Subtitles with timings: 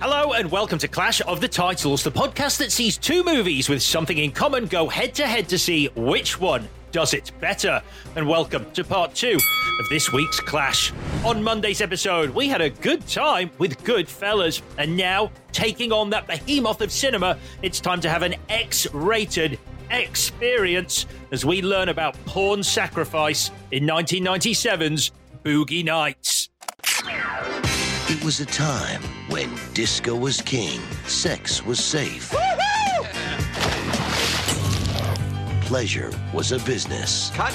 [0.00, 3.82] Hello and welcome to Clash of the Titles, the podcast that sees two movies with
[3.82, 7.82] something in common go head to head to see which one does it better.
[8.14, 9.34] And welcome to part two
[9.80, 10.92] of this week's Clash.
[11.24, 16.28] On Monday's episode, we had a good time with Goodfellas, and now, taking on that
[16.28, 19.58] behemoth of cinema, it's time to have an X rated
[19.90, 25.10] experience as we learn about porn sacrifice in 1997's
[25.42, 26.50] Boogie Nights.
[28.10, 32.30] It was a time when disco was king, sex was safe,
[35.60, 37.54] pleasure was a business, Cut.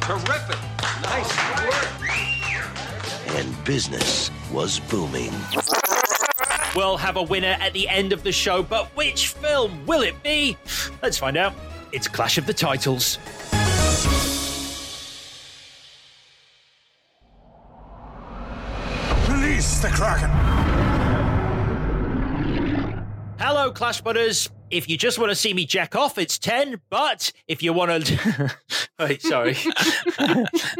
[0.00, 0.56] Terrific.
[1.02, 3.36] Nice work.
[3.36, 5.32] and business was booming.
[6.74, 10.22] We'll have a winner at the end of the show, but which film will it
[10.22, 10.56] be?
[11.02, 11.52] Let's find out.
[11.92, 13.18] It's Clash of the Titles.
[19.82, 20.30] Release the Kraken!
[23.38, 24.50] Hello, Clash Butters.
[24.70, 26.80] If you just want to see me jack off, it's 10.
[26.90, 28.56] But if you want to.
[28.98, 29.56] Wait, sorry.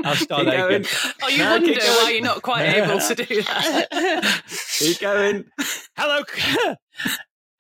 [0.05, 0.85] I'll start that again.
[1.23, 4.43] Oh, you No, wonder why you're not quite able to do that.
[4.79, 5.45] Keep going.
[5.97, 6.23] Hello.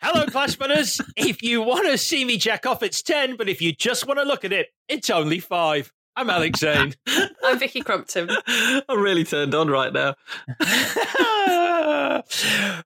[0.02, 1.00] Hello, Clash Butters.
[1.16, 3.36] if you want to see me jack off, it's 10.
[3.36, 5.90] But if you just want to look at it, it's only 5.
[6.20, 6.94] I'm Alex Zane.
[7.42, 8.28] I'm Vicky Crumpton.
[8.46, 10.16] I'm really turned on right now.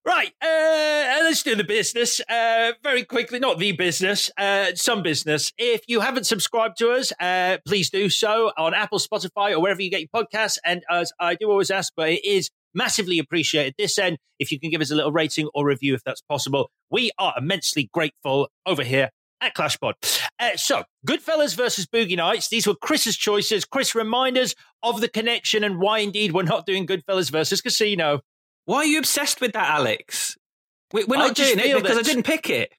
[0.05, 3.41] right, uh, let's do the business uh, very quickly.
[3.41, 5.53] Not the business, uh, some business.
[5.59, 9.83] If you haven't subscribed to us, uh, please do so on Apple, Spotify, or wherever
[9.83, 10.59] you get your podcasts.
[10.65, 14.61] And as I do always ask, but it is massively appreciated this end if you
[14.61, 16.71] can give us a little rating or review if that's possible.
[16.89, 19.11] We are immensely grateful over here
[19.45, 19.95] at ClashPod.
[20.39, 22.49] Uh, so, Goodfellas versus Boogie Nights.
[22.49, 23.65] These were Chris's choices.
[23.65, 28.21] Chris, remind us of the connection and why indeed we're not doing Goodfellas versus Casino.
[28.67, 30.37] Why are you obsessed with that, Alex?
[30.93, 32.73] We, we're not just doing it feel because I didn't pick it.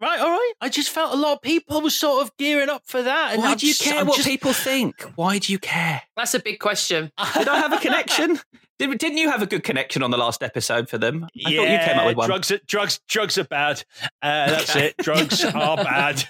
[0.00, 0.52] Right, all right.
[0.60, 3.32] I just felt a lot of people were sort of gearing up for that.
[3.34, 5.00] And Why do you just- care I'm what just- people think?
[5.16, 6.02] Why do you care?
[6.16, 7.12] That's a big question.
[7.34, 8.38] Did I have a connection?
[8.78, 11.24] Did, didn't you have a good connection on the last episode for them?
[11.24, 12.28] I yeah, thought you came up with one.
[12.28, 13.84] Drugs, are, drugs, drugs are bad.
[14.20, 14.96] Uh, that's it.
[14.98, 16.24] Drugs are bad.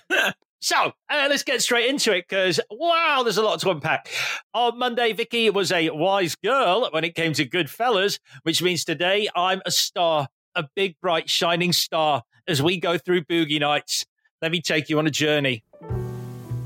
[0.60, 0.76] So
[1.10, 4.08] uh, let's get straight into it because wow, there's a lot to unpack.
[4.54, 8.84] On Monday, Vicky was a wise girl when it came to good Goodfellas, which means
[8.84, 14.06] today I'm a star, a big, bright, shining star as we go through Boogie Nights.
[14.40, 15.64] Let me take you on a journey.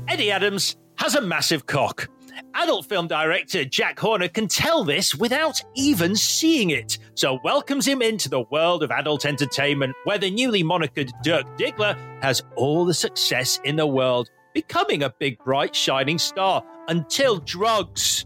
[0.07, 2.09] Eddie Adams has a massive cock.
[2.53, 8.01] Adult film director Jack Horner can tell this without even seeing it, so welcomes him
[8.01, 12.93] into the world of adult entertainment where the newly monikered Dirk Diggler has all the
[12.93, 18.25] success in the world, becoming a big, bright, shining star until drugs.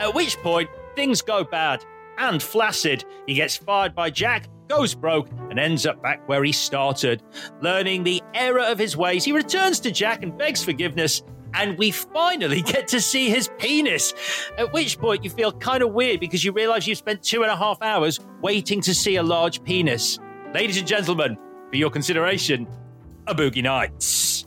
[0.00, 1.84] At which point, things go bad
[2.18, 3.04] and flaccid.
[3.26, 7.22] He gets fired by Jack, goes broke, and ends up back where he started.
[7.60, 11.22] Learning the error of his ways, he returns to Jack and begs forgiveness.
[11.54, 14.12] And we finally get to see his penis.
[14.58, 17.50] At which point, you feel kind of weird because you realize you've spent two and
[17.50, 20.18] a half hours waiting to see a large penis.
[20.52, 21.38] Ladies and gentlemen,
[21.70, 22.68] for your consideration,
[23.26, 24.46] a Boogie Nights.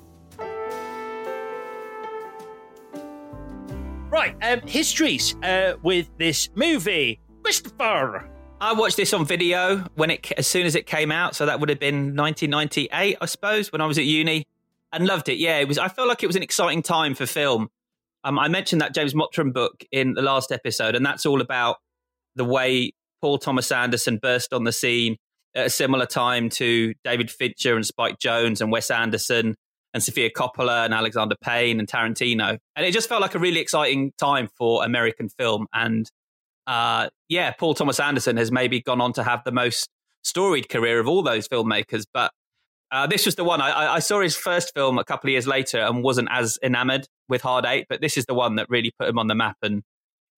[4.10, 7.20] Right, um, histories uh, with this movie.
[7.44, 8.30] Christopher.
[8.60, 11.60] I watched this on video when it as soon as it came out, so that
[11.60, 14.46] would have been 1998, I suppose, when I was at uni,
[14.94, 15.38] and loved it.
[15.38, 15.78] Yeah, it was.
[15.78, 17.70] I felt like it was an exciting time for film.
[18.24, 21.78] Um, I mentioned that James Mottram book in the last episode, and that's all about
[22.36, 22.92] the way
[23.22, 25.18] Paul Thomas Anderson burst on the scene
[25.56, 29.56] at a similar time to David Fincher and Spike Jonze and Wes Anderson
[29.94, 32.58] and Sofia Coppola and Alexander Payne and Tarantino.
[32.76, 35.66] And it just felt like a really exciting time for American film.
[35.74, 36.10] And
[36.68, 39.90] uh, yeah, Paul Thomas Anderson has maybe gone on to have the most
[40.24, 42.06] storied career of all those filmmakers.
[42.14, 42.32] But
[42.92, 45.48] uh, this was the one I, I, saw his first film a couple of years
[45.48, 47.86] later and wasn't as enamored with Hard Eight.
[47.90, 49.84] But this is the one that really put him on the map and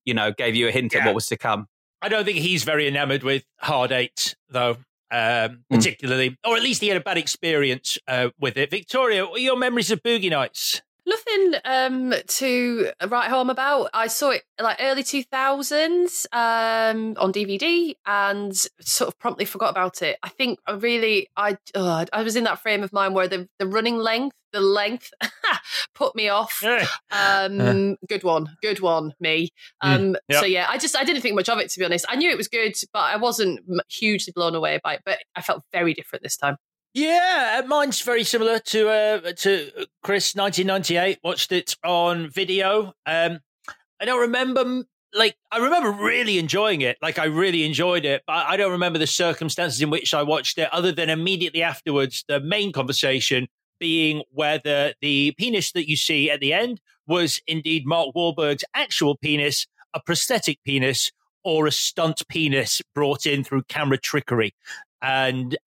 [0.06, 1.01] you know gave you a hint yeah.
[1.01, 1.68] at what was to come.
[2.01, 4.78] I don't think he's very enamored with Hard Eight, though
[5.12, 5.75] um, hmm.
[5.75, 6.38] particularly, mm.
[6.46, 8.69] or at least he had a bad experience uh, with it.
[8.69, 10.81] Victoria, what are your memories of Boogie Nights?
[11.10, 13.90] Nothing um, to write home about.
[13.94, 20.04] I saw it like early 2000s um, on DVD and sort of promptly forgot about
[20.04, 20.18] it.
[20.22, 23.48] I think I really, I oh, I was in that frame of mind where the,
[23.58, 25.12] the running length, the length
[25.96, 26.62] put me off.
[27.12, 29.50] Um, good one, good one, me.
[29.82, 29.90] Hmm.
[29.90, 30.42] Um, yep.
[30.42, 32.06] So yeah, I just I didn't think much of it to be honest.
[32.08, 35.02] I knew it was good, but I wasn't hugely blown away by it.
[35.06, 36.58] But I felt very different this time.
[36.94, 39.72] Yeah, uh, mine's very similar to uh, to
[40.02, 40.36] Chris.
[40.36, 41.20] 1998.
[41.24, 42.94] Watched it on video.
[43.06, 43.40] Um,
[44.00, 44.84] I don't remember.
[45.14, 46.98] Like I remember really enjoying it.
[47.02, 50.58] Like I really enjoyed it, but I don't remember the circumstances in which I watched
[50.58, 50.72] it.
[50.72, 53.48] Other than immediately afterwards, the main conversation
[53.80, 59.16] being whether the penis that you see at the end was indeed Mark Wahlberg's actual
[59.18, 61.12] penis, a prosthetic penis,
[61.44, 64.54] or a stunt penis brought in through camera trickery.
[65.02, 65.58] And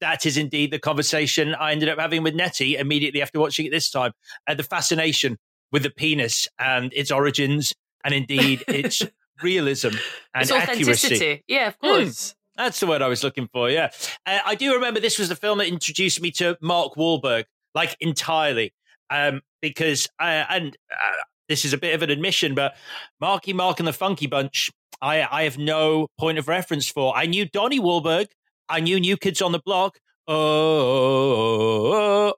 [0.00, 3.70] that is indeed the conversation I ended up having with Nettie immediately after watching it
[3.70, 4.12] this time.
[4.46, 5.38] And the fascination
[5.72, 7.72] with the penis and its origins,
[8.04, 9.02] and indeed its
[9.42, 9.88] realism
[10.34, 11.42] and its accuracy.
[11.46, 11.86] Yeah, of hmm.
[11.86, 12.30] course.
[12.30, 13.70] Mm, that's the word I was looking for.
[13.70, 13.90] Yeah,
[14.26, 17.44] uh, I do remember this was the film that introduced me to Mark Wahlberg,
[17.74, 18.74] like entirely,
[19.10, 22.76] um, because uh, and uh, this is a bit of an admission, but
[23.20, 24.70] Marky Mark and the Funky Bunch.
[25.02, 27.16] I, I have no point of reference for.
[27.16, 28.26] I knew Donnie Wahlberg
[28.70, 29.98] I knew New Kids on the Block.
[30.28, 30.36] Oh,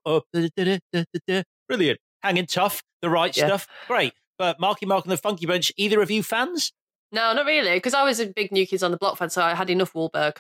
[0.05, 1.38] oh, oh
[1.69, 2.00] brilliant.
[2.23, 3.46] Hanging tough, the right yeah.
[3.46, 3.69] stuff.
[3.87, 4.14] Great.
[4.38, 6.73] But Marky Mark and the Funky Bunch, either of you fans?
[7.12, 9.43] No, not really, because I was a big New Kids on the Block fan, so
[9.43, 10.38] I had enough Wahlberg.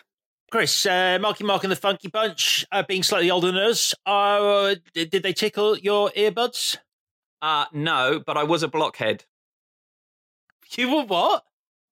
[0.50, 4.74] Chris, uh, Marky Mark and the Funky Bunch, uh, being slightly older than us, uh,
[4.94, 6.78] did, did they tickle your earbuds?
[7.42, 9.24] Uh, no, but I was a blockhead.
[10.76, 11.44] You were what?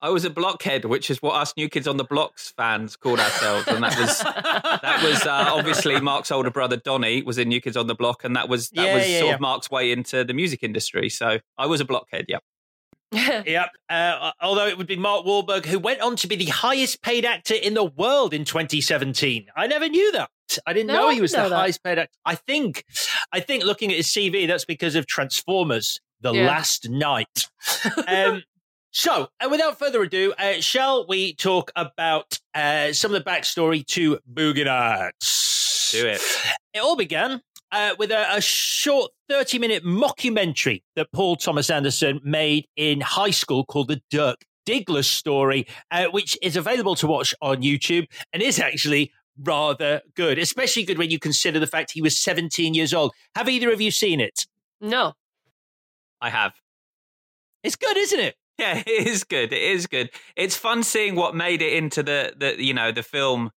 [0.02, 3.20] I was a blockhead, which is what us New Kids on the Blocks fans called
[3.20, 7.60] ourselves, and that was that was uh, obviously Mark's older brother Donnie was in New
[7.60, 9.34] Kids on the Block, and that was that yeah, was yeah, sort yeah.
[9.34, 11.10] of Mark's way into the music industry.
[11.10, 12.26] So I was a blockhead.
[13.12, 13.46] Yep.
[13.48, 13.70] yep.
[13.88, 17.24] Uh, although it would be Mark Wahlberg, who went on to be the highest paid
[17.24, 19.46] actor in the world in 2017.
[19.56, 20.30] I never knew that.
[20.64, 21.56] I didn't no, know he was know the that.
[21.56, 22.16] highest paid actor.
[22.24, 22.84] I think,
[23.32, 27.48] I think looking at his CV, that's because of Transformers: The Last Knight.
[28.06, 28.42] Um,
[28.92, 33.86] so, uh, without further ado, uh, shall we talk about uh, some of the backstory
[33.86, 35.92] to Boogie Nights?
[35.92, 36.20] Do it.
[36.74, 37.40] It all began
[37.72, 43.30] uh, with a, a, short 30 minute mockumentary that Paul Thomas Anderson made in high
[43.30, 48.42] school called The Dirk Diggler Story, uh, which is available to watch on YouTube and
[48.42, 52.92] is actually rather good, especially good when you consider the fact he was 17 years
[52.92, 53.12] old.
[53.36, 54.46] Have either of you seen it?
[54.80, 55.14] No.
[56.20, 56.54] I have.
[57.62, 58.34] It's good, isn't it?
[58.60, 59.52] Yeah, it is good.
[59.52, 60.10] It is good.
[60.36, 63.50] It's fun seeing what made it into the, the you know the film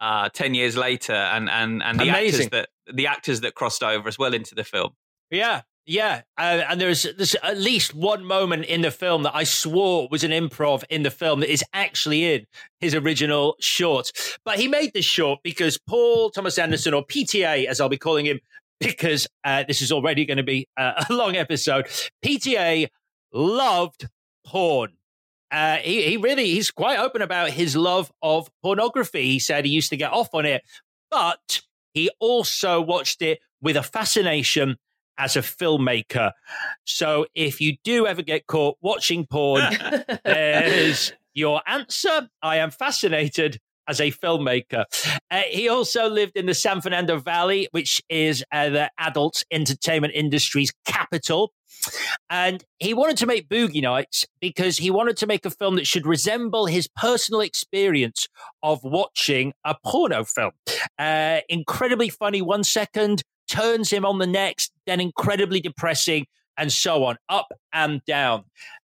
[0.00, 2.46] uh, ten years later, and and and the Amazing.
[2.46, 4.90] actors that the actors that crossed over as well into the film.
[5.30, 9.44] Yeah, yeah, uh, and there's there's at least one moment in the film that I
[9.44, 12.46] swore was an improv in the film that is actually in
[12.80, 14.10] his original short.
[14.44, 18.26] But he made this short because Paul Thomas Anderson, or PTA as I'll be calling
[18.26, 18.40] him,
[18.80, 21.86] because uh, this is already going to be uh, a long episode.
[22.24, 22.88] PTA
[23.32, 24.08] loved
[24.50, 24.90] porn.
[25.52, 29.24] Uh, he, he really he's quite open about his love of pornography.
[29.26, 30.62] He said he used to get off on it,
[31.10, 31.62] but
[31.94, 34.76] he also watched it with a fascination
[35.18, 36.32] as a filmmaker.
[36.84, 39.62] So if you do ever get caught watching porn,
[40.24, 42.28] there's your answer.
[42.42, 44.84] I am fascinated as a filmmaker.
[45.30, 50.14] Uh, he also lived in the San Fernando Valley, which is uh, the adult entertainment
[50.14, 51.52] industry's capital.
[52.28, 55.86] And he wanted to make Boogie Nights because he wanted to make a film that
[55.86, 58.28] should resemble his personal experience
[58.62, 60.52] of watching a porno film.
[60.98, 67.04] Uh, incredibly funny one second, turns him on the next, then incredibly depressing, and so
[67.04, 68.44] on, up and down.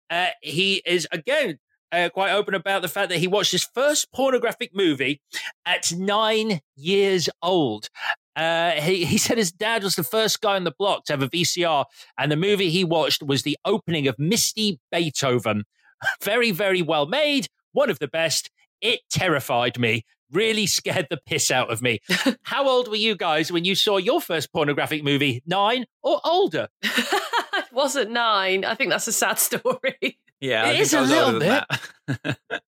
[0.10, 1.58] Uh, he is, again,
[1.94, 5.22] uh, quite open about the fact that he watched his first pornographic movie
[5.66, 7.90] at nine years old.
[8.36, 11.22] Uh, he, he said his dad was the first guy on the block to have
[11.22, 11.86] a VCR,
[12.18, 15.64] and the movie he watched was the opening of Misty Beethoven.
[16.22, 18.50] Very, very well made, one of the best.
[18.82, 22.00] It terrified me, really scared the piss out of me.
[22.42, 25.42] How old were you guys when you saw your first pornographic movie?
[25.46, 26.68] Nine or older?
[26.82, 28.66] it wasn't nine.
[28.66, 30.20] I think that's a sad story.
[30.44, 32.38] Yeah, I It think is I a little bit.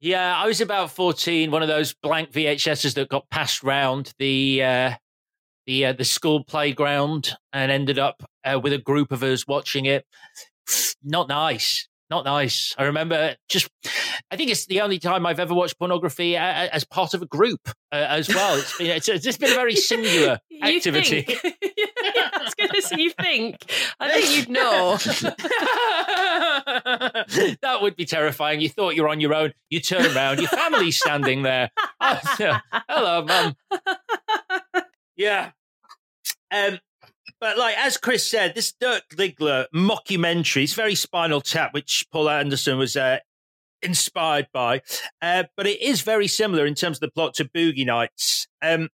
[0.00, 1.50] Yeah, I was about fourteen.
[1.50, 4.92] One of those blank VHSs that got passed round the uh,
[5.66, 9.86] the uh, the school playground and ended up uh, with a group of us watching
[9.86, 10.06] it.
[11.02, 11.88] Not nice.
[12.10, 12.76] Not nice.
[12.78, 13.68] I remember just.
[14.30, 17.22] I think it's the only time I've ever watched pornography a- a- as part of
[17.22, 18.58] a group uh, as well.
[18.58, 21.22] It's been it's, it's been a very singular activity.
[21.22, 21.42] think?
[21.76, 23.64] yeah, I was going to say, you think.
[24.00, 24.96] I think you'd know.
[27.62, 28.60] that would be terrifying.
[28.60, 29.52] You thought you were on your own.
[29.70, 31.70] You turn around, your family's standing there.
[32.00, 32.20] Oh.
[32.88, 33.56] Hello, mum.
[35.16, 35.50] Yeah.
[36.50, 36.78] Um,
[37.40, 42.28] but like as Chris said, this Dirk Diggler mockumentary is very Spinal Tap, which Paul
[42.30, 43.18] Anderson was uh,
[43.82, 44.82] inspired by.
[45.20, 48.46] Uh, but it is very similar in terms of the plot to Boogie Nights.
[48.62, 48.88] Um,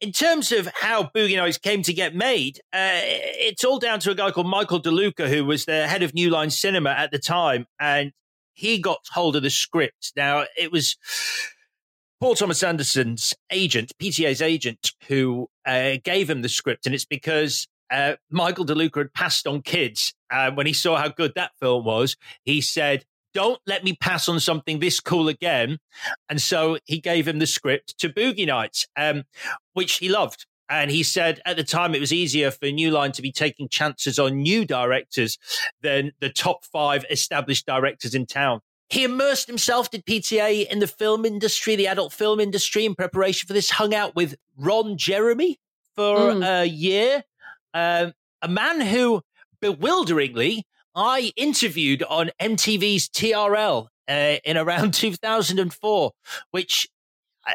[0.00, 4.10] in terms of how Boogie Nights came to get made, uh, it's all down to
[4.10, 7.18] a guy called Michael DeLuca, who was the head of New Line Cinema at the
[7.18, 8.12] time, and
[8.54, 10.12] he got hold of the script.
[10.16, 10.96] Now it was
[12.20, 17.66] Paul Thomas Anderson's agent, PTA's agent, who uh, gave him the script, and it's because
[17.90, 21.84] uh, Michael DeLuca had passed on Kids, and when he saw how good that film
[21.84, 23.04] was, he said,
[23.36, 25.78] "Don't let me pass on something this cool again."
[26.28, 29.24] And so he gave him the script to Boogie Nights, um,
[29.74, 30.46] which he loved.
[30.68, 33.68] And he said at the time it was easier for New Line to be taking
[33.68, 35.38] chances on new directors
[35.82, 38.60] than the top five established directors in town.
[38.88, 43.46] He immersed himself, did PTA, in the film industry, the adult film industry, in preparation
[43.46, 43.70] for this.
[43.70, 45.58] Hung out with Ron Jeremy
[45.94, 46.62] for Mm.
[46.62, 47.24] a year,
[47.74, 48.12] um,
[48.42, 49.22] a man who,
[49.60, 50.66] bewilderingly,
[50.96, 56.12] I interviewed on MTV's TRL uh, in around 2004,
[56.50, 56.88] which
[57.46, 57.52] uh,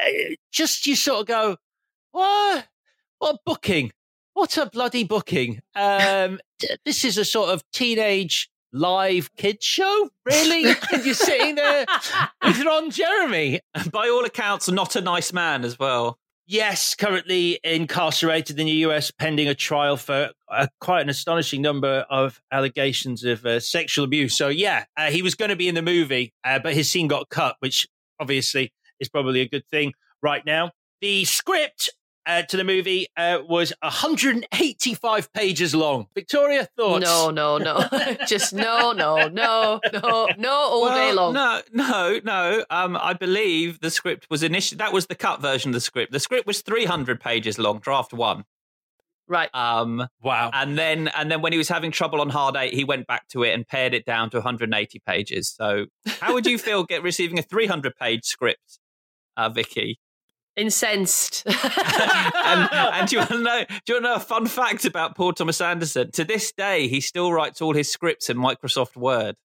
[0.52, 1.56] just you sort of go,
[2.12, 2.66] what?
[3.18, 3.92] What booking?
[4.34, 5.60] What a bloody booking!
[5.74, 6.38] Um,
[6.84, 10.64] this is a sort of teenage live kids show, really?
[10.92, 11.84] and you're sitting there
[12.42, 13.60] with Ron Jeremy.
[13.92, 16.18] By all accounts, not a nice man as well.
[16.46, 22.04] Yes, currently incarcerated in the US, pending a trial for uh, quite an astonishing number
[22.10, 24.36] of allegations of uh, sexual abuse.
[24.36, 27.06] So, yeah, uh, he was going to be in the movie, uh, but his scene
[27.06, 27.86] got cut, which
[28.18, 30.72] obviously is probably a good thing right now.
[31.00, 31.90] The script
[32.26, 36.06] uh, to the movie uh, was 185 pages long.
[36.14, 37.04] Victoria, thoughts?
[37.04, 37.86] No, no, no.
[38.26, 41.34] Just no, no, no, no, no, all day long.
[41.34, 42.64] No, no, no.
[42.70, 46.12] Um, I believe the script was initially that was the cut version of the script.
[46.12, 48.44] The script was 300 pages long, draft one.
[49.28, 49.48] Right.
[49.54, 50.50] Um, Wow.
[50.52, 53.28] and then and then when he was having trouble on hard eight, he went back
[53.28, 55.48] to it and pared it down to 180 pages.
[55.56, 55.86] So,
[56.20, 58.78] how would you feel get receiving a 300 page script,
[59.36, 59.98] uh, Vicky?
[60.56, 61.44] Incensed.
[61.46, 63.64] and, and do you want to know?
[63.68, 66.10] Do you want to know a fun fact about Paul Thomas Anderson?
[66.12, 69.36] To this day, he still writes all his scripts in Microsoft Word.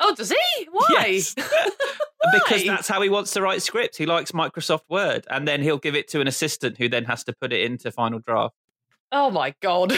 [0.00, 0.68] oh, does he?
[0.70, 0.86] Why?
[0.90, 1.34] Yes.
[2.32, 3.96] because that's how he wants to write scripts.
[3.96, 7.24] He likes Microsoft Word, and then he'll give it to an assistant who then has
[7.24, 8.54] to put it into Final Draft.
[9.12, 9.92] Oh my god.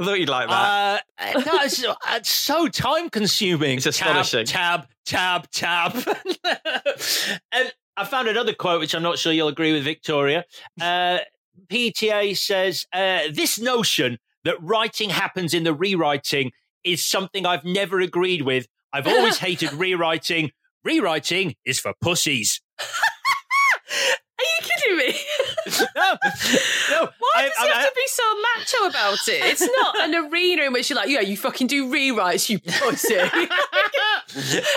[0.00, 1.04] I thought you'd like that.
[1.18, 3.76] Uh, no, it's, it's so time consuming.
[3.76, 4.46] It's astonishing.
[4.46, 6.16] Tab, tab, tab, tab.
[7.52, 10.44] and I found another quote, which I'm not sure you'll agree with, Victoria.
[10.80, 11.18] Uh,
[11.68, 16.52] PTA says, uh, This notion that writing happens in the rewriting
[16.84, 18.68] is something I've never agreed with.
[18.92, 20.52] I've always hated rewriting.
[20.84, 22.60] Rewriting is for pussies.
[22.78, 22.84] Are
[24.44, 25.20] you kidding me?
[25.94, 26.16] No,
[26.90, 27.08] no.
[27.18, 29.44] Why I- does I- he I- have to be so macho about it?
[29.52, 33.16] It's not an arena in which you're like, yeah, you fucking do rewrites, you pussy.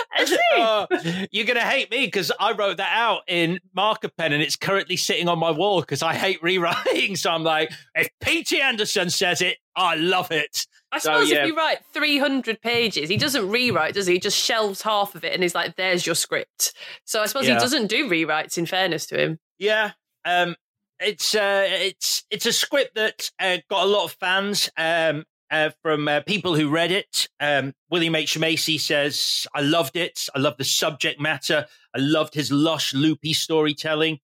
[0.54, 0.86] Oh,
[1.30, 4.56] you're going to hate me because I wrote that out in marker pen and it's
[4.56, 7.16] currently sitting on my wall because I hate rewriting.
[7.22, 8.60] So I'm like, if P.T.
[8.60, 10.66] Anderson says it, I love it.
[10.90, 11.42] I So, suppose yeah.
[11.42, 14.14] if you write 300 pages, he doesn't rewrite, does he?
[14.14, 16.72] He just shelves half of it and he's like, there's your script.
[17.04, 17.54] So I suppose Yeah.
[17.54, 19.38] he doesn't do rewrites, in fairness to him.
[19.58, 19.92] Yeah.
[20.24, 20.56] Um,
[21.02, 25.70] it's uh, it's it's a script that uh, got a lot of fans um, uh,
[25.82, 27.28] from uh, people who read it.
[27.40, 30.28] Um, William H Macy says, "I loved it.
[30.34, 31.66] I loved the subject matter.
[31.94, 34.20] I loved his lush, loopy storytelling."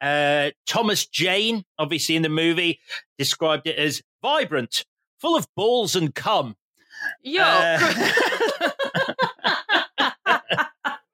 [0.00, 2.80] Uh, Thomas Jane, obviously in the movie,
[3.18, 4.84] described it as vibrant,
[5.18, 6.56] full of balls and cum.
[7.22, 8.12] Yo, Uh,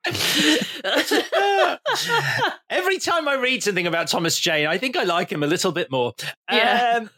[2.71, 5.73] Every time I read something about Thomas Jane, I think I like him a little
[5.73, 6.15] bit more.
[6.51, 6.99] Yeah.
[6.99, 7.11] Um,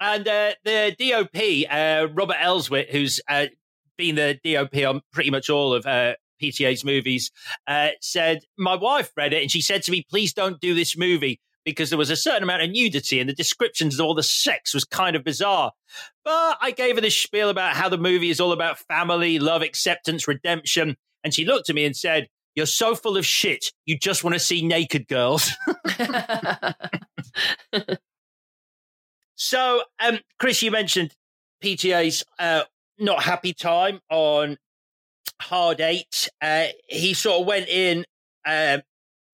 [0.00, 3.46] and uh, the DOP, uh, Robert Elswit, who's uh,
[3.96, 7.30] been the DOP on pretty much all of uh, PTA's movies,
[7.66, 10.96] uh, said, My wife read it and she said to me, Please don't do this
[10.96, 14.22] movie because there was a certain amount of nudity and the descriptions of all the
[14.22, 15.72] sex was kind of bizarre.
[16.24, 19.62] But I gave her this spiel about how the movie is all about family, love,
[19.62, 20.96] acceptance, redemption.
[21.24, 23.70] And she looked at me and said, You're so full of shit.
[23.86, 25.52] You just want to see naked girls.
[29.36, 31.14] so, um, Chris, you mentioned
[31.62, 32.64] PTA's uh,
[32.98, 34.56] not happy time on
[35.40, 36.28] Hard Eight.
[36.42, 38.04] Uh, he sort of went in,
[38.44, 38.78] uh,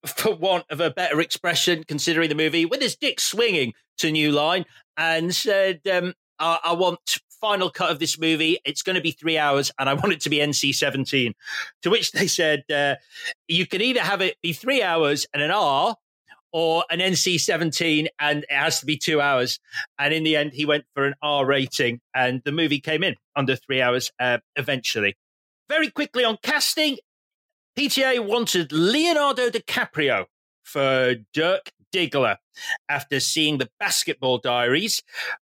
[0.07, 4.33] for want of a better expression, considering the movie, with his dick swinging to New
[4.33, 4.67] Line
[4.99, 8.59] and said, um, I-, I want final cut of this movie.
[8.65, 11.35] It's going to be three hours, and I want it to be NC 17.
[11.83, 12.95] To which they said, uh,
[13.49, 15.95] you can either have it be three hours and an R,
[16.55, 19.61] or an NC 17, and it has to be two hours.
[19.99, 23.17] And in the end, he went for an R rating, and the movie came in
[23.37, 25.15] under three hours uh, eventually.
[25.69, 26.97] Very quickly on casting,
[27.79, 30.25] PTA wanted Leonardo DiCaprio
[30.63, 32.37] for Dirk Diggler
[32.89, 35.03] after seeing the Basketball Diaries,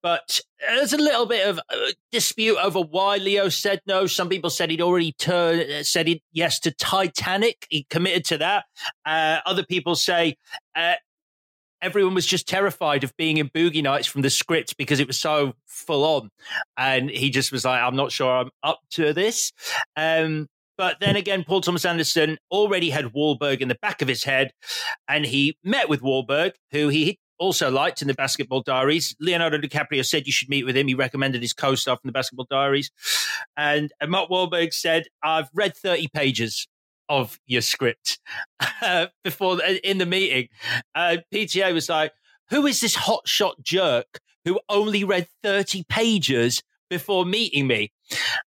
[0.03, 4.07] but there's a little bit of uh, dispute over why Leo said no.
[4.07, 7.67] Some people said he'd already turned, uh, said he'd yes to Titanic.
[7.71, 8.65] He committed to that.
[9.07, 10.37] Uh, other people say
[10.77, 10.95] uh,
[11.81, 15.19] everyone was just terrified of being in Boogie Nights from the script because it was
[15.19, 16.31] so full on,
[16.77, 19.53] and he just was like, "I'm not sure I'm up to this."
[19.97, 24.25] Um, but then again, Paul Thomas Anderson already had Wahlberg in the back of his
[24.25, 24.53] head,
[25.09, 29.15] and he met with Wahlberg, who he also liked in the Basketball Diaries.
[29.21, 30.89] Leonardo DiCaprio said you should meet with him.
[30.89, 32.91] He recommended his co-star from the Basketball Diaries,
[33.57, 36.67] and Mark Wahlberg said, "I've read thirty pages."
[37.07, 38.19] Of your script
[38.81, 40.49] uh, before in the meeting,
[40.95, 42.13] uh, PTA was like,
[42.49, 47.93] "Who is this hotshot jerk who only read thirty pages before meeting me?"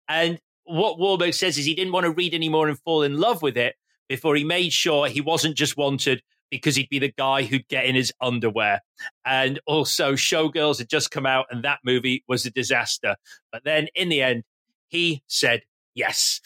[0.08, 3.42] And what Wahlberg says is he didn't want to read anymore and fall in love
[3.42, 3.76] with it
[4.10, 7.86] before he made sure he wasn't just wanted because he'd be the guy who'd get
[7.86, 8.82] in his underwear.
[9.26, 13.16] And also, Showgirls had just come out, and that movie was a disaster.
[13.52, 14.44] But then in the end,
[14.88, 15.62] he said
[15.96, 16.40] yes.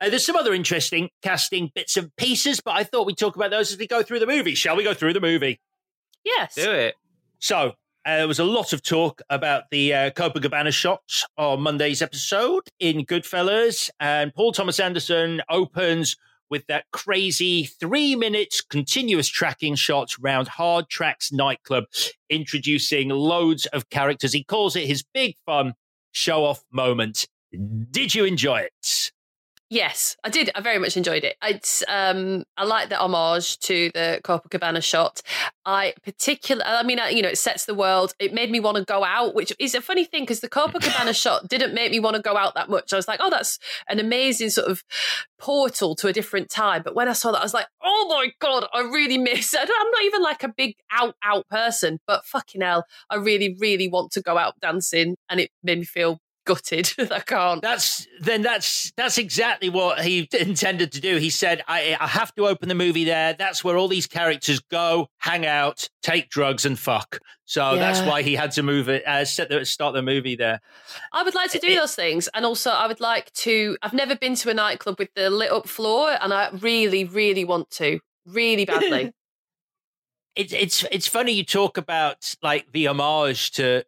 [0.00, 3.50] Uh, there's some other interesting casting bits and pieces, but I thought we'd talk about
[3.50, 4.54] those as we go through the movie.
[4.54, 5.60] Shall we go through the movie?
[6.24, 6.54] yes.
[6.54, 6.94] Do it.
[7.40, 7.72] So
[8.04, 12.64] uh, there was a lot of talk about the uh, Copacabana shots on Monday's episode
[12.80, 16.16] in Goodfellas, and Paul Thomas Anderson opens
[16.50, 21.84] with that crazy three minutes continuous tracking shots around Hard Tracks nightclub,
[22.28, 24.32] introducing loads of characters.
[24.32, 25.74] He calls it his big fun
[26.10, 27.26] show off moment.
[27.90, 29.12] Did you enjoy it?
[29.72, 30.50] Yes, I did.
[30.54, 31.36] I very much enjoyed it.
[31.42, 35.22] It's um, I like the homage to the Copacabana shot.
[35.64, 38.12] I particular, I mean, you know, it sets the world.
[38.18, 41.18] It made me want to go out, which is a funny thing because the Copacabana
[41.18, 42.92] shot didn't make me want to go out that much.
[42.92, 43.58] I was like, oh, that's
[43.88, 44.84] an amazing sort of
[45.38, 46.82] portal to a different time.
[46.84, 49.54] But when I saw that, I was like, oh my god, I really miss.
[49.54, 53.56] I I'm not even like a big out out person, but fucking hell, I really,
[53.58, 56.92] really want to go out dancing, and it made me feel gutted.
[57.10, 57.62] I can't.
[57.62, 61.16] That's then that's that's exactly what he intended to do.
[61.16, 63.34] He said, I, I have to open the movie there.
[63.34, 67.18] That's where all these characters go, hang out, take drugs, and fuck.
[67.44, 70.60] So that's why he had to move it, uh, set the, start the movie there.
[71.12, 73.76] I would like to do It- those things, and also I would like to.
[73.82, 77.44] I've never been to a nightclub with the lit up floor, and I really, really
[77.44, 79.12] want to, really badly.
[80.34, 83.84] It's it's it's funny you talk about like the homage to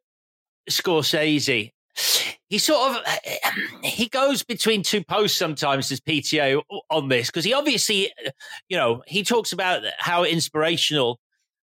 [0.69, 1.73] Scorsese.
[2.55, 3.03] He sort of
[3.83, 8.13] he goes between two posts sometimes as PTA on this because he obviously,
[8.69, 11.19] you know, he talks about how inspirational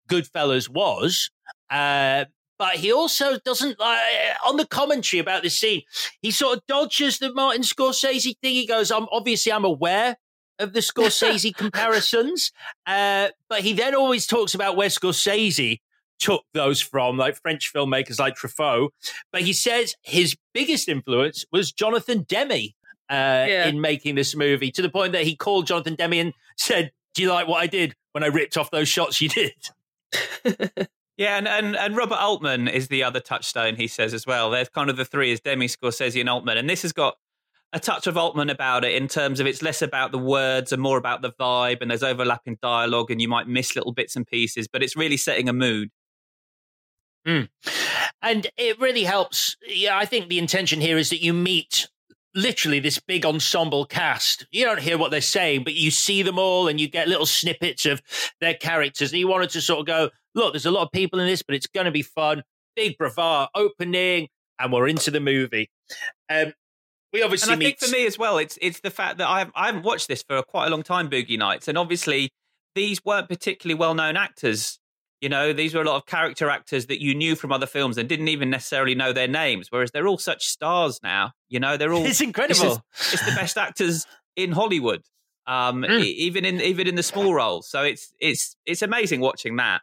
[0.09, 1.29] Goodfellas was,
[1.69, 2.23] uh,
[2.57, 3.99] but he also doesn't like
[4.45, 5.81] on the commentary about this scene.
[6.21, 8.53] He sort of dodges the Martin Scorsese thing.
[8.53, 10.15] He goes, "I'm obviously I'm aware."
[10.59, 12.51] Of the Scorsese comparisons,
[12.87, 15.81] uh, but he then always talks about where Scorsese
[16.19, 18.89] took those from, like French filmmakers like Truffaut.
[19.31, 23.67] But he says his biggest influence was Jonathan Demme uh, Yeah.
[23.67, 27.21] in making this movie, to the point that he called Jonathan Demme and said, "Do
[27.21, 29.53] you like what I did when I ripped off those shots you did?"
[31.17, 34.51] Yeah, and, and, and Robert Altman is the other touchstone, he says as well.
[34.51, 36.57] There's kind of the three is Demme, Scorsese, and Altman.
[36.57, 37.15] And this has got
[37.73, 40.79] a touch of Altman about it in terms of it's less about the words and
[40.79, 44.27] more about the vibe, and there's overlapping dialogue, and you might miss little bits and
[44.27, 45.89] pieces, but it's really setting a mood.
[48.21, 49.57] And it really helps.
[49.67, 51.87] Yeah, I think the intention here is that you meet
[52.33, 54.45] literally this big ensemble cast.
[54.51, 57.25] You don't hear what they're saying, but you see them all and you get little
[57.25, 58.01] snippets of
[58.39, 59.11] their characters.
[59.11, 61.41] And you wanted to sort of go, look, there's a lot of people in this,
[61.41, 62.43] but it's going to be fun.
[62.75, 64.27] Big bravado opening,
[64.59, 65.69] and we're into the movie.
[66.29, 66.53] Um,
[67.11, 67.79] we obviously and I meet.
[67.79, 70.07] think for me as well, it's it's the fact that I have, I haven't watched
[70.07, 72.29] this for quite a long time, Boogie Nights, and obviously
[72.75, 74.79] these weren't particularly well known actors.
[75.21, 77.97] You know, these were a lot of character actors that you knew from other films
[77.97, 79.67] and didn't even necessarily know their names.
[79.71, 81.31] Whereas they're all such stars now.
[81.49, 82.83] You know, they're all It's incredible.
[82.93, 85.01] It's, it's the best actors in Hollywood,
[85.47, 86.01] um, Mm.
[86.03, 87.67] e- even in even in the small roles.
[87.69, 89.81] So it's it's it's amazing watching that.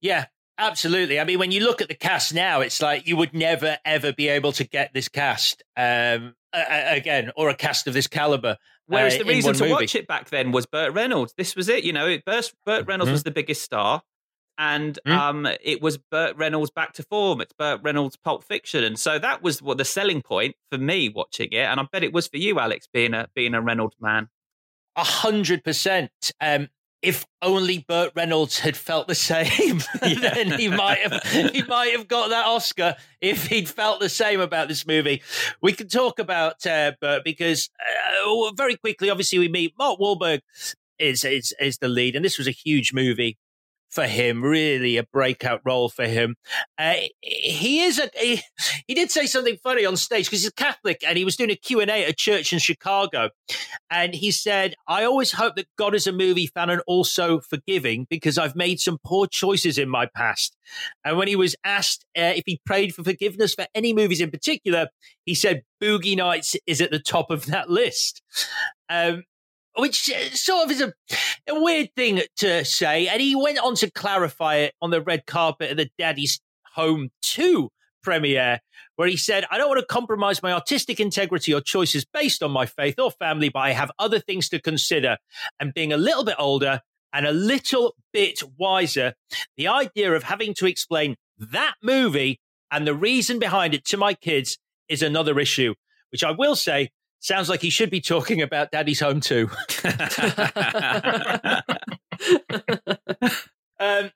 [0.00, 0.26] Yeah,
[0.58, 1.20] absolutely.
[1.20, 4.12] I mean, when you look at the cast now, it's like you would never ever
[4.12, 8.56] be able to get this cast um, again, or a cast of this caliber.
[8.86, 9.72] Whereas uh, the reason to movie.
[9.72, 11.34] watch it back then was Burt Reynolds.
[11.36, 11.84] This was it.
[11.84, 13.12] You know, it, Burt, Burt Reynolds Mhm.
[13.12, 14.02] was the biggest star.
[14.58, 15.16] And Mm.
[15.16, 17.40] um, it was Burt Reynolds back to form.
[17.40, 21.08] It's Burt Reynolds Pulp Fiction, and so that was what the selling point for me
[21.08, 23.96] watching it, and I bet it was for you, Alex, being a being a Reynolds
[23.98, 24.28] man.
[24.94, 26.10] A hundred percent.
[27.02, 32.06] If only Burt Reynolds had felt the same, then he might have he might have
[32.06, 35.20] got that Oscar if he'd felt the same about this movie.
[35.60, 37.70] We can talk about uh, Burt because
[38.24, 40.40] uh, very quickly, obviously, we meet Mark Wahlberg
[40.98, 43.36] is is is the lead, and this was a huge movie
[43.92, 46.34] for him, really a breakout role for him.
[46.78, 48.40] Uh, he is a he,
[48.86, 51.50] he did say something funny on stage because he's a Catholic and he was doing
[51.50, 53.28] a Q&A at a church in Chicago
[53.90, 58.06] and he said, "I always hope that God is a movie fan and also forgiving
[58.08, 60.56] because I've made some poor choices in my past."
[61.04, 64.30] And when he was asked uh, if he prayed for forgiveness for any movies in
[64.30, 64.88] particular,
[65.26, 68.22] he said Boogie Nights is at the top of that list.
[68.88, 69.24] Um,
[69.76, 70.92] which uh, sort of is a,
[71.48, 73.08] a weird thing to say.
[73.08, 76.40] And he went on to clarify it on the red carpet at the Daddy's
[76.74, 77.70] Home 2
[78.02, 78.60] premiere,
[78.96, 82.50] where he said, I don't want to compromise my artistic integrity or choices based on
[82.50, 85.18] my faith or family, but I have other things to consider.
[85.60, 86.80] And being a little bit older
[87.12, 89.14] and a little bit wiser,
[89.56, 94.14] the idea of having to explain that movie and the reason behind it to my
[94.14, 94.58] kids
[94.88, 95.74] is another issue,
[96.10, 96.90] which I will say
[97.22, 99.48] sounds like he should be talking about Daddy's Home too.
[103.80, 104.10] um,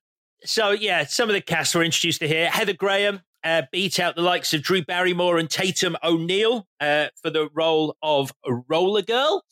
[0.45, 2.51] so yeah, some of the cast were introduced to here.
[2.51, 7.31] Heather Graham uh, beat out the likes of Drew Barrymore and Tatum O'Neal uh, for
[7.31, 8.33] the role of
[8.69, 9.45] Roller Girl.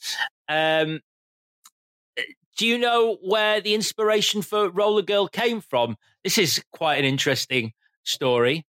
[0.49, 1.01] Um,
[2.57, 5.97] do you know where the inspiration for Roller Girl came from?
[6.23, 7.73] This is quite an interesting
[8.05, 8.65] story.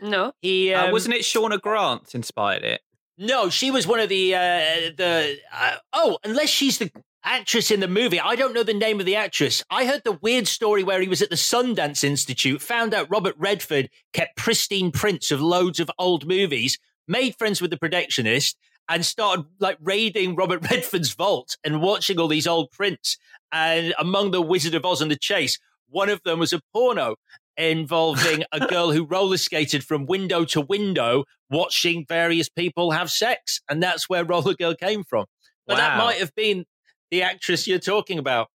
[0.00, 2.80] No, he Uh, um, wasn't it Shauna Grant inspired it?
[3.20, 5.38] No, she was one of the uh, the.
[5.52, 6.92] Uh, oh, unless she's the
[7.24, 9.64] actress in the movie, I don't know the name of the actress.
[9.68, 13.34] I heard the weird story where he was at the Sundance Institute, found out Robert
[13.36, 16.78] Redford kept pristine prints of loads of old movies,
[17.08, 18.54] made friends with the projectionist,
[18.88, 23.18] and started like raiding Robert Redford's vault and watching all these old prints.
[23.50, 27.16] And among the Wizard of Oz and the Chase, one of them was a porno
[27.58, 33.60] involving a girl who roller skated from window to window watching various people have sex.
[33.68, 35.26] And that's where Roller Girl came from.
[35.66, 36.64] But that might have been
[37.10, 38.48] the actress you're talking about.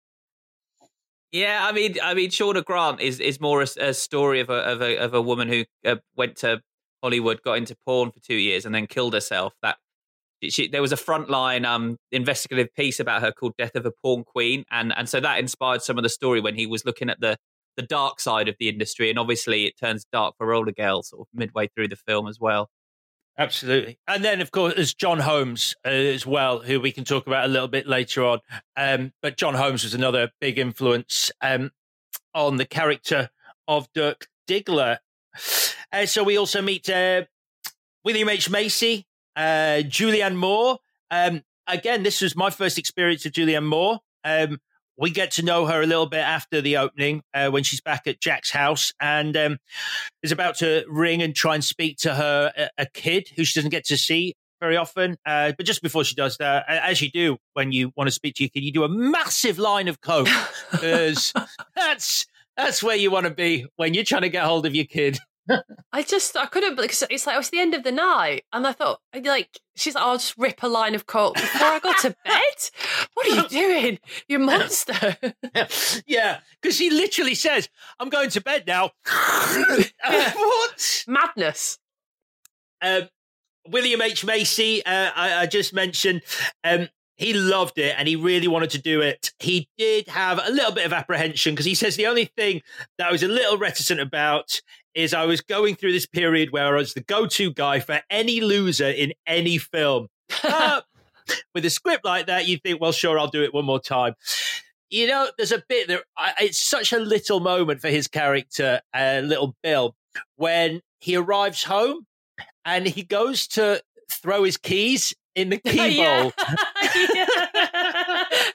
[1.31, 4.53] Yeah, I mean, I mean, Shauna Grant is is more a, a story of a
[4.53, 6.61] of a of a woman who uh, went to
[7.01, 9.53] Hollywood, got into porn for two years, and then killed herself.
[9.63, 9.77] That
[10.43, 14.23] she, there was a frontline um investigative piece about her called "Death of a Porn
[14.23, 17.19] Queen," and and so that inspired some of the story when he was looking at
[17.19, 17.37] the
[17.75, 21.21] the dark side of the industry, and obviously it turns dark for Roller Girl sort
[21.21, 22.69] of midway through the film as well.
[23.37, 23.97] Absolutely.
[24.07, 27.45] And then, of course, there's John Holmes uh, as well, who we can talk about
[27.45, 28.39] a little bit later on.
[28.77, 31.71] Um, but John Holmes was another big influence um,
[32.35, 33.29] on the character
[33.67, 34.99] of Dirk Diggler.
[35.91, 37.23] Uh, so we also meet uh,
[38.05, 38.51] William H.
[38.51, 40.77] Macy, uh, Julianne Moore.
[41.09, 43.99] Um, again, this was my first experience of Julianne Moore.
[44.23, 44.59] Um,
[44.97, 48.07] we get to know her a little bit after the opening uh, when she's back
[48.07, 49.57] at Jack's house and um,
[50.21, 53.59] is about to ring and try and speak to her a, a kid who she
[53.59, 55.17] doesn't get to see very often.
[55.25, 58.35] Uh, but just before she does that, as you do when you want to speak
[58.35, 60.29] to your kid, you do a massive line of coke
[60.71, 61.33] because
[61.75, 62.25] that's
[62.55, 65.17] that's where you want to be when you're trying to get hold of your kid.
[65.91, 68.65] I just I couldn't because it's like it was the end of the night, and
[68.65, 71.91] I thought like she's like, I'll just rip a line of coke before I go
[72.01, 73.07] to bed.
[73.13, 75.17] What are you doing, you monster?
[76.07, 78.91] yeah, because she literally says, "I'm going to bed now."
[80.05, 81.77] what madness?
[82.81, 83.09] Um,
[83.67, 86.21] William H Macy, uh, I, I just mentioned.
[86.63, 89.31] Um, he loved it and he really wanted to do it.
[89.39, 92.61] He did have a little bit of apprehension because he says the only thing
[92.97, 94.59] that I was a little reticent about
[94.95, 98.41] is I was going through this period where I was the go-to guy for any
[98.41, 100.07] loser in any film.
[100.43, 100.81] Uh,
[101.55, 104.13] with a script like that, you think, well, sure, I'll do it one more time.
[104.89, 106.01] You know, there's a bit there.
[106.39, 109.95] It's such a little moment for his character, uh, little Bill,
[110.35, 112.05] when he arrives home
[112.65, 116.33] and he goes to throw his keys in the key bowl.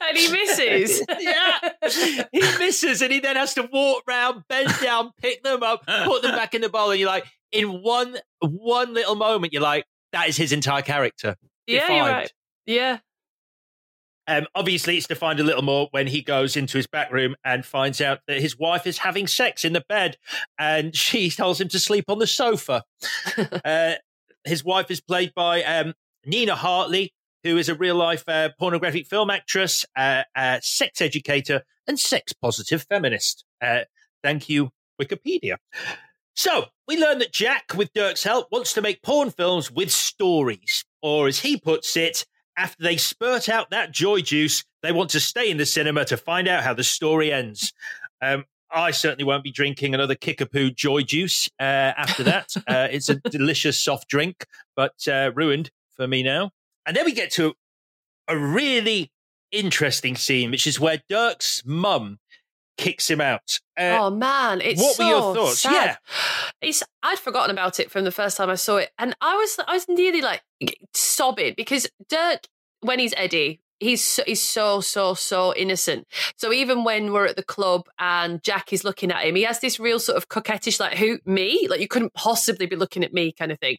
[0.09, 1.03] and he misses.
[1.19, 1.59] yeah.
[2.31, 6.21] He misses and he then has to walk round, bend down, pick them up, put
[6.21, 6.91] them back in the bowl.
[6.91, 11.35] And you're like, in one one little moment, you're like, that is his entire character.
[11.67, 11.97] Yeah, defined.
[11.97, 12.33] you're right.
[12.65, 12.97] Yeah.
[14.29, 17.65] Um, obviously, it's defined a little more when he goes into his back room and
[17.65, 20.17] finds out that his wife is having sex in the bed,
[20.59, 22.83] and she tells him to sleep on the sofa.
[23.65, 23.93] uh,
[24.43, 25.95] his wife is played by um,
[26.25, 27.11] Nina Hartley,
[27.43, 32.33] who is a real life uh, pornographic film actress, uh, a sex educator, and sex
[32.33, 33.45] positive feminist.
[33.61, 33.81] Uh,
[34.23, 34.69] thank you,
[35.01, 35.57] Wikipedia.
[36.35, 40.85] So, we learn that Jack, with Dirk's help, wants to make porn films with stories.
[41.01, 42.25] Or, as he puts it,
[42.57, 46.17] after they spurt out that joy juice, they want to stay in the cinema to
[46.17, 47.73] find out how the story ends.
[48.21, 51.63] Um, I certainly won't be drinking another Kickapoo Joy Juice uh,
[51.97, 52.53] after that.
[52.67, 56.51] uh, it's a delicious soft drink, but uh, ruined for me now.
[56.85, 57.55] And then we get to
[58.27, 59.11] a really
[59.51, 62.19] interesting scene, which is where Dirk's mum
[62.77, 63.59] kicks him out.
[63.77, 65.59] Uh, oh man, it's what so were your thoughts?
[65.59, 65.73] sad.
[65.73, 65.95] Yeah.
[66.61, 69.59] It's I'd forgotten about it from the first time I saw it, and I was
[69.67, 70.41] I was nearly like
[70.93, 72.47] sobbing because Dirk,
[72.81, 76.07] when he's Eddie, he's so, he's so so so innocent.
[76.37, 79.59] So even when we're at the club and Jack is looking at him, he has
[79.59, 83.13] this real sort of coquettish like who me like you couldn't possibly be looking at
[83.13, 83.77] me kind of thing.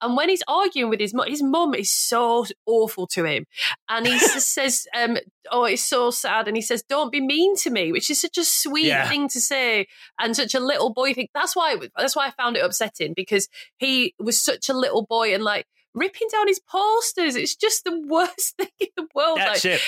[0.00, 3.46] And when he's arguing with his mum, his mum is so awful to him,
[3.88, 5.18] and he just says, um,
[5.50, 8.38] "Oh, it's so sad," and he says, "Don't be mean to me," which is such
[8.38, 9.08] a sweet Yeah.
[9.08, 9.86] thing to say
[10.18, 11.28] and such a little boy thing.
[11.34, 15.34] That's why that's why I found it upsetting because he was such a little boy
[15.34, 15.66] and like.
[15.96, 19.38] Ripping down his posters, it's just the worst thing in the world.
[19.38, 19.80] That's like, it.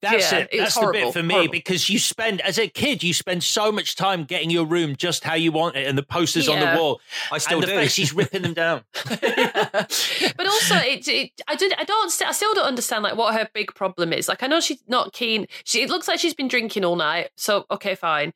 [0.00, 0.48] That's yeah, it.
[0.52, 1.50] it was That's the bit for me horrible.
[1.50, 5.24] because you spend, as a kid, you spend so much time getting your room just
[5.24, 7.00] how you want it and the posters on the wall.
[7.32, 7.74] I still and the do.
[7.74, 8.84] fact she's ripping them down.
[9.04, 13.48] but also it, it I did I don't I still don't understand like what her
[13.52, 14.28] big problem is.
[14.28, 15.48] Like I know she's not keen.
[15.64, 17.30] She it looks like she's been drinking all night.
[17.36, 18.32] So okay, fine.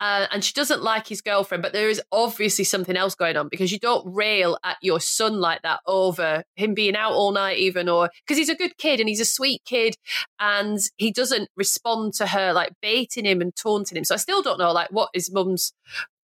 [0.00, 3.48] Uh, and she doesn't like his girlfriend, but there is obviously something else going on
[3.48, 7.58] because you don't rail at your son like that over him being out all night,
[7.58, 9.96] even or because he's a good kid and he's a sweet kid,
[10.38, 14.04] and he doesn't respond to her like baiting him and taunting him.
[14.04, 15.72] So I still don't know like what his mum's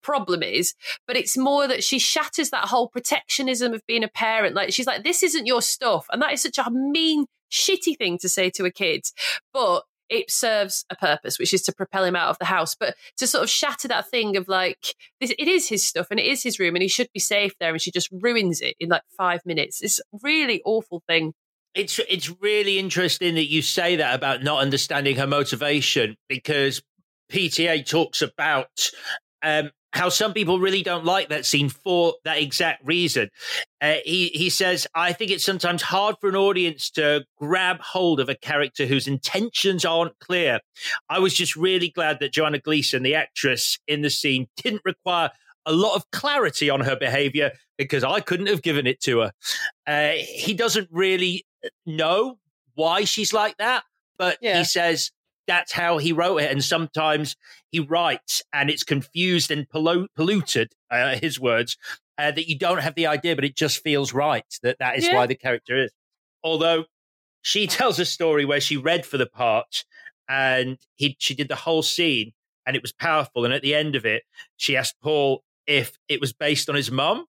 [0.03, 0.73] problem is,
[1.07, 4.55] but it's more that she shatters that whole protectionism of being a parent.
[4.55, 6.07] Like she's like, this isn't your stuff.
[6.11, 9.03] And that is such a mean, shitty thing to say to a kid.
[9.53, 12.75] But it serves a purpose, which is to propel him out of the house.
[12.75, 16.19] But to sort of shatter that thing of like, this, it is his stuff and
[16.19, 17.71] it is his room and he should be safe there.
[17.71, 19.81] And she just ruins it in like five minutes.
[19.81, 21.33] It's really awful thing.
[21.73, 26.83] It's it's really interesting that you say that about not understanding her motivation because
[27.31, 28.91] PTA talks about
[29.41, 33.29] um, how some people really don't like that scene for that exact reason.
[33.81, 38.19] Uh, he he says, "I think it's sometimes hard for an audience to grab hold
[38.19, 40.59] of a character whose intentions aren't clear."
[41.09, 45.31] I was just really glad that Joanna Gleason, the actress in the scene, didn't require
[45.65, 49.31] a lot of clarity on her behavior because I couldn't have given it to her.
[49.85, 51.45] Uh, he doesn't really
[51.85, 52.39] know
[52.75, 53.83] why she's like that,
[54.17, 54.57] but Yeah.
[54.59, 55.11] he says
[55.47, 56.51] that's how he wrote it.
[56.51, 57.35] And sometimes
[57.71, 61.77] he writes and it's confused and pollu- polluted, uh, his words,
[62.17, 65.05] uh, that you don't have the idea, but it just feels right that that is
[65.07, 65.15] Yeah.
[65.15, 65.91] why the character is.
[66.43, 66.85] Although
[67.41, 69.83] she tells a story where she read for the part
[70.29, 72.31] and he she did the whole scene
[72.65, 73.43] and it was powerful.
[73.43, 74.23] And at the end of it,
[74.57, 77.25] she asked Paul if it was based on his mum,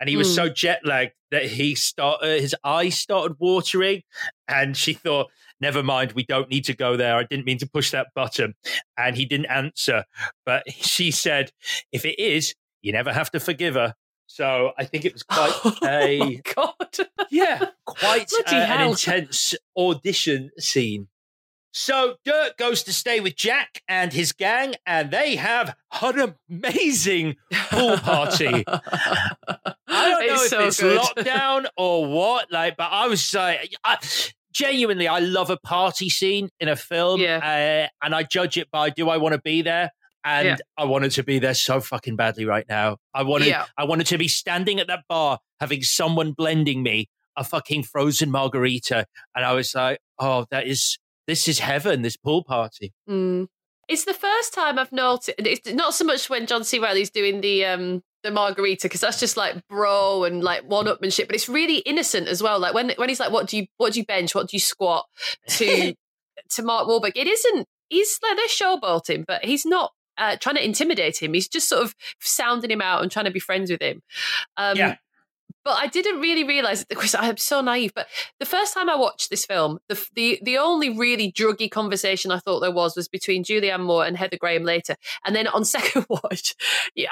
[0.00, 0.34] and he was Mm.
[0.34, 4.02] so jet lagged that he start uh, his eyes started watering,
[4.46, 5.28] and she thought.
[5.60, 7.16] Never mind, we don't need to go there.
[7.16, 8.54] I didn't mean to push that button.
[8.96, 10.04] And he didn't answer.
[10.44, 11.52] But she said,
[11.92, 13.94] if it is, you never have to forgive her.
[14.26, 17.08] So I think it was quite a oh, God.
[17.30, 21.08] yeah, quite uh, Bloody an intense audition scene.
[21.72, 27.36] So Dirk goes to stay with Jack and his gang, and they have an amazing
[27.70, 28.64] pool party.
[28.66, 31.00] I don't know if so it's good.
[31.00, 33.98] lockdown or what, like, but I was like, I,
[34.58, 37.38] genuinely, I love a party scene in a film, Yeah.
[37.38, 39.90] uh, and I judge it by do I want to be there.
[40.24, 40.56] And Yeah.
[40.76, 42.96] I wanted to be there so fucking badly right now.
[43.14, 43.66] I wanted, Yeah.
[43.78, 48.30] I wanted to be standing at that bar, having someone blending me a fucking frozen
[48.32, 52.02] margarita, and I was like, "Oh, that is this is heaven.
[52.02, 53.46] This pool party." Mm.
[53.88, 55.30] It's the first time I've noticed.
[55.38, 56.78] It's not so much when John C.
[56.80, 61.34] Reilly's doing the um the margarita because that's just like bro and like one-upmanship, but
[61.34, 62.58] it's really innocent as well.
[62.58, 64.34] Like when when he's like, "What do you what do you bench?
[64.34, 65.06] What do you squat?"
[65.48, 65.94] to
[66.50, 67.66] to Mark Wahlberg, it isn't.
[67.88, 71.32] He's like they're showboating, but he's not uh, trying to intimidate him.
[71.32, 74.02] He's just sort of sounding him out and trying to be friends with him.
[74.56, 74.96] Um, Yeah.
[75.68, 77.92] But I didn't really realize it because I'm so naive.
[77.94, 78.06] But
[78.40, 82.38] the first time I watched this film, the the the only really druggy conversation I
[82.38, 84.96] thought there was was between Julianne Moore and Heather Graham later.
[85.26, 86.54] And then on second watch,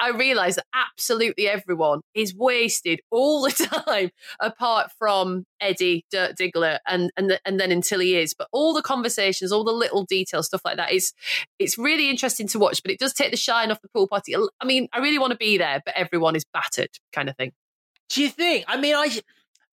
[0.01, 3.51] I realized that absolutely everyone is wasted all the
[3.85, 8.33] time, apart from Eddie Dirk Diggler and and and then until he is.
[8.33, 11.13] But all the conversations, all the little details, stuff like that is
[11.59, 12.81] it's really interesting to watch.
[12.81, 14.35] But it does take the shine off the pool party.
[14.35, 17.51] I mean, I really want to be there, but everyone is battered, kind of thing.
[18.09, 18.65] Do you think?
[18.67, 19.19] I mean, I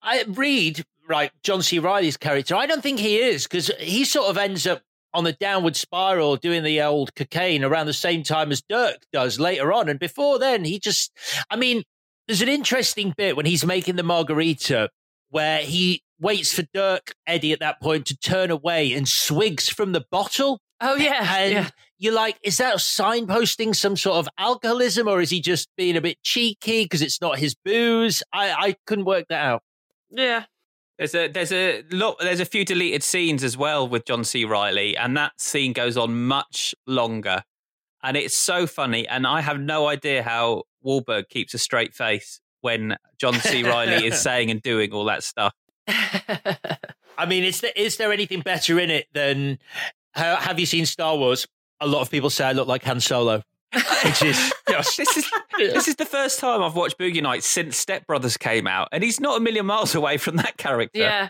[0.02, 1.78] I read right John C.
[1.78, 2.54] Reilly's character.
[2.54, 6.36] I don't think he is because he sort of ends up on the downward spiral
[6.36, 10.38] doing the old cocaine around the same time as Dirk does later on, and before
[10.38, 11.12] then he just.
[11.50, 11.84] I mean,
[12.26, 14.90] there's an interesting bit when he's making the margarita
[15.30, 19.92] where he waits for Dirk Eddie at that point to turn away and swigs from
[19.92, 20.60] the bottle.
[20.86, 21.68] Oh yeah, And yeah.
[21.98, 26.00] you're like, is that signposting some sort of alcoholism or is he just being a
[26.00, 28.22] bit cheeky because it's not his booze?
[28.32, 29.62] I, I couldn't work that out.
[30.10, 30.44] Yeah.
[30.98, 34.44] There's a there's a lot there's a few deleted scenes as well with John C.
[34.44, 37.42] Reilly, and that scene goes on much longer,
[38.04, 39.08] and it's so funny.
[39.08, 43.64] And I have no idea how Wahlberg keeps a straight face when John C.
[43.64, 45.52] Reilly is saying and doing all that stuff.
[45.88, 50.86] I mean, is there, is there anything better in it than ha- have you seen
[50.86, 51.46] Star Wars?
[51.80, 55.30] A lot of people say I look like Han Solo, which is just, This is
[55.58, 59.02] this is the first time I've watched Boogie Nights since Step Brothers came out, and
[59.04, 60.98] he's not a million miles away from that character.
[61.00, 61.28] Yeah,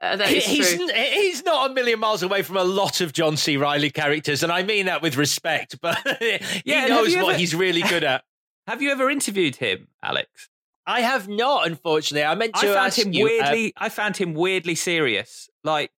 [0.00, 0.88] uh, that He- he's, true.
[0.94, 3.56] he's not a million miles away from a lot of John C.
[3.56, 5.76] Reilly characters, and I mean that with respect.
[5.82, 8.22] But he Yeah, knows what ever- he's really good at.
[8.66, 10.48] Have you ever interviewed him, Alex?
[10.88, 12.24] I have not, unfortunately.
[12.24, 13.72] I meant I to found ask him you, uh, weirdly.
[13.76, 15.48] I found him weirdly serious.
[15.64, 15.90] Like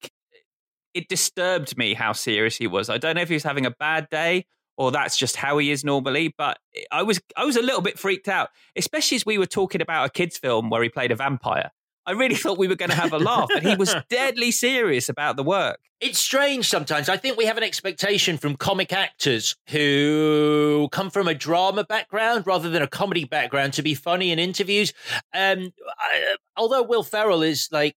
[0.95, 2.89] it disturbed me how serious he was.
[2.91, 4.47] I don't know if he was having a bad day
[4.79, 6.35] or that's just how he is normally.
[6.39, 6.59] But
[6.91, 10.07] I was I was a little bit freaked out, especially as we were talking about
[10.07, 11.71] a kids' film where he played a vampire.
[12.07, 15.11] I really thought we were going to have a laugh, and he was deadly serious
[15.11, 15.81] about the work.
[16.01, 17.09] It's strange sometimes.
[17.09, 22.47] I think we have an expectation from comic actors who come from a drama background
[22.47, 24.93] rather than a comedy background to be funny in interviews.
[25.35, 27.97] Um, I, although Will Ferrell is like,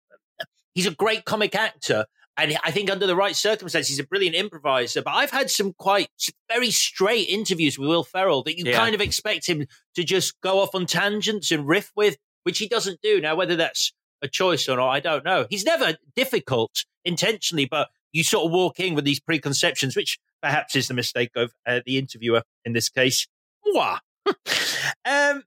[0.73, 2.05] he's a great comic actor.
[2.41, 5.01] And I think under the right circumstances, he's a brilliant improviser.
[5.03, 6.09] But I've had some quite
[6.49, 8.77] very straight interviews with Will Ferrell that you Yeah.
[8.77, 12.67] kind of expect him to just go off on tangents and riff with, which he
[12.67, 13.21] doesn't do.
[13.21, 15.45] Now, whether that's a choice or not, I don't know.
[15.51, 20.75] He's never difficult intentionally, but you sort of walk in with these preconceptions, which perhaps
[20.75, 23.27] is the mistake of uh, the interviewer in this case.
[23.67, 23.99] Mwah.
[25.05, 25.43] um,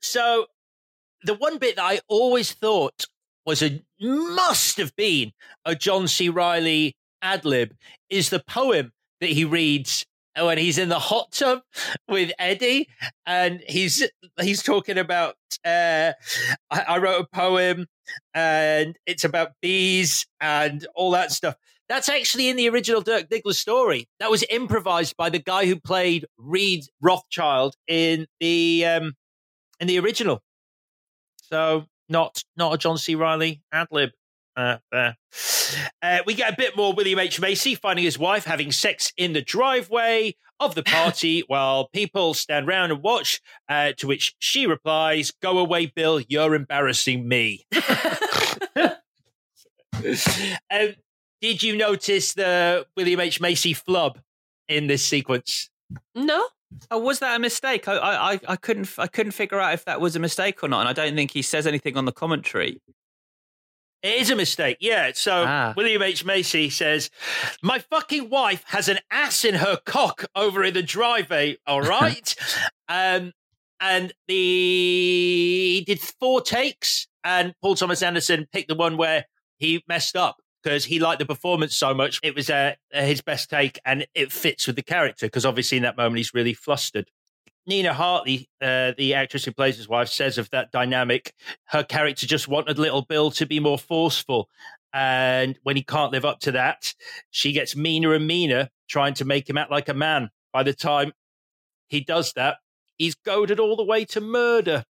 [0.00, 0.46] so
[1.22, 3.06] the one bit that I always thought
[3.48, 5.32] was a must have been
[5.64, 6.28] a John C.
[6.28, 7.74] Reilly ad lib
[8.10, 10.04] is the poem that he reads
[10.36, 11.62] when he's in the hot tub
[12.08, 12.88] with Eddie,
[13.24, 14.06] and he's
[14.38, 15.36] he's talking about.
[15.64, 16.12] Uh,
[16.70, 17.86] I, I wrote a poem,
[18.34, 21.56] and it's about bees and all that stuff.
[21.88, 24.08] That's actually in the original Dirk Diggler story.
[24.20, 29.14] That was improvised by the guy who played Reed Rothschild in the um,
[29.80, 30.42] in the original.
[31.40, 33.14] So not not a John C.
[33.14, 34.10] Reilly ad lib.
[34.56, 35.16] Uh, there.
[36.02, 37.40] Uh, we get a bit more William H.
[37.40, 42.66] Macy finding his wife having sex in the driveway of the party while people stand
[42.66, 43.40] round and watch.
[43.68, 46.20] Uh, to which she replies, "Go away, Bill.
[46.28, 47.66] You're embarrassing me."
[49.94, 50.94] um,
[51.40, 53.40] did you notice the William H.
[53.40, 54.18] Macy flub
[54.68, 55.70] in this sequence?
[56.14, 56.44] No.
[56.90, 57.88] Oh, was that a mistake?
[57.88, 60.80] I, I, I- couldn't, I couldn't figure out if that was a mistake or not,
[60.80, 62.80] and I don't think he says anything on the commentary.
[64.02, 65.10] It is a mistake, yeah.
[65.14, 65.74] So Ah.
[65.76, 66.24] William H.
[66.24, 67.10] Macy says,
[67.62, 72.34] My fucking wife has an ass in her cock over in the driveway, all right?
[72.88, 73.32] um,
[73.80, 74.34] and the
[75.78, 79.24] he did four takes, and Paul Thomas Anderson picked the one where
[79.58, 80.36] he messed up
[80.68, 82.20] because he liked the performance so much.
[82.22, 85.82] It was uh, his best take, and it fits with the character because obviously in
[85.84, 87.10] that moment he's really flustered.
[87.66, 91.32] Nina Hartley, uh, the actress who plays his wife, says of that dynamic,
[91.68, 94.50] her character just wanted little Bill to be more forceful.
[94.92, 96.94] And when he can't live up to that,
[97.30, 100.28] she gets meaner and meaner, trying to make him act like a man.
[100.52, 101.14] By the time
[101.88, 102.58] he does that,
[102.98, 104.84] he's goaded all the way to murder.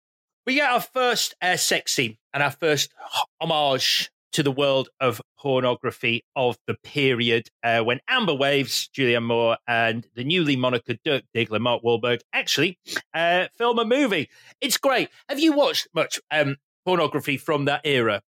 [0.43, 2.91] We get our first uh, sex scene and our first
[3.39, 9.57] homage to the world of pornography of the period uh, when Amber Waves, Julianne Moore,
[9.67, 12.77] and the newly monikered Dirk Diggler, Mark Wahlberg, actually
[13.15, 14.29] uh, film a movie.
[14.61, 15.09] It's great.
[15.27, 18.21] Have you watched much um, pornography from that era?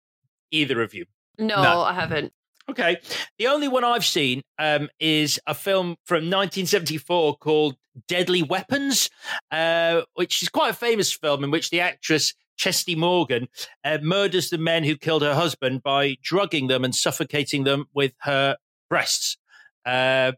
[0.50, 1.06] Either of you?
[1.38, 1.82] No, no.
[1.82, 2.34] I haven't.
[2.68, 2.98] Okay.
[3.38, 7.76] The only one I've seen um, is a film from 1974 called
[8.08, 9.12] Deadly Weapons,
[9.52, 13.48] uh, which is quite a famous film in which the actress Chesty Morgan
[13.84, 18.14] uh, murders the men who killed her husband by drugging them and suffocating them with
[18.20, 18.58] her
[18.90, 19.38] breasts.
[19.86, 20.34] Uh,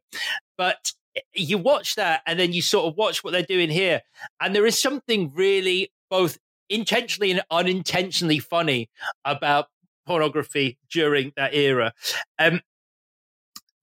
[0.57, 0.93] but
[1.33, 4.01] you watch that and then you sort of watch what they're doing here.
[4.39, 6.37] And there is something really both
[6.69, 8.89] intentionally and unintentionally funny
[9.25, 9.67] about
[10.05, 11.93] pornography during that era.
[12.37, 12.61] Um,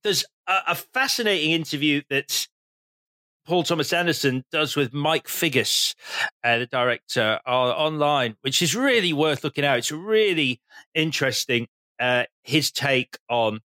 [0.05, 2.47] there's a, a, fascinating interview that
[3.49, 5.95] Paul Thomas Anderson does with Mike Figgis,
[6.45, 9.79] uh, the director, uh, online, which is really worth looking at.
[9.79, 10.61] It's really
[10.95, 11.67] interesting.
[11.99, 13.61] Uh, his take on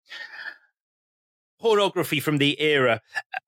[1.60, 3.00] pornography from the era.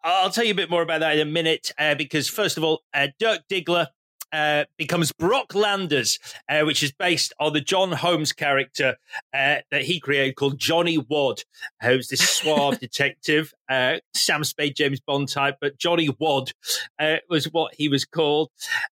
[0.05, 2.63] I'll tell you a bit more about that in a minute, uh, because first of
[2.63, 3.89] all, uh, Dirk Diggler
[4.33, 6.19] uh, becomes Brock Landers,
[6.49, 8.97] uh, which is based on the John Holmes character
[9.35, 11.43] uh, that he created called Johnny Wad,
[11.83, 16.53] who's this suave detective, uh, Sam Spade, James Bond type, but Johnny Wad
[16.99, 18.51] uh, was what he was called.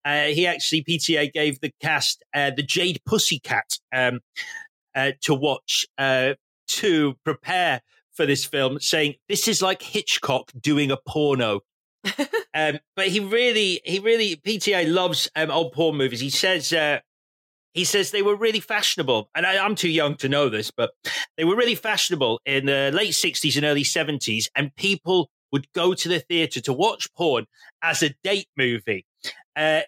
[0.06, 4.20] he actually, PTA gave the cast the Jade Pussycat um,
[5.22, 5.86] to watch
[6.68, 7.82] to prepare
[8.14, 11.62] for this film, saying this is like Hitchcock doing a porno.
[12.54, 16.20] Um, but he really, he really, PTA loves um, old porn movies.
[16.20, 17.00] He says, uh,
[17.74, 20.92] he says they were really fashionable, and I, am too young to know this, but
[21.38, 25.94] they were really fashionable in the late '60s and early '70s, and people would go
[25.94, 27.46] to the theater to watch porn
[27.82, 29.06] as a date movie.
[29.56, 29.82] Uh,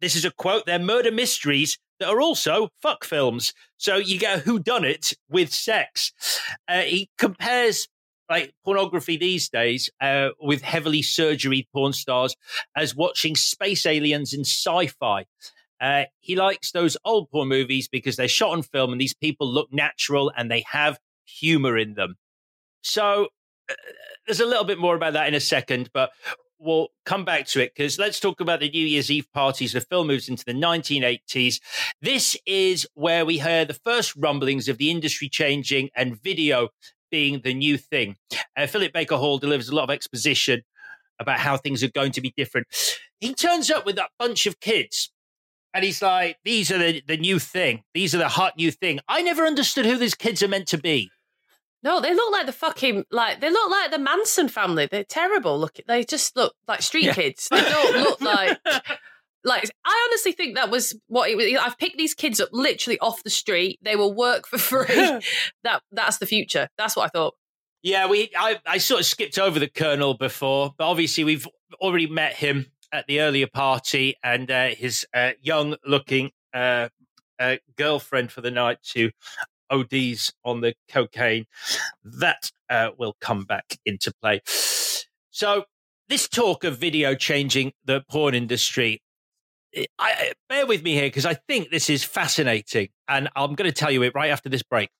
[0.00, 4.38] this is a quote: "They're murder mysteries that are also fuck films." So you get
[4.38, 6.12] a who done it with sex.
[6.68, 7.88] Uh, he compares
[8.30, 12.36] like pornography these days uh, with heavily surgery porn stars
[12.76, 15.26] as watching space aliens in sci-fi.
[15.80, 19.50] Uh, he likes those old porn movies because they're shot on film and these people
[19.50, 22.16] look natural and they have humor in them.
[22.82, 23.28] So
[23.68, 23.74] uh,
[24.26, 26.10] there's a little bit more about that in a second, but
[26.60, 29.72] we'll come back to it because let's talk about the New Year's Eve parties.
[29.72, 31.60] The film moves into the 1980s.
[32.02, 36.68] This is where we hear the first rumblings of the industry changing and video
[37.10, 38.16] being the new thing.
[38.56, 40.62] Uh, Philip Baker Hall delivers a lot of exposition
[41.18, 42.66] about how things are going to be different.
[43.20, 45.10] He turns up with that bunch of kids
[45.72, 47.82] and he's like, these are the, the new thing.
[47.94, 49.00] These are the hot new thing.
[49.08, 51.10] I never understood who these kids are meant to be.
[51.82, 54.86] No, they look like the fucking like they look like the Manson family.
[54.86, 55.58] They're terrible.
[55.58, 57.14] Look, they just look like street yeah.
[57.14, 57.48] kids.
[57.50, 58.58] They don't look like
[59.44, 61.46] like I honestly think that was what it was.
[61.60, 63.78] I've picked these kids up literally off the street.
[63.82, 64.86] They will work for free.
[65.64, 66.68] that that's the future.
[66.76, 67.34] That's what I thought.
[67.82, 71.48] Yeah, we I, I sort of skipped over the colonel before, but obviously we've
[71.80, 76.88] already met him at the earlier party, and uh, his uh, young-looking uh,
[77.38, 79.10] uh girlfriend for the night who
[79.70, 81.46] ODs on the cocaine.
[82.04, 84.40] That uh, will come back into play.
[85.30, 85.64] So
[86.08, 89.00] this talk of video changing the porn industry
[89.98, 93.74] I, bear with me here because I think this is fascinating, and I'm going to
[93.76, 94.90] tell you it right after this break.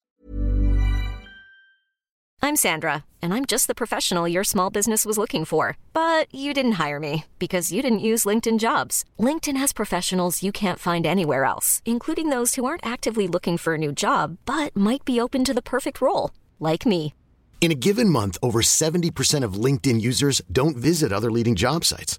[2.43, 5.77] I'm Sandra, and I'm just the professional your small business was looking for.
[5.93, 9.05] But you didn't hire me because you didn't use LinkedIn jobs.
[9.19, 13.75] LinkedIn has professionals you can't find anywhere else, including those who aren't actively looking for
[13.75, 17.13] a new job but might be open to the perfect role, like me.
[17.61, 22.19] In a given month, over 70% of LinkedIn users don't visit other leading job sites.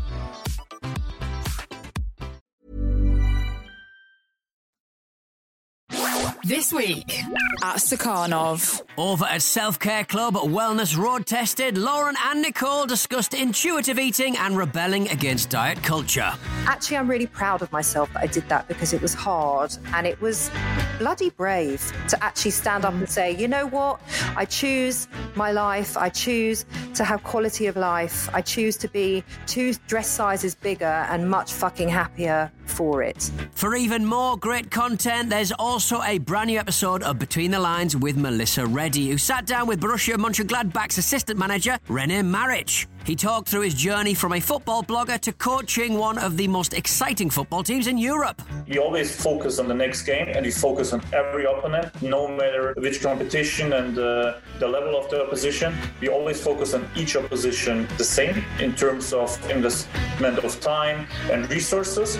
[6.43, 7.21] This week
[7.63, 8.81] at Stakhanov.
[8.97, 14.57] Over at Self Care Club, Wellness Road Tested, Lauren and Nicole discussed intuitive eating and
[14.57, 16.31] rebelling against diet culture.
[16.65, 20.07] Actually, I'm really proud of myself that I did that because it was hard and
[20.07, 20.49] it was
[20.97, 24.01] bloody brave to actually stand up and say, you know what?
[24.35, 25.95] I choose my life.
[25.95, 26.65] I choose
[26.95, 28.29] to have quality of life.
[28.33, 33.29] I choose to be two dress sizes bigger and much fucking happier for it.
[33.53, 37.95] For even more great content, there's also a brand new episode of Between the Lines
[37.95, 42.87] with Melissa Reddy, who sat down with Borussia Mönchengladbach's assistant manager, Rene Maric.
[43.03, 46.73] He talked through his journey from a football blogger to coaching one of the most
[46.73, 48.41] exciting football teams in Europe.
[48.67, 52.75] You always focus on the next game and you focus on every opponent, no matter
[52.77, 55.73] which competition and uh, the level of the opposition.
[55.99, 61.49] You always focus on each opposition the same in terms of investment of time and
[61.49, 62.19] resources.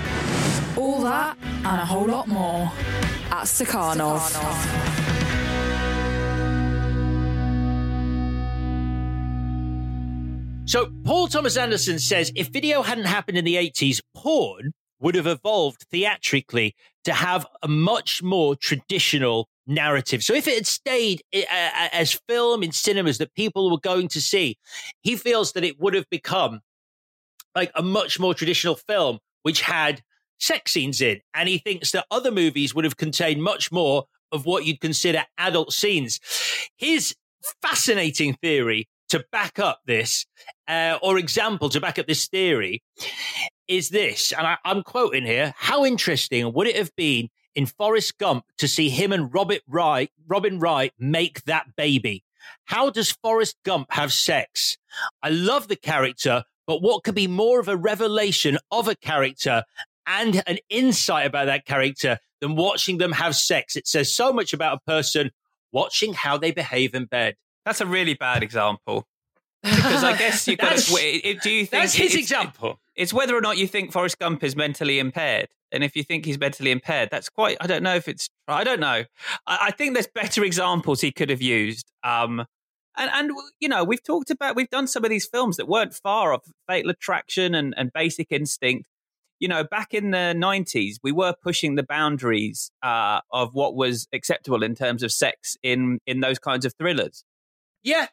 [0.75, 2.71] All that and a whole lot more
[3.29, 5.50] at Stakhanov.
[10.65, 15.27] So, Paul Thomas Anderson says if video hadn't happened in the 80s, porn would have
[15.27, 20.23] evolved theatrically to have a much more traditional narrative.
[20.23, 21.45] So, if it had stayed uh,
[21.91, 24.57] as film in cinemas that people were going to see,
[25.01, 26.61] he feels that it would have become
[27.55, 30.01] like a much more traditional film, which had
[30.39, 31.19] sex scenes in.
[31.33, 35.25] And he thinks that other movies would have contained much more of what you'd consider
[35.37, 36.19] adult scenes.
[36.77, 37.15] His
[37.61, 40.25] fascinating theory to back up this,
[40.71, 42.81] uh, or example to back up this theory,
[43.67, 48.17] is this, and I, I'm quoting here: How interesting would it have been in Forrest
[48.17, 52.23] Gump to see him and Robin Wright, Robin Wright make that baby?
[52.65, 54.77] How does Forrest Gump have sex?
[55.21, 59.63] I love the character, but what could be more of a revelation of a character
[60.07, 63.75] and an insight about that character than watching them have sex?
[63.75, 65.31] It says so much about a person
[65.71, 67.35] watching how they behave in bed.
[67.65, 69.05] That's a really bad example.
[69.63, 71.39] Because I guess you've got to.
[71.41, 72.79] Do you think that's his example?
[72.95, 76.25] It's whether or not you think Forrest Gump is mentally impaired, and if you think
[76.25, 77.57] he's mentally impaired, that's quite.
[77.61, 78.29] I don't know if it's.
[78.47, 79.03] I don't know.
[79.47, 81.91] I, I think there's better examples he could have used.
[82.03, 82.45] Um,
[82.97, 85.93] and and you know we've talked about we've done some of these films that weren't
[85.93, 88.87] far off Fatal Attraction and and Basic Instinct.
[89.39, 94.07] You know, back in the '90s, we were pushing the boundaries uh, of what was
[94.13, 97.23] acceptable in terms of sex in in those kinds of thrillers.
[97.83, 98.07] Yeah,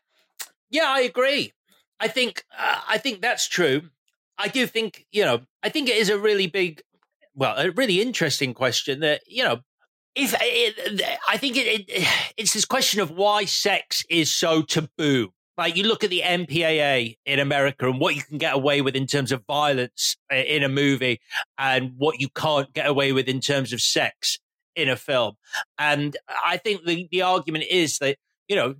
[0.70, 1.52] yeah, I agree.
[2.00, 3.82] I think uh, I think that's true.
[4.38, 5.40] I do think you know.
[5.62, 6.82] I think it is a really big,
[7.34, 9.00] well, a really interesting question.
[9.00, 9.60] That you know,
[10.14, 15.32] if it, I think it, it it's this question of why sex is so taboo.
[15.56, 18.94] Like you look at the MPAA in America and what you can get away with
[18.94, 21.20] in terms of violence uh, in a movie,
[21.58, 24.38] and what you can't get away with in terms of sex
[24.76, 25.34] in a film.
[25.78, 28.76] And I think the the argument is that you know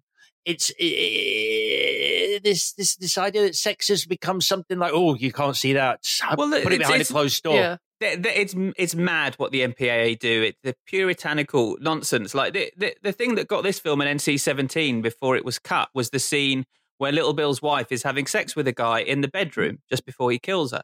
[0.49, 5.55] it's it, this this this idea that sex has become something like oh you can't
[5.57, 6.01] see that
[6.37, 7.55] well put it behind a closed door.
[7.55, 7.77] Yeah.
[8.01, 10.43] It's it's mad what the MPAA do.
[10.43, 12.35] It's the puritanical nonsense.
[12.35, 15.59] Like the, the the thing that got this film an NC seventeen before it was
[15.59, 16.65] cut was the scene
[16.97, 20.31] where Little Bill's wife is having sex with a guy in the bedroom just before
[20.31, 20.83] he kills her.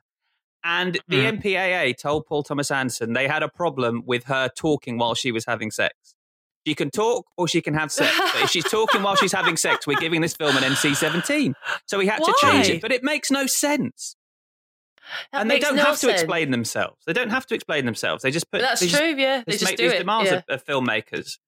[0.63, 1.41] And the mm.
[1.41, 5.45] MPAA told Paul Thomas Anderson they had a problem with her talking while she was
[5.47, 6.14] having sex.
[6.67, 8.11] She can talk or she can have sex.
[8.19, 11.55] But if she's talking while she's having sex, we're giving this film an NC 17.
[11.87, 12.27] So we had Why?
[12.27, 12.81] to change it.
[12.81, 14.17] But it makes no sense.
[15.33, 16.97] That and they don't no have to explain themselves.
[17.07, 18.23] They don't have to explain themselves.
[18.23, 18.61] They just put.
[18.61, 18.89] But that's true.
[18.89, 19.99] Just, yeah, they just, make do these it.
[19.99, 20.39] demands yeah.
[20.39, 21.39] of, of filmmakers.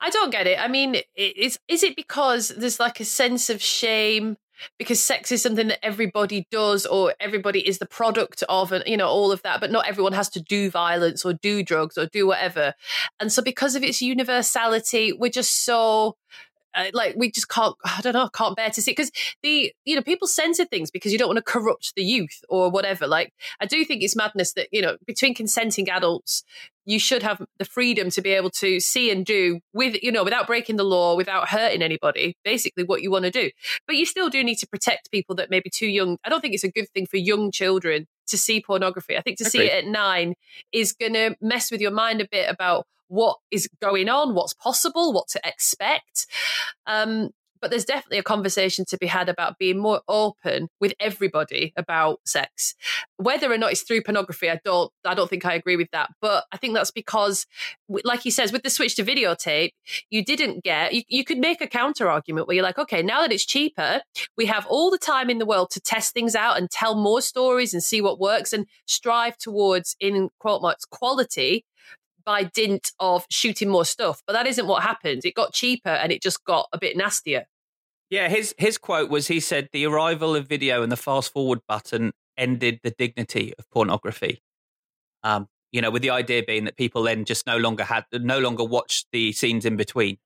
[0.00, 0.58] I don't get it.
[0.58, 4.36] I mean, is is it because there's like a sense of shame
[4.78, 8.96] because sex is something that everybody does or everybody is the product of and you
[8.96, 12.06] know all of that but not everyone has to do violence or do drugs or
[12.06, 12.74] do whatever.
[13.20, 16.16] And so because of its universality we're just so
[16.74, 19.10] uh, like we just can't i don't know can't bear to see because
[19.42, 22.70] the you know people censor things because you don't want to corrupt the youth or
[22.70, 23.06] whatever.
[23.06, 26.44] Like i do think it's madness that you know between consenting adults
[26.84, 30.24] you should have the freedom to be able to see and do with you know
[30.24, 33.50] without breaking the law without hurting anybody basically what you want to do.
[33.86, 36.18] But you still do need to protect people that may be too young.
[36.24, 39.16] I don't think it's a good thing for young children to see pornography.
[39.16, 40.34] I think to see it at nine
[40.72, 44.54] is going to mess with your mind a bit about what is going on, what's
[44.54, 46.26] possible, what to expect.
[46.86, 47.28] Um,
[47.62, 52.18] but there's definitely a conversation to be had about being more open with everybody about
[52.26, 52.74] sex
[53.16, 56.10] whether or not it's through pornography i don't i don't think i agree with that
[56.20, 57.46] but i think that's because
[58.04, 59.70] like he says with the switch to videotape
[60.10, 63.22] you didn't get you, you could make a counter argument where you're like okay now
[63.22, 64.02] that it's cheaper
[64.36, 67.22] we have all the time in the world to test things out and tell more
[67.22, 71.64] stories and see what works and strive towards in quote marks quality
[72.24, 74.22] by dint of shooting more stuff.
[74.26, 75.24] But that isn't what happened.
[75.24, 77.46] It got cheaper and it just got a bit nastier.
[78.12, 81.60] Yeah, his his quote was he said the arrival of video and the fast forward
[81.66, 84.42] button ended the dignity of pornography.
[85.22, 88.38] Um, you know, with the idea being that people then just no longer had no
[88.38, 90.18] longer watched the scenes in between.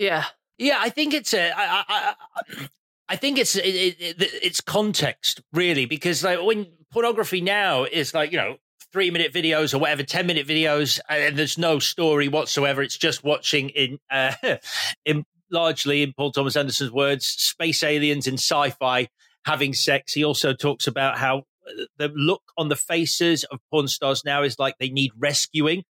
[0.00, 0.24] Yeah.
[0.58, 1.52] Yeah, I think it's a.
[1.56, 2.68] I, I, I,
[3.10, 3.62] I think it's it,
[4.00, 8.56] it, it's context really because like when pornography now is like you know
[8.92, 12.82] three minute videos or whatever, 10 minute videos, and there's no story whatsoever.
[12.82, 14.34] It's just watching in, uh,
[15.04, 19.08] in largely, in Paul Thomas Anderson's words, space aliens in sci fi
[19.44, 20.12] having sex.
[20.12, 21.44] He also talks about how
[21.98, 25.84] the look on the faces of porn stars now is like they need rescuing.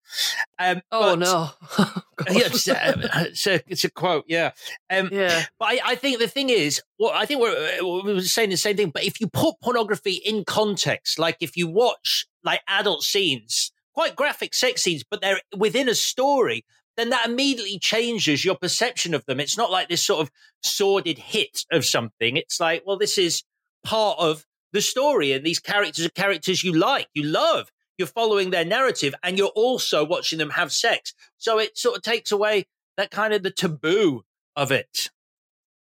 [0.59, 1.51] Um, oh but, no!
[2.31, 4.53] yeah, it's, uh, it's, a, it's, a, quote, yeah.
[4.91, 5.47] Um, yeah.
[5.59, 8.77] But I, I, think the thing is, well, I think we're, we're saying the same
[8.77, 8.91] thing.
[8.91, 14.17] But if you put pornography in context, like if you watch like adult scenes, quite
[14.17, 16.65] graphic sex scenes, but they're within a story,
[16.97, 19.41] then that immediately changes your perception of them.
[19.41, 20.31] It's not like this sort of
[20.63, 22.37] sordid hit of something.
[22.37, 23.43] It's like, well, this is
[23.85, 27.71] part of the story and these characters are characters you like, you love.
[27.99, 31.15] You're following their narrative and you're also watching them have sex.
[31.39, 32.67] So it sort of takes away
[32.97, 34.25] that kind of the taboo
[34.57, 35.11] of it.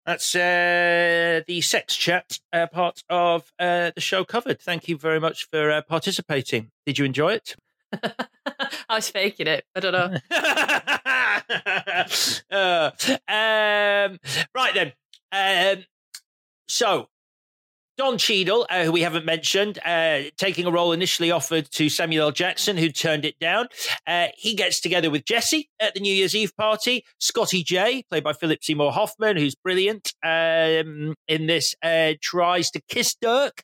[0.05, 4.59] That's uh, the sex chat uh, part of uh, the show covered.
[4.59, 6.71] Thank you very much for uh, participating.
[6.85, 7.55] Did you enjoy it?
[8.89, 9.65] I was faking it.
[9.75, 10.15] I don't know.
[12.51, 12.91] Uh,
[13.27, 14.17] um,
[14.53, 14.93] right then.
[15.31, 15.85] Um,
[16.67, 17.07] so
[17.99, 22.27] Don Cheadle, uh, who we haven't mentioned, uh, taking a role initially offered to Samuel
[22.27, 22.31] L.
[22.31, 23.67] Jackson, who turned it down.
[24.07, 27.03] Uh, he gets together with Jesse at the New Year's Eve party.
[27.19, 32.81] Scotty J, played by Philip Seymour Hoffman, who's brilliant um, in this, uh, tries to
[32.87, 33.63] kiss Dirk.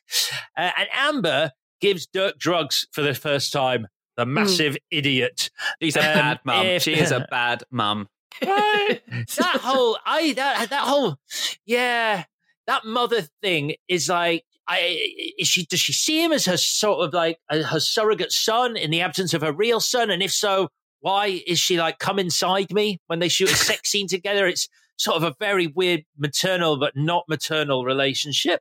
[0.54, 3.86] Uh, and Amber gives Dirk drugs for the first time.
[4.16, 4.34] The Hmm.
[4.34, 4.78] massive mm.
[4.90, 5.50] idiot.
[5.80, 6.66] He's a Um, bad mum.
[6.66, 8.08] if- She is a bad mum.
[8.42, 9.00] Right?
[9.36, 11.16] that whole I that that whole
[11.64, 12.24] yeah
[12.66, 17.06] that mother thing is like I is she does she see him as her sort
[17.06, 20.32] of like uh, her surrogate son in the absence of her real son and if
[20.32, 20.68] so
[21.00, 24.68] why is she like come inside me when they shoot a sex scene together it's
[24.98, 28.60] sort of a very weird maternal but not maternal relationship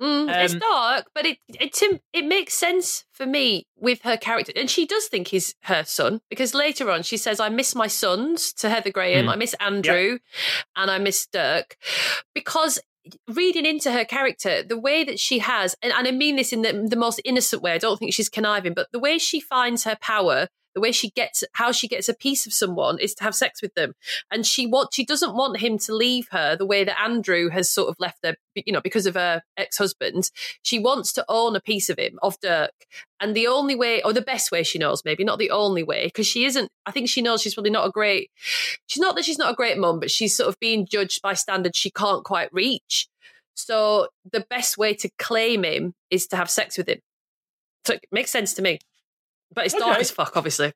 [0.00, 1.82] Mm, it's Um, dark, but it it
[2.12, 6.20] it makes sense for me with her character, and she does think he's her son
[6.28, 9.30] because later on she says, "I miss my sons" to Heather Graham, Hmm.
[9.30, 10.18] I miss Andrew,
[10.76, 11.76] and I miss Dirk,
[12.34, 12.78] because
[13.28, 16.62] reading into her character, the way that she has, and, and I mean this in
[16.62, 17.72] the, the most innocent way.
[17.72, 20.48] I don't think she's conniving, but the way she finds her power.
[20.76, 23.62] The way she gets, how she gets a piece of someone is to have sex
[23.62, 23.94] with them,
[24.30, 27.70] and she want, she doesn't want him to leave her the way that Andrew has
[27.70, 30.30] sort of left her, you know, because of her ex-husband.
[30.62, 32.74] She wants to own a piece of him, of Dirk,
[33.20, 36.08] and the only way, or the best way she knows, maybe not the only way,
[36.08, 36.70] because she isn't.
[36.84, 38.30] I think she knows she's probably not a great.
[38.86, 41.32] She's not that she's not a great mum, but she's sort of being judged by
[41.32, 43.08] standards she can't quite reach.
[43.54, 46.98] So the best way to claim him is to have sex with him.
[47.86, 48.80] So it makes sense to me,
[49.52, 50.72] but it's dark as fuck, obviously.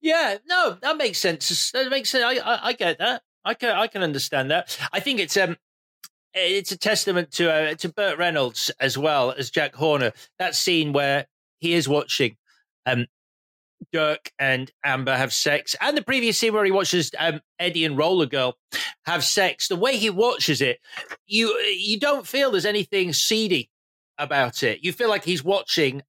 [0.00, 1.70] Yeah, no, that makes sense.
[1.72, 2.24] That makes sense.
[2.24, 3.22] I, I, I get that.
[3.44, 4.78] I can, I can understand that.
[4.92, 5.56] I think it's um,
[6.34, 10.12] it's a testament to uh, to Burt Reynolds as well as Jack Horner.
[10.38, 11.26] That scene where
[11.58, 12.36] he is watching
[12.86, 13.06] um,
[13.92, 17.96] Dirk and Amber have sex, and the previous scene where he watches um, Eddie and
[17.96, 18.56] Roller Girl
[19.06, 19.68] have sex.
[19.68, 20.78] The way he watches it,
[21.26, 23.70] you you don't feel there's anything seedy
[24.18, 24.84] about it.
[24.84, 26.02] You feel like he's watching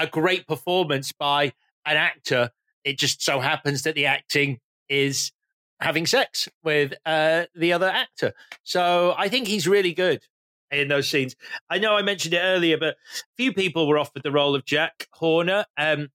[0.00, 1.52] a great performance by
[1.84, 2.50] an actor.
[2.84, 5.32] It just so happens that the acting is
[5.80, 8.32] having sex with uh, the other actor.
[8.62, 10.22] So I think he's really good
[10.70, 11.36] in those scenes.
[11.68, 12.96] I know I mentioned it earlier, but
[13.36, 15.64] few people were offered the role of Jack Horner.
[15.76, 16.08] Um,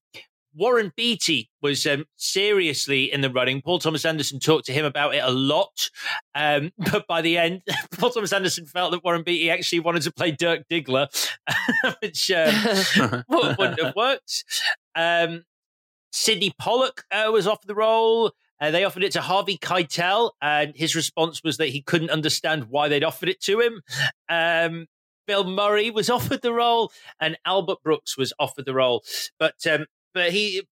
[0.56, 3.60] Warren Beatty was um, seriously in the running.
[3.60, 5.90] Paul Thomas Anderson talked to him about it a lot.
[6.34, 7.62] Um, but by the end,
[7.98, 11.08] Paul Thomas Anderson felt that Warren Beatty actually wanted to play Dirk Diggler,
[12.02, 14.44] which um, wouldn't have worked.
[14.94, 15.44] Um,
[16.12, 18.32] Sydney Pollack uh, was offered the role.
[18.58, 22.64] Uh, they offered it to Harvey Keitel, and his response was that he couldn't understand
[22.70, 23.82] why they'd offered it to him.
[24.30, 24.86] Um,
[25.26, 26.90] Bill Murray was offered the role,
[27.20, 29.04] and Albert Brooks was offered the role.
[29.38, 29.86] But um,
[30.16, 30.66] but he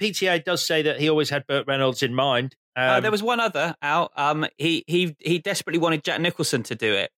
[0.00, 2.56] PTA does say that he always had Burt Reynolds in mind.
[2.74, 4.10] Um, uh, there was one other out.
[4.16, 7.10] Um, he he he desperately wanted Jack Nicholson to do it,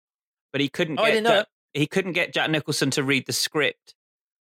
[0.53, 0.99] but he couldn't.
[0.99, 3.95] Oh, Get I didn't know Jack, he couldn't get Jack Nicholson to read the script.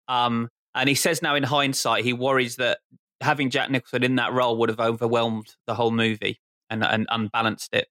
[0.07, 2.79] Um, and he says now in hindsight, he worries that
[3.21, 6.39] having Jack Nicholson in that role would have overwhelmed the whole movie
[6.71, 7.89] and and unbalanced it.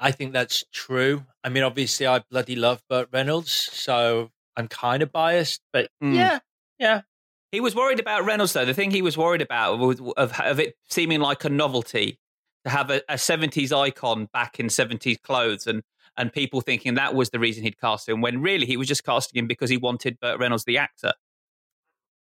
[0.00, 1.24] I think that's true.
[1.44, 5.60] I mean, obviously, I bloody love Burt Reynolds, so I'm kind of biased.
[5.72, 6.14] But Mm.
[6.14, 6.38] yeah,
[6.78, 7.02] yeah,
[7.50, 8.64] He was worried about Reynolds, though.
[8.64, 12.18] The thing he was worried about was of, of it seeming like a novelty
[12.64, 15.82] to have a, a 70s icon back in 70s clothes and,
[16.16, 19.04] and people thinking that was the reason he'd cast him, when really he was just
[19.04, 21.12] casting him because he wanted Burt Reynolds, the actor.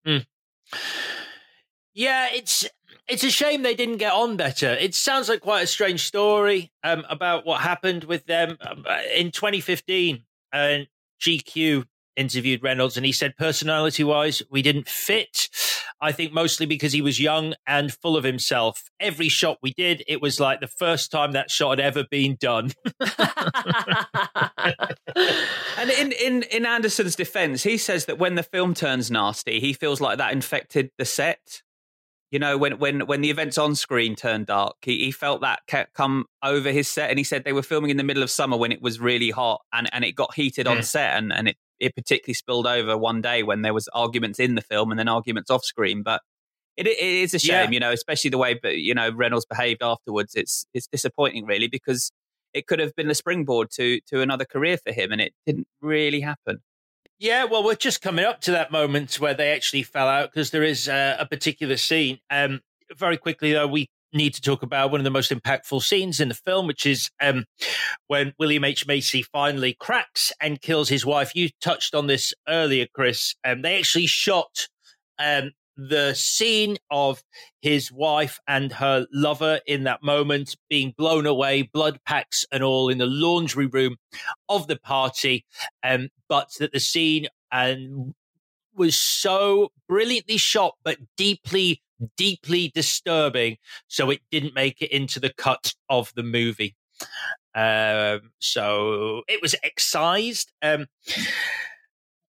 [0.05, 0.26] Mm.
[1.93, 2.67] Yeah, it's
[3.07, 4.73] it's a shame they didn't get on better.
[4.73, 9.32] It sounds like quite a strange story um, about what happened with them um, in
[9.32, 10.23] 2015.
[10.51, 10.86] And uh,
[11.21, 11.86] GQ
[12.16, 15.49] interviewed Reynolds, and he said, personality wise, we didn't fit.
[16.01, 18.89] I think mostly because he was young and full of himself.
[18.99, 22.38] Every shot we did, it was like the first time that shot had ever been
[22.39, 22.74] done.
[25.78, 29.74] and in, in, in Anderson's defense, he says that when the film turns nasty, he
[29.74, 31.61] feels like that infected the set.
[32.32, 35.59] You know, when when when the events on screen turned dark, he, he felt that
[35.93, 38.57] come over his set, and he said they were filming in the middle of summer
[38.57, 41.55] when it was really hot, and, and it got heated on set, and, and it
[41.80, 45.07] it particularly spilled over one day when there was arguments in the film and then
[45.07, 46.03] arguments off screen.
[46.03, 46.21] But
[46.78, 47.71] it, it is a shame, yeah.
[47.71, 50.34] you know, especially the way you know Reynolds behaved afterwards.
[50.36, 52.11] It's it's disappointing, really, because
[52.53, 55.67] it could have been the springboard to to another career for him, and it didn't
[55.82, 56.59] really happen.
[57.17, 60.51] Yeah, well, we're just coming up to that moment where they actually fell out because
[60.51, 62.19] there is uh, a particular scene.
[62.30, 62.59] Um,
[62.97, 66.30] very quickly, though, we need to talk about one of the most impactful scenes in
[66.30, 67.45] the film, which is um,
[68.07, 68.88] when William H.
[68.88, 71.36] Macy finally cracks and kills his wife.
[71.36, 73.36] You touched on this earlier, Chris.
[73.43, 74.68] Um, they actually shot
[75.20, 77.22] um, the scene of
[77.61, 82.89] his wife and her lover in that moment being blown away, blood packs and all
[82.89, 83.97] in the laundry room
[84.47, 85.45] of the party.
[85.84, 88.13] Um, but that the scene and um,
[88.76, 91.82] was so brilliantly shot, but deeply
[92.18, 96.76] deeply disturbing, so it didn't make it into the cut of the movie.
[97.54, 100.52] Um, so it was excised.
[100.62, 100.88] Um,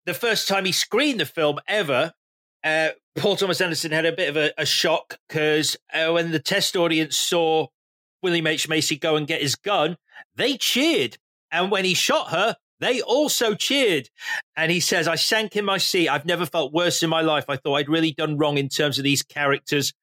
[0.05, 2.13] the first time he screened the film ever,
[2.63, 6.39] uh, Paul Thomas Anderson had a bit of a, a shock because uh, when the
[6.39, 7.68] test audience saw
[8.22, 8.68] William H.
[8.68, 9.97] Macy go and get his gun,
[10.36, 11.18] they cheered.
[11.51, 14.09] And when he shot her, they also cheered.
[14.55, 16.09] And he says, I sank in my seat.
[16.09, 17.45] I've never felt worse in my life.
[17.47, 19.93] I thought I'd really done wrong in terms of these characters,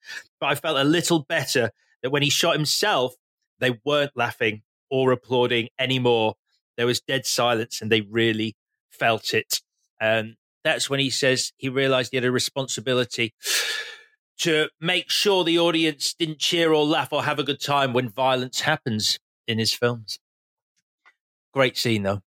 [0.41, 1.71] but I felt a little better
[2.03, 3.15] that when he shot himself,
[3.59, 6.35] they weren't laughing or applauding anymore.
[6.77, 8.57] There was dead silence and they really
[8.91, 9.61] felt it.
[10.01, 13.35] And that's when he says he realized he had a responsibility
[14.39, 18.09] to make sure the audience didn't cheer or laugh or have a good time when
[18.09, 20.19] violence happens in his films.
[21.53, 22.23] Great scene, though.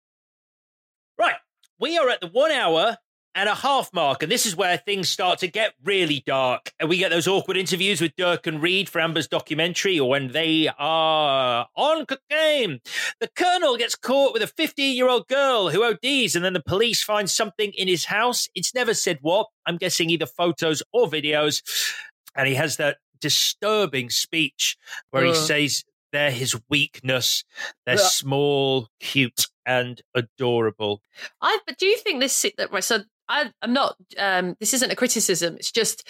[1.83, 2.97] We are at the one hour
[3.35, 6.73] and a half mark, and this is where things start to get really dark.
[6.79, 10.31] And we get those awkward interviews with Dirk and Reed for Amber's documentary, or when
[10.31, 12.79] they are on cocaine.
[13.19, 16.63] The Colonel gets caught with a 15 year old girl who ODs, and then the
[16.65, 18.49] police find something in his house.
[18.55, 19.49] It's never said what.
[19.67, 21.63] I'm guessing either photos or videos.
[22.37, 24.77] And he has that disturbing speech
[25.11, 25.33] where uh.
[25.33, 27.43] he says they're his weakness.
[27.87, 28.07] They're yeah.
[28.07, 31.03] small, cute, and adorable.
[31.41, 33.97] I but do you think this that so I, am not.
[34.19, 35.57] Um, this isn't a criticism.
[35.57, 36.07] It's just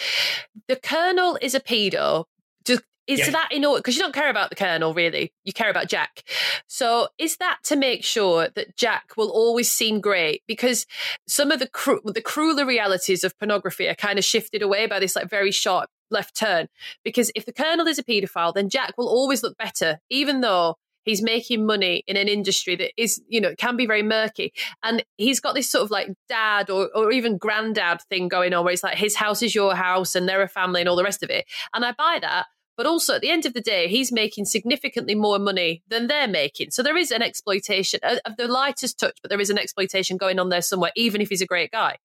[0.68, 2.24] the Colonel is a pedo.
[2.64, 3.30] Just is yeah.
[3.30, 3.80] that in order?
[3.80, 5.32] Because you don't care about the Colonel really.
[5.44, 6.22] You care about Jack.
[6.66, 10.42] So is that to make sure that Jack will always seem great?
[10.46, 10.86] Because
[11.26, 14.98] some of the cru- the crueler realities of pornography are kind of shifted away by
[14.98, 16.68] this like very sharp left turn.
[17.05, 20.76] Because if the Colonel is a paedophile, then Jack will always look better, even though
[21.05, 24.53] he's making money in an industry that is, you know, can be very murky.
[24.82, 28.64] And he's got this sort of like dad or, or even granddad thing going on
[28.64, 31.05] where it's like his house is your house and they're a family and all the
[31.05, 31.46] rest of it.
[31.74, 32.46] And I buy that.
[32.76, 36.26] But also at the end of the day, he's making significantly more money than they're
[36.26, 36.70] making.
[36.70, 40.16] So there is an exploitation uh, of the lightest touch, but there is an exploitation
[40.16, 41.98] going on there somewhere, even if he's a great guy.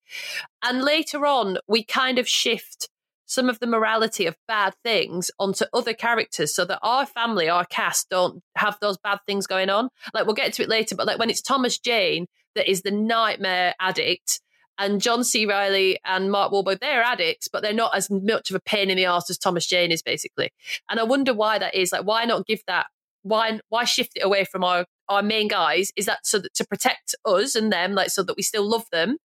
[0.61, 2.89] And later on, we kind of shift
[3.27, 7.65] some of the morality of bad things onto other characters so that our family, our
[7.65, 9.89] cast don't have those bad things going on.
[10.13, 12.25] Like we'll get to it later, but like when it's Thomas Jane
[12.55, 14.41] that is the nightmare addict
[14.79, 15.45] and John C.
[15.45, 18.97] Reilly and Mark Wahlberg, they're addicts, but they're not as much of a pain in
[18.97, 20.51] the ass as Thomas Jane is basically.
[20.89, 21.91] And I wonder why that is.
[21.91, 22.87] Like, why not give that?
[23.23, 25.91] Why why shift it away from our our main guys?
[25.95, 28.85] Is that so that to protect us and them, like so that we still love
[28.91, 29.17] them,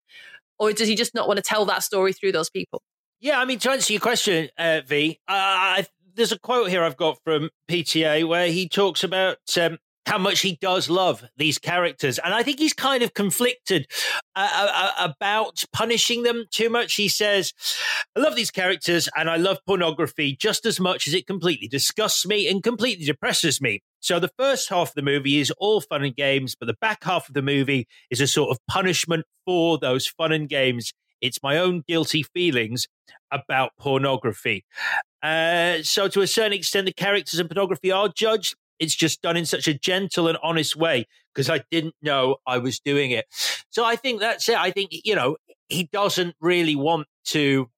[0.59, 2.82] or does he just not want to tell that story through those people?
[3.22, 5.84] Yeah, I mean, to answer your question, uh, V, uh,
[6.16, 10.40] there's a quote here I've got from PTA where he talks about um, how much
[10.40, 12.18] he does love these characters.
[12.18, 13.86] And I think he's kind of conflicted
[14.34, 16.94] uh, uh, uh, about punishing them too much.
[16.94, 17.52] He says,
[18.16, 22.26] I love these characters and I love pornography just as much as it completely disgusts
[22.26, 23.82] me and completely depresses me.
[24.00, 27.04] So the first half of the movie is all fun and games, but the back
[27.04, 30.92] half of the movie is a sort of punishment for those fun and games.
[31.22, 32.86] It's my own guilty feelings
[33.30, 34.64] about pornography.
[35.22, 38.54] Uh, so, to a certain extent, the characters in pornography are judged.
[38.78, 42.58] It's just done in such a gentle and honest way because I didn't know I
[42.58, 43.26] was doing it.
[43.70, 44.56] So, I think that's it.
[44.56, 45.36] I think, you know,
[45.68, 47.70] he doesn't really want to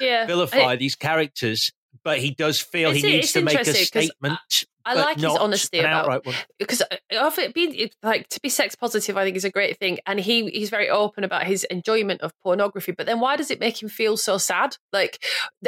[0.00, 1.70] yeah, vilify I- these characters,
[2.02, 4.38] but he does feel he needs to make a 'cause statement.
[4.84, 6.24] I like his honesty about
[6.58, 9.16] because of it being like to be sex positive.
[9.16, 12.32] I think is a great thing, and he he's very open about his enjoyment of
[12.42, 12.92] pornography.
[12.92, 14.76] But then why does it make him feel so sad?
[14.92, 15.22] Like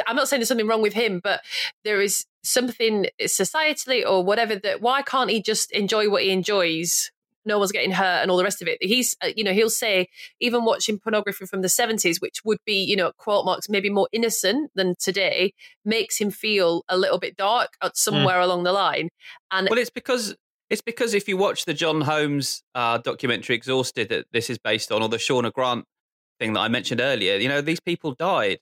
[0.07, 1.41] I'm not saying there's something wrong with him, but
[1.83, 7.11] there is something societally or whatever that why can't he just enjoy what he enjoys?
[7.45, 8.77] No one's getting hurt and all the rest of it.
[8.81, 10.07] He's, uh, you know, he'll say
[10.39, 14.07] even watching pornography from the 70s, which would be, you know, quote marks, maybe more
[14.11, 19.09] innocent than today, makes him feel a little bit dark at somewhere along the line.
[19.51, 20.35] And well, it's because
[20.69, 24.91] it's because if you watch the John Holmes uh, documentary "Exhausted" that this is based
[24.91, 25.85] on, or the Shauna Grant
[26.39, 28.59] thing that I mentioned earlier, you know these people died.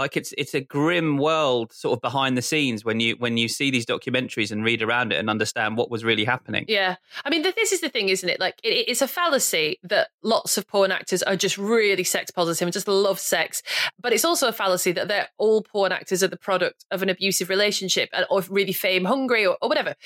[0.00, 3.48] Like it's it's a grim world, sort of behind the scenes when you when you
[3.48, 6.64] see these documentaries and read around it and understand what was really happening.
[6.68, 6.96] Yeah.
[7.22, 8.40] I mean, this is the thing, isn't it?
[8.40, 12.66] Like, it, it's a fallacy that lots of porn actors are just really sex positive
[12.66, 13.62] and just love sex.
[14.00, 17.10] But it's also a fallacy that they're all porn actors are the product of an
[17.10, 19.96] abusive relationship or really fame hungry or, or whatever.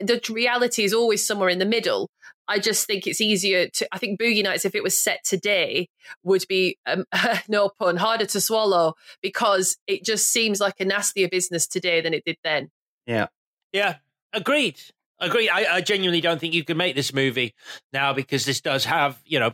[0.00, 2.10] The reality is always somewhere in the middle.
[2.48, 3.88] I just think it's easier to.
[3.92, 5.88] I think Boogie Nights, if it was set today,
[6.22, 7.04] would be um,
[7.48, 12.14] no pun harder to swallow because it just seems like a nastier business today than
[12.14, 12.70] it did then.
[13.06, 13.26] Yeah.
[13.72, 13.96] Yeah,
[14.32, 14.80] agreed.
[15.20, 15.48] Agreed.
[15.48, 17.54] I, I genuinely don't think you can make this movie
[17.92, 19.52] now because this does have, you know,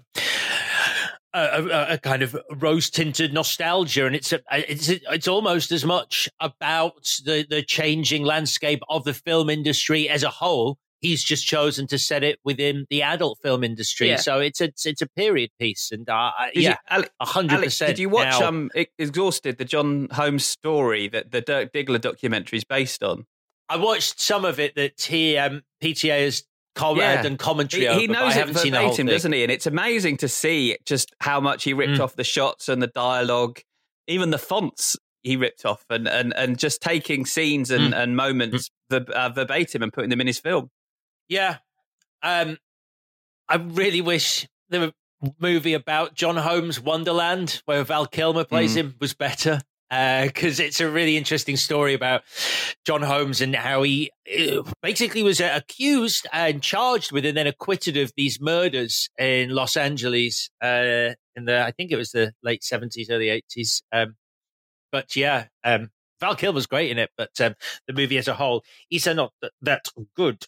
[1.32, 5.84] a, a, a kind of rose tinted nostalgia, and it's a, it's it's almost as
[5.84, 10.78] much about the the changing landscape of the film industry as a whole.
[11.01, 14.17] He's just chosen to set it within the adult film industry, Yeah.
[14.17, 17.89] so it's a it's a period piece, and uh, Did yeah, a hundred percent.
[17.89, 18.49] Did you watch now.
[18.49, 23.25] um Exhausted, the John Holmes story that the Dirk Diggler documentary is based on?
[23.69, 26.45] I watched some of it that he um, PTA has
[26.75, 28.01] com- uh, done commentary he, over.
[28.01, 29.43] he but I knows it haven't seen verbatim, doesn't he?
[29.43, 32.01] And it's amazing to see just how much he ripped Mm.
[32.01, 33.61] off the shots and the dialogue,
[34.07, 38.03] even the fonts he ripped off, and and, and just taking scenes and, Mm.
[38.03, 40.69] and moments ver, uh, verbatim and putting them in his film.
[41.31, 41.59] Yeah.
[42.22, 42.59] Um,
[43.49, 44.93] I really wish the
[45.39, 48.76] movie about John Holmes' Wonderland, where Val Kilmer plays Mm.
[48.76, 49.61] him, was better.
[49.91, 52.22] Because it's a really interesting story about
[52.87, 57.49] John Holmes and how he uh, basically was uh, accused and charged with and then
[57.49, 62.33] acquitted of these murders in Los Angeles uh, in the, I think it was the
[62.45, 63.83] late 70s, early 80s.
[63.91, 64.14] Um,
[64.93, 67.57] but yeah, um, Val Kilmer's great in it, but um,
[67.89, 68.62] the movie as a whole
[68.93, 70.47] is not th- that good.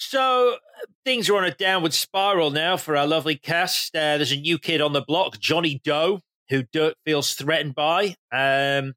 [0.00, 0.56] So
[1.04, 3.94] things are on a downward spiral now for our lovely cast.
[3.94, 8.16] Uh, there's a new kid on the block, Johnny Doe, who Dirk feels threatened by.
[8.32, 8.94] Um,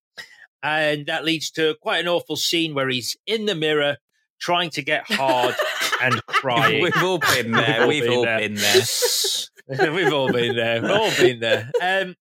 [0.63, 3.97] and that leads to quite an awful scene where he's in the mirror
[4.39, 5.55] trying to get hard
[6.01, 6.81] and crying.
[6.83, 7.85] We've all been there.
[7.85, 8.81] We've all been there.
[9.91, 10.81] We've all been there.
[10.81, 11.69] We've all been there.
[11.81, 12.15] Um,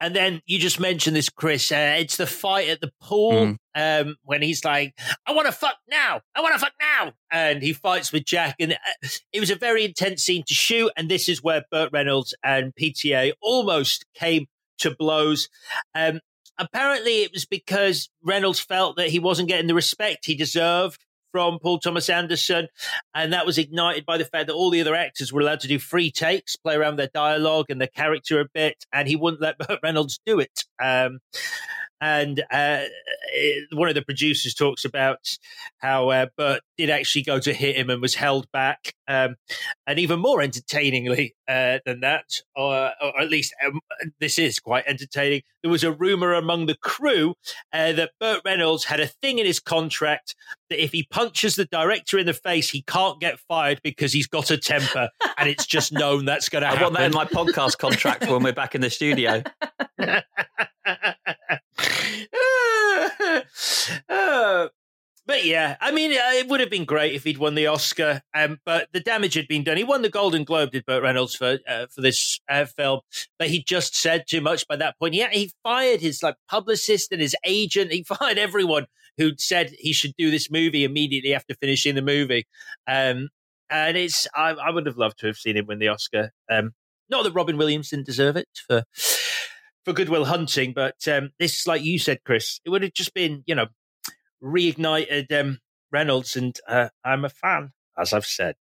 [0.00, 1.70] and then you just mentioned this, Chris.
[1.70, 4.94] Uh, it's the fight at the pool um, when he's like,
[5.26, 6.22] "I want to fuck now.
[6.34, 8.56] I want to fuck now," and he fights with Jack.
[8.58, 10.90] And uh, it was a very intense scene to shoot.
[10.96, 14.46] And this is where Burt Reynolds and PTA almost came
[14.78, 15.48] to blows.
[15.94, 16.20] Um,
[16.58, 21.58] apparently, it was because Reynolds felt that he wasn't getting the respect he deserved from
[21.58, 22.68] Paul Thomas Anderson,
[23.14, 25.68] and that was ignited by the fact that all the other actors were allowed to
[25.68, 29.16] do free takes, play around with their dialogue and their character a bit, and he
[29.16, 30.64] wouldn't let Burt Reynolds do it.
[30.82, 31.20] Um,
[32.00, 32.82] and uh,
[33.72, 35.38] one of the producers talks about
[35.78, 38.94] how uh, Burt did actually go to hit him and was held back.
[39.06, 39.36] Um,
[39.86, 43.80] and even more entertainingly uh, than that, or, or at least um,
[44.18, 47.34] this is quite entertaining, there was a rumor among the crew
[47.72, 50.34] uh, that Burt Reynolds had a thing in his contract
[50.70, 54.26] that if he punches the director in the face, he can't get fired because he's
[54.26, 56.80] got a temper, and it's just known that's going to happen.
[56.80, 59.42] I want that in my podcast contract when we're back in the studio.
[64.08, 64.68] Uh,
[65.26, 68.20] but yeah, I mean, it would have been great if he'd won the Oscar.
[68.34, 69.76] Um, but the damage had been done.
[69.76, 73.00] He won the Golden Globe, did Burt Reynolds for uh, for this uh, film,
[73.38, 75.14] but he just said too much by that point.
[75.14, 77.92] He he fired his like publicist and his agent.
[77.92, 78.86] He fired everyone
[79.18, 82.46] who'd said he should do this movie immediately after finishing the movie.
[82.88, 83.28] Um,
[83.70, 86.32] and it's I, I would have loved to have seen him win the Oscar.
[86.50, 86.72] Um,
[87.08, 88.84] not that Robin Williams didn't deserve it for
[89.84, 93.14] for Good Will Hunting, but um, this, like you said, Chris, it would have just
[93.14, 93.66] been you know
[94.42, 95.58] reignited um,
[95.92, 98.56] Reynolds, and uh, I'm a fan, as I've said.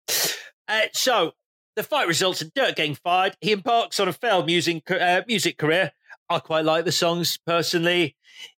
[0.67, 1.31] Uh, so
[1.75, 3.37] the fight results in Dirk getting fired.
[3.41, 5.91] He embarks on a failed music uh, music career
[6.29, 8.15] I quite like the songs personally.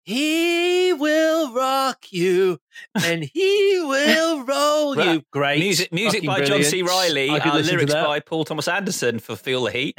[0.07, 2.61] He will rock you
[2.95, 5.25] and he will roll you.
[5.33, 5.59] Great.
[5.59, 6.83] Music, music Fucking by John C.
[6.83, 9.99] Reilly, I uh, lyrics by Paul Thomas Anderson for Feel the Heat.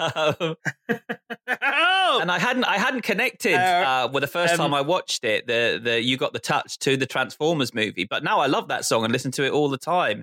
[0.00, 0.56] Um,
[1.46, 5.46] and I hadn't I hadn't connected uh, with the first um, time I watched it,
[5.46, 8.06] the the You Got the Touch to the Transformers movie.
[8.08, 10.22] But now I love that song and listen to it all the time.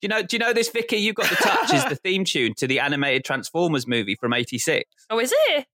[0.00, 0.96] Do you know do you know this, Vicky?
[0.96, 4.58] You've Got the Touch is the theme tune to the animated Transformers movie from eighty
[4.58, 4.88] six.
[5.10, 5.66] Oh, is it?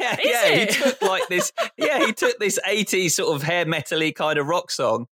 [0.00, 0.46] Yeah, Is yeah.
[0.48, 0.74] it?
[0.74, 1.52] He took like this.
[1.78, 5.06] Yeah, he took this 80s sort of hair metally kind of rock song,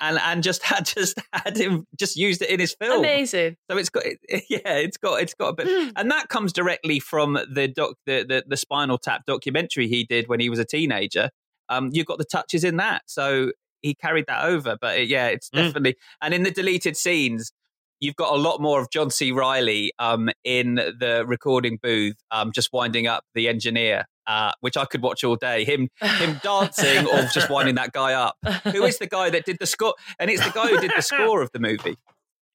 [0.00, 3.00] and and just had just had him just used it in his film.
[3.00, 3.56] Amazing.
[3.70, 4.04] So it's got
[4.48, 5.90] yeah, it's got it's got a bit, Hmm.
[5.96, 10.28] and that comes directly from the doc the, the the Spinal Tap documentary he did
[10.28, 11.30] when he was a teenager.
[11.68, 13.50] Um, you've got the touches in that, so
[13.82, 14.76] he carried that over.
[14.80, 15.56] But it, yeah, it's Mm.
[15.64, 17.52] definitely and in the deleted scenes.
[18.00, 19.30] You've got a lot more of John C.
[19.30, 24.84] Reilly um, in the recording booth, um, just winding up the engineer, uh, which I
[24.84, 25.64] could watch all day.
[25.64, 28.36] Him, him dancing or just winding that guy up.
[28.64, 29.94] Who is the guy that did the score?
[30.18, 31.96] And it's the guy who did the score of the movie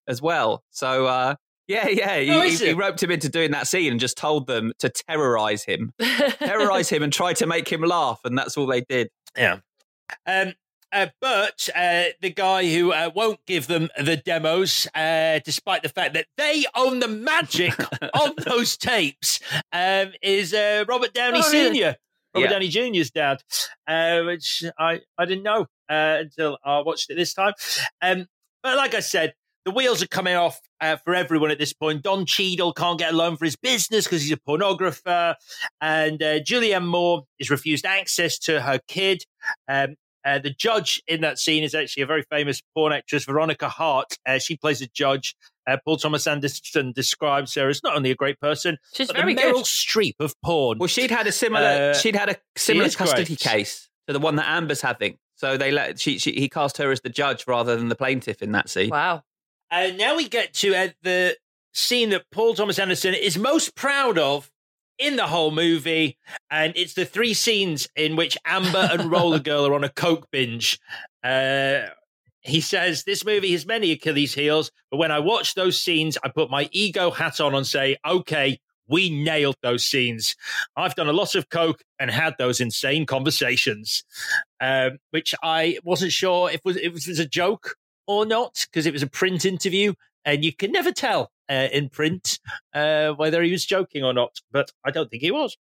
[0.06, 0.62] as well.
[0.70, 1.34] So uh,
[1.68, 4.46] yeah, yeah, he, Oh, he, he roped him into doing that scene and just told
[4.46, 8.66] them to terrorize him, terrorize him, and try to make him laugh, and that's all
[8.66, 9.10] they did.
[9.36, 9.58] Yeah.
[10.26, 10.54] Um,
[10.92, 15.88] uh, but uh, the guy who uh, won't give them the demos, uh, despite the
[15.88, 17.74] fact that they own the magic
[18.14, 19.40] on those tapes,
[19.72, 21.42] um, is uh, Robert Downey Oh?
[21.42, 21.96] Sr.
[22.34, 22.48] Robert Yeah.
[22.48, 23.42] Downey Jr.'s dad,
[23.86, 27.52] uh, which I, I didn't know uh, until I watched it this time.
[28.02, 28.26] Um,
[28.62, 29.34] but like I said,
[29.64, 32.02] the wheels are coming off uh, for everyone at this point.
[32.02, 35.34] Don Cheadle can't get a loan for his business because he's a pornographer,
[35.80, 39.24] and uh, Julianne Moore is refused access to her kid.
[39.68, 43.68] Um, uh, the judge in that scene is actually a very famous porn actress, Veronica
[43.68, 44.16] Hart.
[44.26, 45.34] Uh, she plays a judge.
[45.66, 49.34] Uh, Paul Thomas Anderson describes her as not only a great person, She's but very
[49.34, 49.64] the Meryl good.
[49.64, 50.78] Streep of porn.
[50.78, 53.38] Well, she'd had a similar Uh, she'd had a similar custody great.
[53.40, 55.18] case to the one that Amber's having.
[55.36, 58.42] So they let she, she he cast her as the judge rather than the plaintiff
[58.42, 58.90] in that scene.
[58.90, 59.22] Wow.
[59.70, 61.36] And now we get to uh, the
[61.74, 64.50] scene that Paul Thomas Anderson is most proud of
[64.98, 66.18] in the whole movie.
[66.50, 70.30] And it's the three scenes in which Amber and Roller Girl are on a Coke
[70.30, 70.78] binge.
[71.22, 71.82] Uh,
[72.40, 76.28] he says, This movie has many Achilles heels, but when I watch those scenes, I
[76.28, 80.34] put my ego hat on and say, Okay, we nailed those scenes.
[80.76, 84.02] I've done a lot of Coke and had those insane conversations,
[84.60, 87.76] um, which I wasn't sure if was, if it was a joke
[88.06, 89.92] or not because it was a print interview
[90.28, 92.38] and you can never tell uh, in print
[92.74, 94.36] uh, whether he was joking or not.
[94.52, 95.56] But I don't think he was.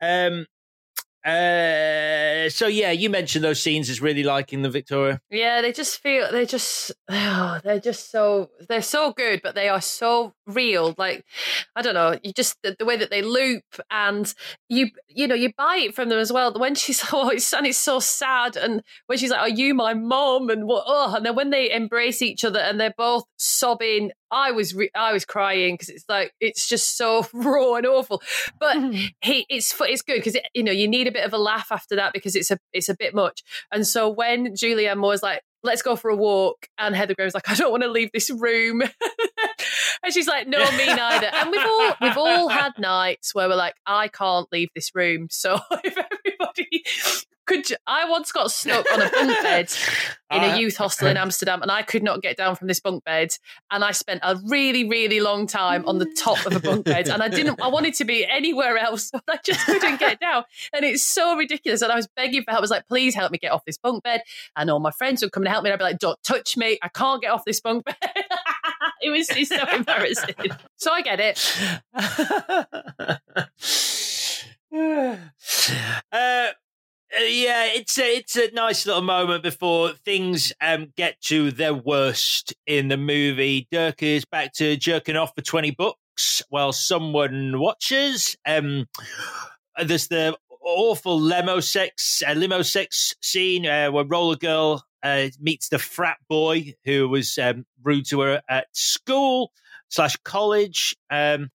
[0.00, 0.46] Um,
[1.24, 5.20] uh, so yeah, you mentioned those scenes as really liking the Victoria.
[5.30, 9.68] Yeah, they just feel they just oh, they're just so they're so good, but they
[9.68, 10.94] are so real.
[10.98, 11.24] Like
[11.76, 14.32] I don't know, you just the, the way that they loop and
[14.68, 16.52] you you know you buy it from them as well.
[16.58, 19.94] When she's oh it's and it's so sad, and when she's like, "Are you my
[19.94, 24.10] mom?" and what oh, and then when they embrace each other and they're both sobbing,
[24.32, 28.22] I was re- I was crying because it's like it's just so raw and awful.
[28.58, 29.10] But mm.
[29.20, 31.68] he it's it's good because it, you know you need a bit of a laugh
[31.70, 33.44] after that because it's a it's a bit much.
[33.70, 37.48] And so when Julianne Moore's like, "Let's go for a walk," and Heather Graham's like,
[37.50, 38.82] "I don't want to leave this room,"
[40.02, 43.54] and she's like, "No, me neither." And we've all we've all had nights where we're
[43.54, 46.84] like, "I can't leave this room." So if everybody
[47.46, 49.72] could, ju- I once got stuck on a bunk bed
[50.30, 53.04] in a youth hostel in Amsterdam, and I could not get down from this bunk
[53.04, 53.30] bed.
[53.70, 57.08] And I spent a really, really long time on the top of a bunk bed,
[57.08, 57.60] and I didn't.
[57.60, 60.44] I wanted to be anywhere else, but I just couldn't get down.
[60.72, 61.82] And it's so ridiculous.
[61.82, 62.60] And I was begging for help.
[62.60, 64.22] I was like, "Please help me get off this bunk bed."
[64.56, 65.70] And all my friends would come and help me.
[65.70, 66.78] And I'd be like, "Don't touch me!
[66.82, 67.96] I can't get off this bunk bed."
[69.02, 70.34] it was it's so embarrassing.
[70.76, 71.56] So I get it.
[76.12, 76.48] uh,
[77.16, 81.74] uh, yeah, it's a it's a nice little moment before things um get to their
[81.74, 83.68] worst in the movie.
[83.70, 88.36] Dirk is back to jerking off for twenty bucks while someone watches.
[88.46, 88.86] Um,
[89.82, 95.68] there's the awful limo sex uh, limo sex scene uh, where Roller Girl uh, meets
[95.68, 99.52] the frat boy who was um, rude to her at school
[99.88, 100.96] slash college.
[101.10, 101.50] Um,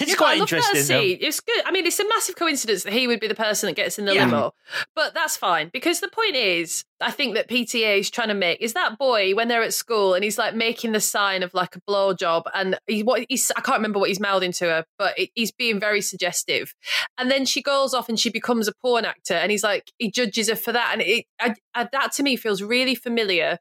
[0.00, 0.96] it's Yeah, quite I love that interesting.
[0.96, 1.26] though.
[1.26, 1.62] It's good.
[1.66, 4.04] I mean, it's a massive coincidence that he would be the person that gets in
[4.04, 4.24] the Yeah.
[4.26, 4.54] limo,
[4.94, 8.60] but that's fine because the point is, I think that PTA is trying to make
[8.62, 11.76] is that boy when they're at school and he's like making the sign of like
[11.76, 14.84] a blow job and he, what he's I can't remember what he's mouthing to her,
[14.98, 16.74] but it, he's being very suggestive.
[17.18, 20.10] And then she goes off and she becomes a porn actor, and he's like he
[20.10, 23.58] judges her for that, and it I, I, that to me feels really familiar.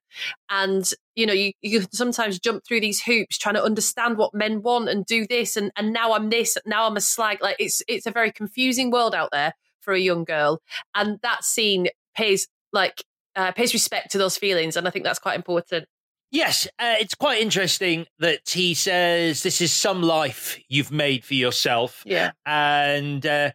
[0.50, 4.62] And you know, you you sometimes jump through these hoops trying to understand what men
[4.62, 7.40] want and do this, and and now I'm this, now I'm a slag.
[7.42, 10.62] Like it's it's a very confusing world out there for a young girl,
[10.96, 13.04] and that scene pays like
[13.36, 15.88] uh, pays respect to those feelings, and I think that's quite important.
[16.32, 21.36] Yes, uh, it's quite interesting that he says this is some life you've made for
[21.36, 22.02] yourself.
[22.06, 23.52] Yeah, and uh,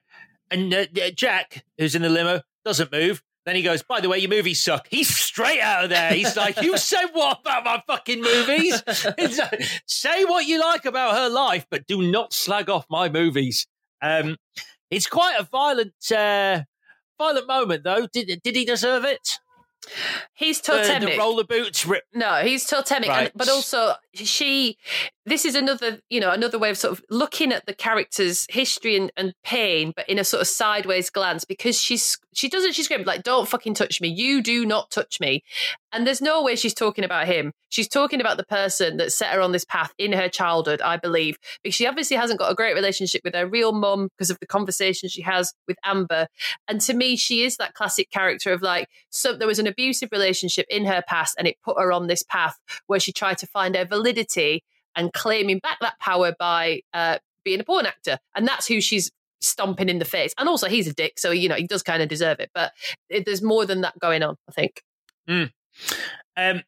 [0.51, 3.23] and uh, Jack, who's in the limo, doesn't move.
[3.49, 4.86] Then he goes, by the way, your movies suck.
[4.90, 6.12] He's straight out of there.
[6.12, 8.82] He's like, you said what about my fucking movies?
[9.18, 13.66] Like, Say what you like about her life, but do not slag off my movies.
[14.03, 14.36] Um,
[14.90, 16.62] it's quite a violent, uh,
[17.18, 18.07] violent moment, though.
[18.12, 19.38] Did did he deserve it?
[20.34, 21.14] He's The- totemic.
[21.14, 22.05] The, roller boots rip.
[22.12, 23.22] No, he's totemic, Right.
[23.30, 24.77] and, but also she.
[25.27, 28.97] This is another, you know, another way of sort of looking at the character's history
[28.97, 32.83] and, and pain, but in a sort of sideways glance because she's she doesn't she
[32.83, 34.09] screams like, "Don't fucking touch me!
[34.09, 35.43] You do not touch me!"
[35.93, 37.53] And there's no way she's talking about him.
[37.71, 40.97] She's talking about the person that set her on this path in her childhood, I
[40.97, 44.39] believe, because she obviously hasn't got a great relationship with her real mum because of
[44.41, 46.29] the conversation she has with Amber.
[46.67, 50.11] And to me, she is that classic character of like, so there was an abusive
[50.13, 53.47] relationship in her past, and it put her on this path where she tried to
[53.47, 54.62] find her validity
[54.94, 58.18] and claiming back that power by uh, being a porn actor.
[58.34, 60.34] And that's who she's stomping in the face.
[60.38, 62.51] And also, he's a dick, so you know he does kind of deserve it.
[62.55, 62.72] But
[63.09, 64.82] it, there's more than that going on, I think.
[65.28, 65.53] Mm.
[66.36, 66.62] Um,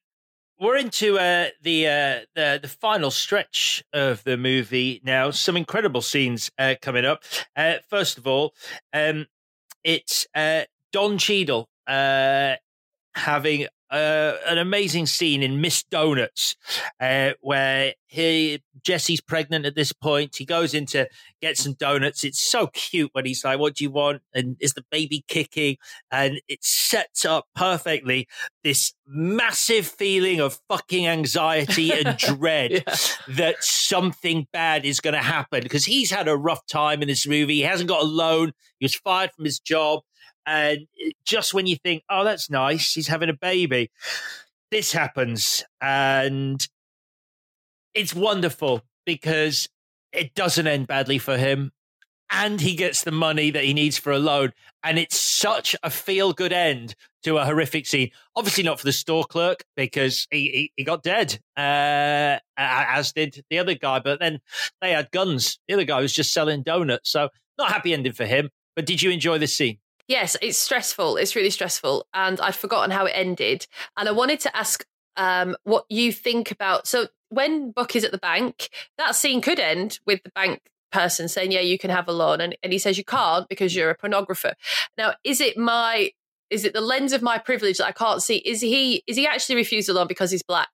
[0.59, 5.31] we're into uh, the uh, the the final stretch of the movie now.
[5.31, 7.25] Some incredible scenes uh, coming up.
[7.57, 8.55] Uh, first of all,
[8.93, 9.27] um,
[9.83, 10.63] it's uh,
[10.93, 12.57] Don Cheadle uh,
[13.15, 16.57] having uh, an amazing scene in Miss Donuts,
[17.01, 20.37] uh, where he Jesse's pregnant at this point.
[20.37, 21.09] He goes in to
[21.41, 22.25] get some donuts.
[22.25, 25.77] It's so cute when he's like, "What do you want?" and is the baby kicking?
[26.11, 28.27] And it sets up perfectly
[28.63, 32.85] this massive feeling of fucking anxiety and dread
[33.29, 37.27] that something bad is going to happen because he's had a rough time in this
[37.27, 37.57] movie.
[37.57, 38.53] He hasn't got a loan.
[38.79, 40.01] He was fired from his job.
[40.51, 40.89] And
[41.25, 43.93] just when you think, oh, that's nice, he's having a baby,
[44.73, 45.63] this happens.
[45.81, 46.67] And
[47.95, 49.69] it's wonderful because
[50.13, 51.71] it doesn't end badly for him.
[52.33, 54.53] And he gets the money that he needs for a loan.
[54.83, 58.11] And it's such a feel good end to a horrific scene.
[58.35, 63.45] Obviously, not for the store clerk because he, he, he got dead, uh, as did
[63.51, 64.01] the other guy.
[64.01, 64.41] But then
[64.81, 65.61] they had guns.
[65.69, 67.11] The other guy was just selling donuts.
[67.11, 68.51] So, not happy ending for him.
[68.75, 69.79] But did you enjoy this scene?
[70.11, 71.19] Yes, it's stressful.
[71.19, 72.05] It's really stressful.
[72.13, 73.69] And I'd forgotten how it ended.
[73.97, 74.85] And I wanted to ask
[75.17, 76.89] um, what you think about.
[76.89, 81.29] So, when Buck is at the bank, that scene could end with the bank person
[81.29, 82.41] saying, Yeah, you can have a loan.
[82.41, 84.55] And, and he says, You can't because you're a pornographer.
[84.99, 86.11] Now, is it my.
[86.51, 88.37] Is it the lens of my privilege that I can't see?
[88.39, 90.71] Is he is he actually refused a loan because he's black,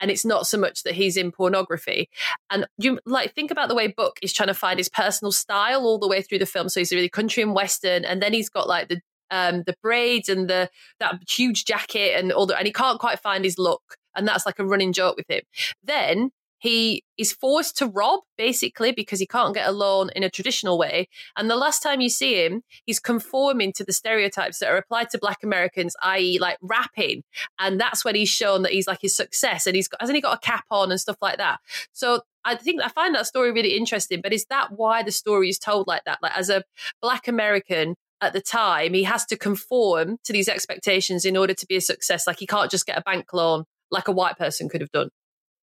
[0.00, 2.08] and it's not so much that he's in pornography?
[2.50, 5.82] And you like think about the way Buck is trying to find his personal style
[5.82, 6.68] all the way through the film.
[6.68, 9.00] So he's really country and western, and then he's got like the
[9.30, 10.70] um the braids and the
[11.00, 14.46] that huge jacket and all that, and he can't quite find his look, and that's
[14.46, 15.42] like a running joke with him.
[15.82, 20.30] Then he is forced to rob basically because he can't get a loan in a
[20.30, 21.08] traditional way.
[21.36, 25.10] And the last time you see him, he's conforming to the stereotypes that are applied
[25.10, 27.22] to Black Americans, i.e., like rapping.
[27.58, 30.22] And that's when he's shown that he's like his success, and he's got, hasn't he
[30.22, 31.60] got a cap on and stuff like that.
[31.92, 34.20] So I think I find that story really interesting.
[34.22, 36.18] But is that why the story is told like that?
[36.22, 36.62] Like as a
[37.00, 37.96] Black American.
[38.22, 41.82] At the time, he has to conform to these expectations in order to be a
[41.82, 42.26] success.
[42.26, 45.10] Like he can't just get a bank loan like a white person could have done.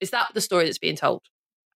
[0.04, 1.22] Is that the story that's being told?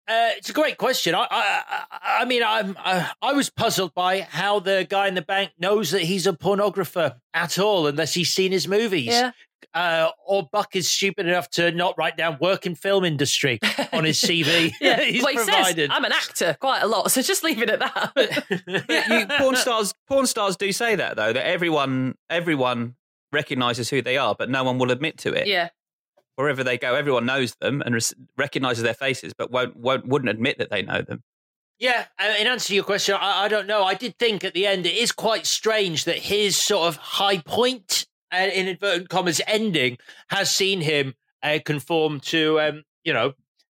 [0.08, 1.14] Uh, it's a great question.
[1.16, 5.22] I, I, I, mean, I'm, I, I was puzzled by how the guy in the
[5.22, 9.08] bank knows that he's a pornographer at all, unless he's seen his movies.
[9.08, 9.32] Yeah.
[9.74, 13.60] Uh, or Buck is stupid enough to not write down work in film industry
[13.92, 14.72] on his CV.
[14.80, 15.90] Yeah, he's well, he provided.
[15.90, 18.14] says I'm an actor quite a lot, so just leave it at that.
[19.10, 22.96] you, porn stars porn stars do say that though that everyone everyone
[23.32, 25.70] recognizes who they are but no one will admit to it yeah,
[26.38, 30.30] wherever they go everyone knows them and res- recognizes their faces but won't, won't wouldn't
[30.30, 31.22] admit that they know them
[31.80, 33.84] Yeah, uh, in answer to your question, I, I don't know.
[33.84, 37.38] I did think at the end it is quite strange that his sort of high
[37.38, 39.98] point, uh, in inverted commas, ending
[40.30, 43.34] has seen him uh, conform to, um, you know,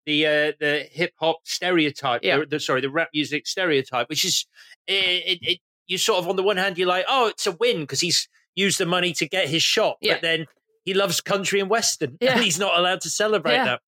[0.07, 2.21] the uh, the hip hop stereotype.
[2.23, 2.39] Yeah.
[2.39, 4.47] The, the- sorry, the rap music stereotype, which is
[4.87, 5.59] it, it, it.
[5.85, 8.27] You sort of on the one hand, you're like, oh, it's a win because he's
[8.55, 10.13] used the money to get his shot, Yeah.
[10.13, 10.45] but then
[10.85, 12.33] he loves country and western, Yeah.
[12.33, 13.65] and he's not allowed to celebrate Yeah.
[13.65, 13.81] that.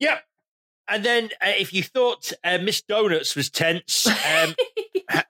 [0.00, 0.24] Yep.
[0.90, 4.54] And then, uh, if you thought uh, Miss Donuts was tense, um,
[5.10, 5.24] ha-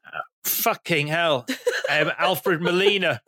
[0.44, 1.46] fucking hell,
[1.90, 3.20] um, Alfred Molina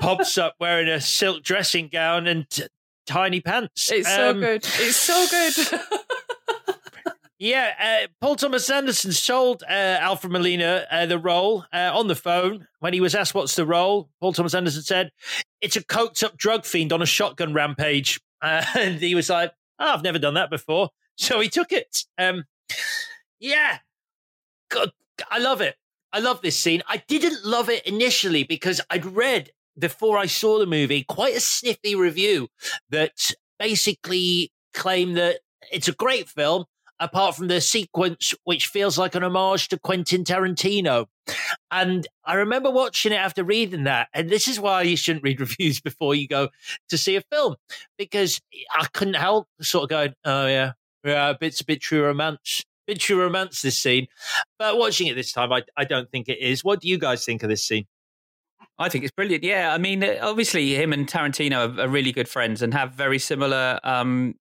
[0.00, 2.64] pops up wearing a silk dressing gown and t-
[3.06, 3.90] tiny pants.
[3.90, 4.64] It's so Um, good.
[4.64, 5.80] It's so good.
[7.42, 12.14] Yeah, uh, Paul Thomas Anderson sold uh, Alfred Molina uh, the role uh, on the
[12.14, 14.10] phone when he was asked what's the role.
[14.20, 15.10] Paul Thomas Anderson said,
[15.60, 19.92] "It's a coked up drug fiend on a shotgun rampage," and he was like, oh,
[19.92, 22.04] "I've never done that before," so he took it.
[22.16, 22.44] Um,
[23.40, 23.78] yeah,
[24.70, 24.92] God,
[25.28, 25.74] I love it.
[26.12, 26.84] I love this scene.
[26.86, 31.40] I didn't love it initially because I'd read before I saw the movie quite a
[31.40, 32.50] sniffy review
[32.90, 35.40] that basically claimed that
[35.72, 36.66] it's a great film,
[37.02, 41.06] apart from the sequence which feels like an homage to Quentin Tarantino.
[41.70, 44.08] And I remember watching it after reading that.
[44.14, 46.48] And this is why you shouldn't read reviews before you go
[46.88, 47.56] to see a film,
[47.98, 48.40] because
[48.74, 50.72] I couldn't help sort of going, oh, yeah,
[51.04, 52.64] yeah, it's a bit true romance.
[52.86, 54.06] Bit true romance, this scene.
[54.58, 56.64] But watching it this time, I, I don't think it is.
[56.64, 57.86] What do you guys think of this scene?
[58.78, 59.44] I think it's brilliant.
[59.44, 63.78] Yeah, I mean, obviously, him and Tarantino are, really good friends and have very similar
[63.84, 64.34] um,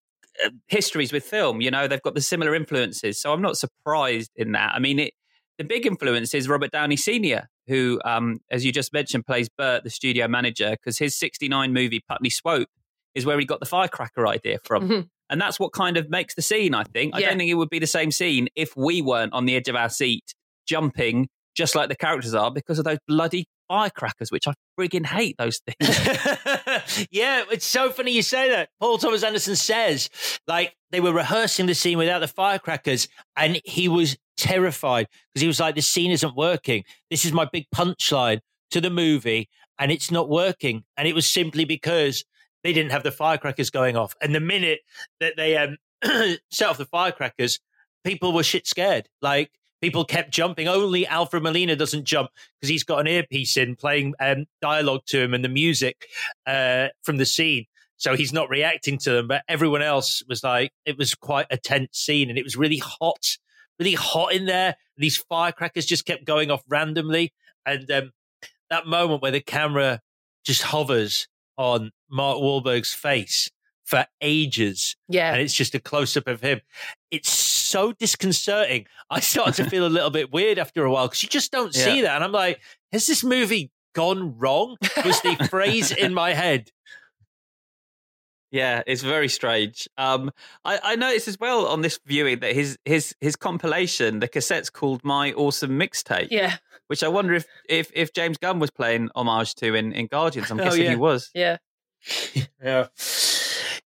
[0.67, 1.61] histories with film.
[1.61, 3.19] You know, they've got the similar influences.
[3.19, 4.73] So I'm not surprised in that.
[4.73, 5.13] I mean, it,
[5.57, 9.83] the big influence is Robert Downey Sr., who, um, as you just mentioned, plays Bert,
[9.83, 12.67] the studio manager, because his 69 movie, Putney Swope,
[13.15, 14.89] is where he got the firecracker idea from.
[14.89, 15.07] Mhm.
[15.29, 17.15] And that's what kind of makes the scene, I think.
[17.15, 17.29] I Yeah.
[17.29, 19.75] don't think it would be the same scene if we weren't on the edge of
[19.75, 20.33] our seat,
[20.67, 25.37] jumping just like the characters are because of those bloody firecrackers, which I friggin' hate
[25.37, 27.07] those things.
[27.11, 28.67] yeah, it's so funny you say that.
[28.81, 30.09] Paul Thomas Anderson says,
[30.45, 33.07] like, they were rehearsing the scene without the firecrackers,
[33.37, 36.83] and he was terrified because he was like, this scene isn't working.
[37.09, 38.41] This is my big punchline
[38.71, 39.47] to the movie,
[39.79, 40.83] and it's not working.
[40.97, 42.25] And it was simply because
[42.65, 44.15] they didn't have the firecrackers going off.
[44.21, 44.81] And the minute
[45.21, 45.77] that they um,
[46.51, 47.61] set off the firecrackers,
[48.03, 49.07] people were shit scared.
[49.21, 50.67] Like, people kept jumping.
[50.67, 52.29] Only Alfred Molina doesn't jump
[52.59, 56.07] because he's got an earpiece in playing um, dialogue to him and the music
[56.45, 57.65] uh, from the scene.
[57.97, 59.27] So he's not reacting to them.
[59.27, 62.79] But everyone else was like, it was quite a tense scene and it was really
[62.79, 63.37] hot,
[63.79, 64.75] really hot in there.
[64.97, 67.33] These firecrackers just kept going off randomly.
[67.65, 68.11] And um,
[68.69, 69.99] that moment where the camera
[70.43, 71.27] just hovers
[71.57, 73.49] on Mark Wahlberg's face
[73.85, 74.95] for ages.
[75.09, 75.31] Yeah.
[75.33, 76.61] And it's just a close up of him.
[77.09, 78.85] It's so disconcerting.
[79.09, 81.73] I started to feel a little bit weird after a while because you just don't
[81.73, 82.01] see Yeah.
[82.03, 82.15] that.
[82.15, 84.77] And I'm like, has this movie gone wrong?
[85.05, 86.69] Was the phrase in my head.
[88.51, 89.87] Yeah, it's very strange.
[89.97, 90.29] Um,
[90.65, 94.69] I, I noticed as well on this viewing that his his his compilation, the cassette's
[94.69, 96.57] called "My Awesome Mixtape." Yeah.
[96.87, 100.51] which I wonder if if, if James Gunn was playing homage to in, in Guardians.
[100.51, 100.89] I'm Oh, guessing yeah.
[100.89, 101.29] he was.
[101.33, 101.57] Yeah.
[102.61, 102.87] Yeah.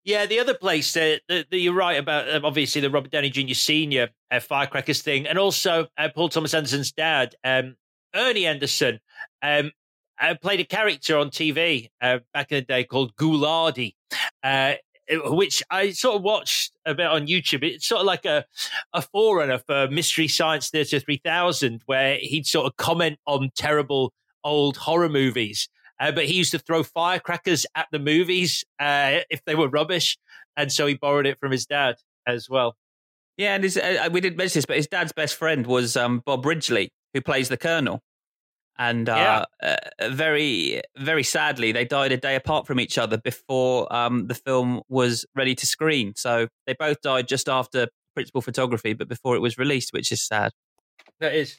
[0.06, 3.54] Yeah, the other place that, that, you're right about, uh, obviously the Robert Downey Jr.
[3.54, 7.74] Senior uh, firecrackers thing, and also uh, Paul Thomas Anderson's dad, um,
[8.14, 9.00] Ernie Anderson,
[9.42, 9.72] um,
[10.20, 13.96] uh, played a character on TV uh, back in the day called Ghoulardi,
[14.44, 14.74] uh,
[15.24, 17.64] which I sort of watched a bit on YouTube.
[17.64, 18.44] It's sort of like a,
[18.92, 24.12] a forerunner for Mystery Science Theater 3000, where he'd sort of comment on terrible
[24.44, 25.68] old horror movies.
[25.98, 30.18] Uh, but he used to throw firecrackers at the movies uh, if they were rubbish,
[30.56, 31.96] and so he borrowed it from his dad
[32.26, 32.76] as well.
[33.36, 36.22] Yeah, and his, uh, we didn't mention this, but his dad's best friend was um,
[36.24, 38.02] Bob Ridgely, who plays the Colonel.
[38.78, 39.76] And uh, uh,
[40.10, 44.82] very, very sadly, they died a day apart from each other before um, the film
[44.88, 46.12] was ready to screen.
[46.14, 50.22] So they both died just after principal photography, but before it was released, which is
[50.22, 50.52] sad.
[51.20, 51.58] That is,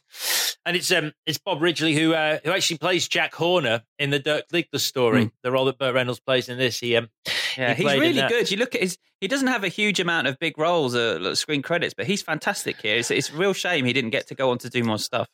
[0.66, 4.20] and it's um it's Bob Ridgely who uh, who actually plays Jack Horner in the
[4.20, 5.32] Dirk Diggler story, Mm.
[5.42, 6.80] the role that Burt Reynolds plays in this.
[6.80, 7.10] He um
[7.58, 8.52] Yeah, he he's really good.
[8.52, 11.64] You look at his; he doesn't have a huge amount of big roles, uh, screen
[11.64, 12.98] credits, but he's fantastic here.
[12.98, 15.28] It's, it's a real shame he didn't get to go on to do more stuff.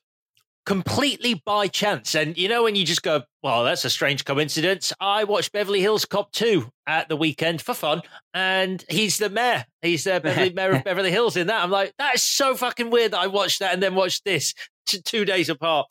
[0.66, 2.16] Completely by chance.
[2.16, 4.94] And you know when you just go, well, that's a strange coincidence.
[5.00, 8.02] I watched Beverly Hills Cop 2 at the weekend for fun,
[8.34, 9.66] and he's the mayor.
[9.82, 11.64] He's the Beverly, mayor of Beverly Hills in that.
[11.64, 14.54] I'm like, that is so fucking weird that I watched that and then watched this
[14.88, 15.88] t- two days apart.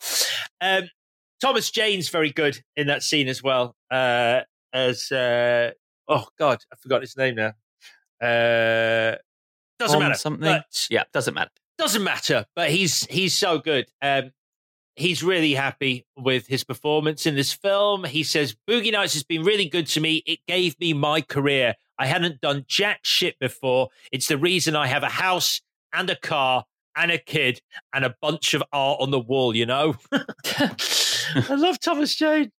[0.60, 0.84] Um,
[1.40, 3.74] Thomas Jane's very good in that scene as well.
[3.90, 4.42] Uh,
[4.72, 5.72] as uh,
[6.08, 7.52] oh god, I forgot his name now.
[8.20, 9.16] Uh,
[9.78, 10.14] doesn't matter.
[10.14, 10.62] Something.
[10.88, 11.50] Yeah, doesn't matter.
[11.78, 13.86] doesn't matter, but he's he's so good.
[14.00, 14.30] Um,
[14.96, 18.04] he's really happy with his performance in this film.
[18.04, 20.22] He says Boogie Nights has been really good to me.
[20.26, 21.74] It gave me my career.
[21.98, 23.88] I hadn't done jack shit before.
[24.10, 25.60] It's the reason I have a house
[25.92, 26.64] and a car
[26.96, 27.60] and a kid
[27.92, 29.54] and a bunch of art on the wall.
[29.54, 32.50] You know, I love Thomas Jane.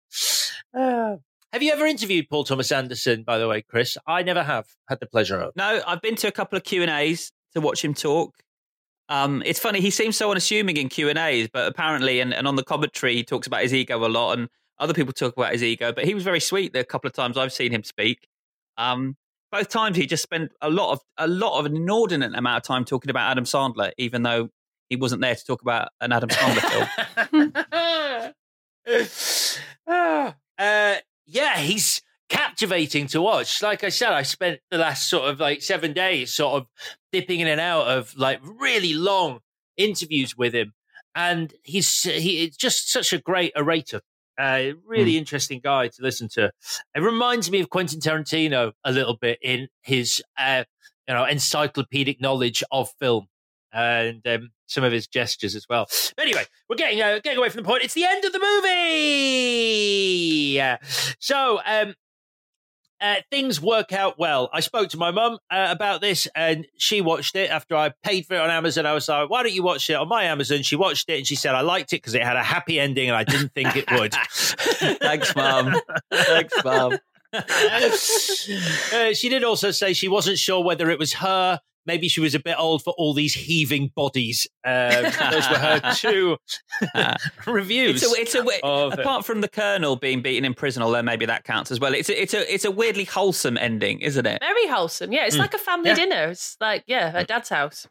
[0.74, 1.18] Uh,
[1.52, 3.24] Have you ever interviewed Paul Thomas Anderson?
[3.24, 5.56] By the way, Chris, I never have had the pleasure of.
[5.56, 8.36] No, I've been to a couple of Q and A's to watch him talk.
[9.10, 9.82] Um, it's funny.
[9.82, 13.16] He seems so unassuming in Q and A's, but apparently, and, and on the commentary,
[13.16, 14.50] he talks about his ego a lot, and
[14.80, 15.92] other people talk about his ego.
[15.92, 18.28] But he was very sweet the couple of times I've seen him speak.
[18.78, 19.18] Um,
[19.52, 22.64] both times he just spent a lot of a lot of an inordinate amount of
[22.64, 24.50] time talking about Adam Sandler, even though
[24.90, 26.90] he wasn't there to talk about an Adam Sandler
[27.28, 27.54] film.
[30.58, 33.62] uh, yeah, he's captivating to watch.
[33.62, 36.68] Like I said, I spent the last sort of like seven days sort of
[37.12, 39.40] dipping in and out of like really long
[39.78, 40.74] interviews with him.
[41.16, 44.02] And he's he it's just such a great orator.
[44.36, 45.18] Uh, really mm.
[45.18, 46.52] interesting guy to listen to.
[46.96, 50.64] It reminds me of Quentin Tarantino a little bit in his uh,
[51.08, 53.28] you know encyclopedic knowledge of film
[53.72, 55.88] and um, some of his gestures as well.
[56.16, 57.84] But anyway, we're getting uh, getting away from the point.
[57.84, 60.60] It's the end of the movie.
[61.20, 61.94] So um,
[63.04, 64.50] uh, things work out well.
[64.54, 68.26] I spoke to my mum uh, about this, and she watched it after I paid
[68.26, 68.86] for it on Amazon.
[68.86, 71.28] I was like, "Why don't you watch it on my Amazon?" She watched it, and
[71.28, 73.76] she said, "I liked it because it had a happy ending, and I didn't think
[73.76, 74.14] it would."
[75.02, 75.76] Thanks, mum.
[76.12, 76.98] Thanks, mum.
[77.34, 82.36] uh, she did also say she wasn't sure whether it was her maybe she was
[82.36, 84.48] a bit old for all these heaving bodies.
[84.66, 86.38] Um, those were her two
[87.48, 88.04] reviews.
[88.04, 91.44] It's a, it's a apart from the Colonel being beaten in prison, although maybe that
[91.44, 91.94] counts as well.
[91.94, 94.40] It's a, it's a it's a weirdly wholesome ending, isn't it?
[94.42, 95.12] Very wholesome.
[95.12, 95.40] Yeah, it's mm.
[95.40, 95.96] like a family yeah.
[95.96, 96.24] dinner.
[96.30, 97.88] It's like yeah, at Dad's house.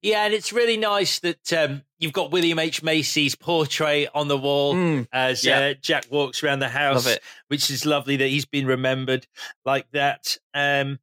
[0.00, 4.38] Yeah, and it's really nice that um, you've got William H Macy's portrait on the
[4.38, 5.58] wall mm, as yeah.
[5.58, 7.18] uh, Jack walks around the house,
[7.48, 9.26] which is lovely that he's been remembered
[9.64, 10.36] like that.
[10.54, 11.00] Um,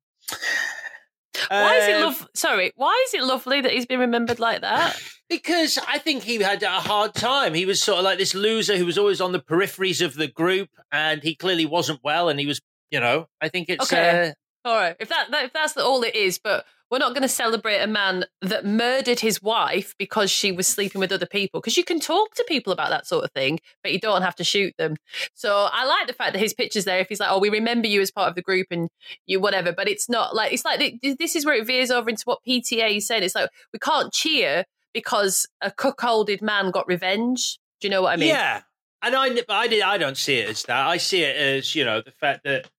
[1.50, 2.28] why is it um, love?
[2.34, 5.00] Sorry, why is it lovely that he's been remembered like that?
[5.28, 7.56] Because I think he had a hard time.
[7.56, 10.28] He was sort of like this loser who was always on the peripheries of the
[10.28, 12.30] group, and he clearly wasn't well.
[12.30, 14.36] And he was, you know, I think it's okay.
[14.64, 17.24] Uh, all right, if that, that if that's all it is, but we're not going
[17.24, 21.60] to celebrate a man that murdered his wife because she was sleeping with other people.
[21.60, 24.38] Because you can talk to people about that sort of thing, but you don't have
[24.38, 24.96] to shoot them.
[25.34, 27.00] So I like the fact that his picture's there.
[27.00, 28.90] If he's like, "Oh, we remember you as part of the group and
[29.26, 32.24] you whatever," but it's not like it's like this is where it veers over into
[32.24, 34.64] what PTA is saying It's like we can't cheer
[34.94, 37.60] because a cuckolded man got revenge.
[37.82, 38.30] Do you know what I mean?
[38.30, 38.62] Yeah,
[39.02, 40.88] and I, I, did, I don't see it as that.
[40.88, 42.70] I see it as you know the fact that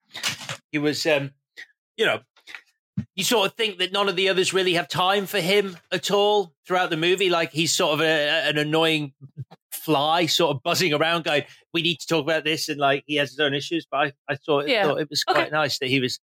[0.72, 1.32] he was, um,
[1.98, 2.20] you know,
[3.14, 6.10] you sort of think that none of the others really have time for him at
[6.10, 7.30] all throughout the movie.
[7.30, 9.12] Like he's sort of a, an annoying
[9.70, 13.16] fly, sort of buzzing around, going, "We need to talk about this," and like he
[13.16, 13.86] has his own issues.
[13.90, 14.84] But I, I thought, yeah.
[14.84, 15.50] thought it was quite okay.
[15.50, 16.18] nice that he was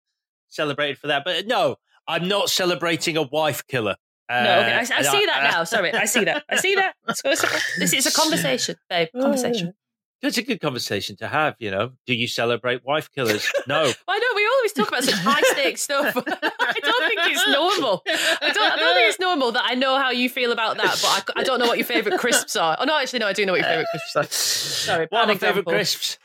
[0.50, 1.24] celebrated for that.
[1.24, 1.78] But no,
[2.08, 3.96] I'm not celebrating a wife killer.
[4.30, 4.74] Uh, no, okay.
[4.74, 5.64] I, I see I, that now.
[5.66, 6.44] Sorry, I see that.
[6.50, 6.96] I see that.
[7.78, 9.10] This is a conversation, babe.
[9.20, 9.74] Conversation.
[10.22, 11.94] It's a good conversation to have, you know.
[12.06, 13.50] Do you celebrate wife killers?
[13.68, 13.92] No.
[14.08, 16.08] I know we always talk about such high stakes stuff.
[16.18, 18.02] I don't think it's normal.
[18.08, 21.00] I don't, I don't think it's normal that I know how you feel about that,
[21.02, 22.76] but I, I don't know what your favourite crisps are.
[22.80, 24.24] Oh no, actually, no, I do know what your favourite crisps are.
[24.32, 26.18] Sorry, what are my favourite crisps?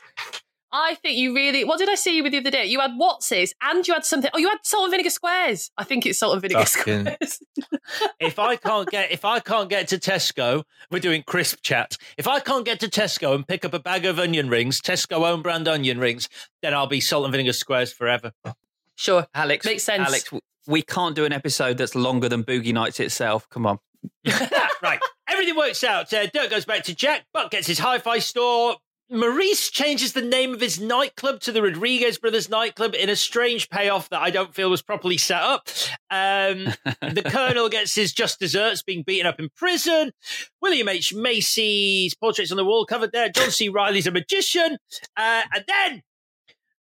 [0.71, 1.63] I think you really.
[1.63, 2.65] What did I see you with the other day?
[2.65, 4.29] You had Wats's and you had something.
[4.33, 5.71] Oh, you had salt and vinegar squares.
[5.77, 7.05] I think it's salt and vinegar Fucking.
[7.05, 7.41] squares.
[8.19, 11.97] if I can't get, if I can't get to Tesco, we're doing crisp chat.
[12.17, 15.29] If I can't get to Tesco and pick up a bag of onion rings, Tesco
[15.29, 16.27] own brand onion rings,
[16.61, 18.33] then I'll be salt and vinegar squares forever.
[18.95, 19.65] Sure, Alex.
[19.65, 20.07] Makes sense.
[20.07, 20.29] Alex,
[20.67, 23.47] we can't do an episode that's longer than Boogie Nights itself.
[23.49, 23.79] Come on.
[24.81, 24.99] right.
[25.29, 26.11] Everything works out.
[26.13, 27.25] Uh, Dirk goes back to Jack.
[27.33, 28.75] Buck gets his hi-fi store.
[29.09, 33.69] Maurice changes the name of his nightclub to the Rodriguez Brothers nightclub in a strange
[33.69, 35.69] payoff that I don't feel was properly set up.
[36.11, 36.65] Um,
[37.13, 40.11] the Colonel gets his just desserts being beaten up in prison.
[40.61, 41.13] William H.
[41.13, 43.29] Macy's portraits on the wall covered there.
[43.29, 43.69] John C.
[43.69, 44.77] Reilly's a magician.
[45.15, 46.03] Uh, and then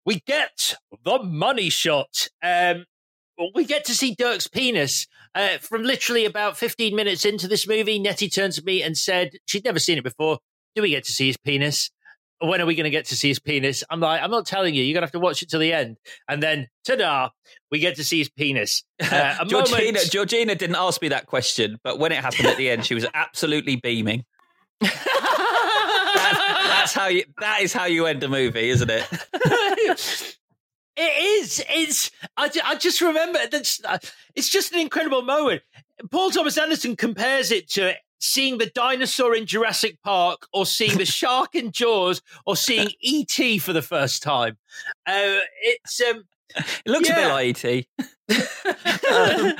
[0.05, 2.29] we get the money shot.
[2.41, 2.85] Um,
[3.53, 5.07] we get to see Dirk's penis.
[5.35, 9.31] Uh, from literally about 15 minutes into this movie, Nettie turned to me and said
[9.45, 10.39] she'd never seen it before.
[10.75, 11.91] Do we get to see his penis?
[12.43, 13.83] When are we going to get to see his penis?
[13.89, 14.83] I'm like, I'm not telling you.
[14.83, 15.97] You're going to have to watch it to the end.
[16.27, 17.29] And then, ta-da,
[17.71, 18.83] we get to see his penis.
[19.03, 20.11] Uh, Georgina, moment...
[20.11, 23.05] Georgina didn't ask me that question, but when it happened at the end, she was
[23.13, 24.25] absolutely beaming.
[24.79, 24.93] that,
[26.67, 27.23] that's how you.
[27.39, 30.37] That is how you end a movie, isn't it?
[30.95, 31.63] It is.
[31.69, 32.11] It's.
[32.37, 33.79] I, I just remember that.
[33.83, 33.97] Uh,
[34.35, 35.63] it's just an incredible moment.
[36.11, 41.05] Paul Thomas Anderson compares it to seeing the dinosaur in Jurassic Park or seeing the
[41.05, 43.59] shark in Jaws or seeing E.T.
[43.59, 44.57] for the first time.
[45.05, 46.01] Uh, it's.
[46.01, 46.23] Um,
[46.55, 47.15] it looks yeah.
[47.15, 47.85] a bit like ET.
[49.09, 49.53] um,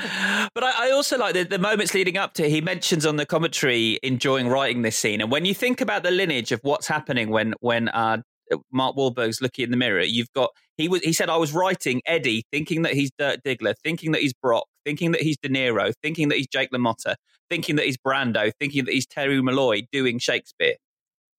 [0.54, 2.48] but I, I, also like the, the moments leading up to.
[2.48, 5.20] He mentions on the commentary enjoying writing this scene.
[5.20, 8.18] And when you think about the lineage of what's happening when when uh,
[8.70, 12.00] Mark Wahlberg's looking in the mirror, you've got he was he said I was writing
[12.06, 15.92] Eddie, thinking that he's Dirk Diggler, thinking that he's Brock, thinking that he's De Niro,
[16.02, 17.16] thinking that he's Jake LaMotta,
[17.48, 20.74] thinking that he's Brando, thinking that he's Terry Malloy doing Shakespeare.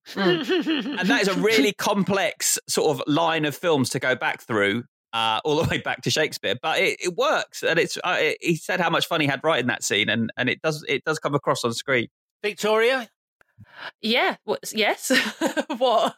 [0.16, 4.84] and that is a really complex sort of line of films to go back through
[5.14, 6.56] uh, all the way back to Shakespeare.
[6.62, 7.98] But it, it works, and it's.
[7.98, 10.62] Uh, it, he said how much fun he had writing that scene, and and it
[10.62, 12.08] does it does come across on screen.
[12.44, 13.10] Victoria,
[14.02, 14.36] Yeah.
[14.44, 15.12] What, yes.
[15.78, 16.16] what?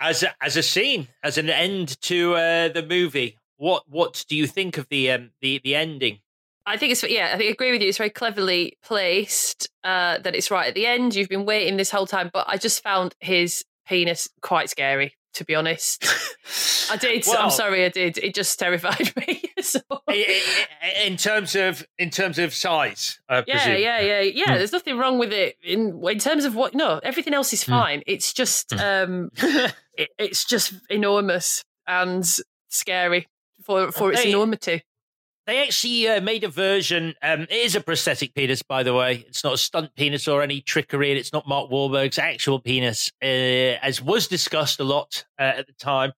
[0.00, 4.34] as a, as a scene, as an end to uh, the movie, what what do
[4.34, 6.18] you think of the um, the the ending?
[6.66, 7.30] I think it's yeah.
[7.32, 7.88] I think I agree with you.
[7.88, 9.68] It's very cleverly placed.
[9.84, 11.14] Uh, that it's right at the end.
[11.14, 15.14] You've been waiting this whole time, but I just found his penis quite scary.
[15.34, 16.04] To be honest,
[16.90, 17.24] I did.
[17.26, 18.18] Well- I'm sorry, I did.
[18.18, 19.42] It just terrified me.
[19.62, 19.80] so,
[21.06, 23.80] in terms of in terms of size, I yeah, presume.
[23.82, 24.44] yeah, yeah, yeah.
[24.48, 24.54] Hmm.
[24.54, 26.74] There's nothing wrong with it in in terms of what.
[26.74, 27.54] No, everything else Hmm.
[27.54, 28.02] is fine.
[28.06, 29.30] It's just um,
[29.96, 32.24] it, it's just enormous and
[32.68, 33.26] scary
[33.62, 34.30] for for its Hey.
[34.30, 34.82] enormity.
[35.44, 37.14] They actually uh, made a version.
[37.20, 39.24] Um, it is a prosthetic penis, by the way.
[39.26, 41.10] It's not a stunt penis or any trickery.
[41.10, 45.66] and It's not Mark Wahlberg's actual penis, uh, as was discussed a lot uh, at
[45.66, 46.12] the time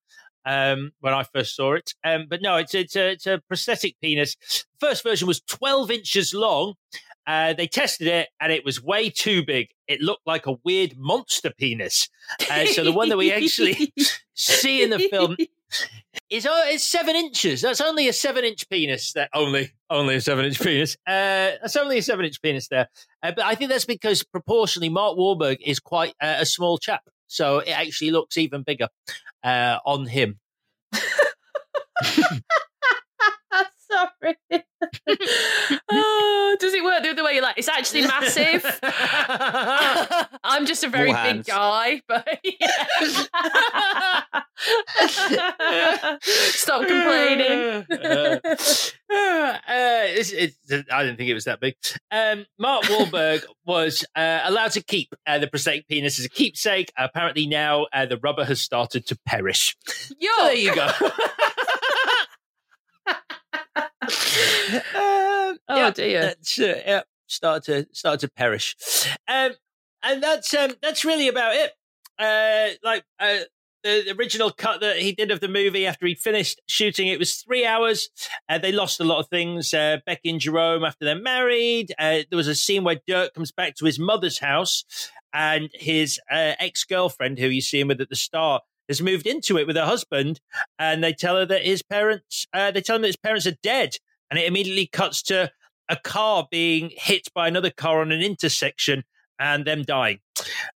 [0.45, 1.95] um, when I first saw it.
[2.03, 4.35] Um, but no, it's it's a, it's a prosthetic penis.
[4.79, 6.75] First version was 12 inches long.
[7.25, 9.69] Uh, they tested it and it was way too big.
[9.87, 12.07] It looked like a weird monster penis.
[12.51, 13.91] Uh, so the one that we actually
[14.35, 15.35] see in the film
[16.29, 17.61] is uh, it's seven inches.
[17.61, 19.13] That's only a seven inch penis.
[19.13, 20.95] That only only a seven inch penis.
[21.07, 22.87] Uh, that's only a seven inch penis there.
[23.23, 27.03] Uh, but I think that's because proportionally, Mark Wahlberg is quite uh, a small chap,
[27.27, 28.87] so it actually looks even bigger
[29.43, 30.39] uh, on him.
[33.95, 34.35] Sorry.
[35.91, 37.33] oh, does it work the other way?
[37.33, 38.65] You're like, it's actually massive.
[40.43, 41.47] I'm just a very More big hands.
[41.47, 42.83] guy, but yeah.
[46.21, 47.85] stop complaining.
[47.89, 48.39] uh,
[49.09, 50.57] it's, it's,
[50.91, 51.75] I didn't think it was that big.
[52.11, 56.91] Um, Mark Wahlberg was uh, allowed to keep uh, the prosthetic penis as a keepsake.
[56.97, 59.75] Apparently, now uh, the rubber has started to perish.
[60.19, 60.89] Yo, So there you go.
[64.95, 66.21] Um, Oh, yeah, dear.
[66.21, 68.75] That's, uh, yeah, start to start to perish,
[69.27, 69.53] um,
[70.03, 71.71] and that's um, that's really about it.
[72.19, 73.39] Uh, like uh,
[73.83, 77.35] the, original cut that he did of the movie after he finished shooting it was
[77.35, 78.09] three hours.
[78.47, 79.73] Uh, they lost a lot of things.
[79.73, 81.93] Uh, Becky and Jerome after they're married.
[81.97, 84.83] Uh, there was a scene where Dirk comes back to his mother's house,
[85.33, 89.25] and his uh, ex girlfriend, who you see him with at the start, has moved
[89.27, 90.39] into it with her husband,
[90.79, 93.57] and they tell her that his parents, uh, they tell him that his parents are
[93.63, 93.97] dead,
[94.29, 95.51] and it immediately cuts to
[95.89, 99.03] a car being hit by another car on an intersection
[99.39, 100.19] and them dying.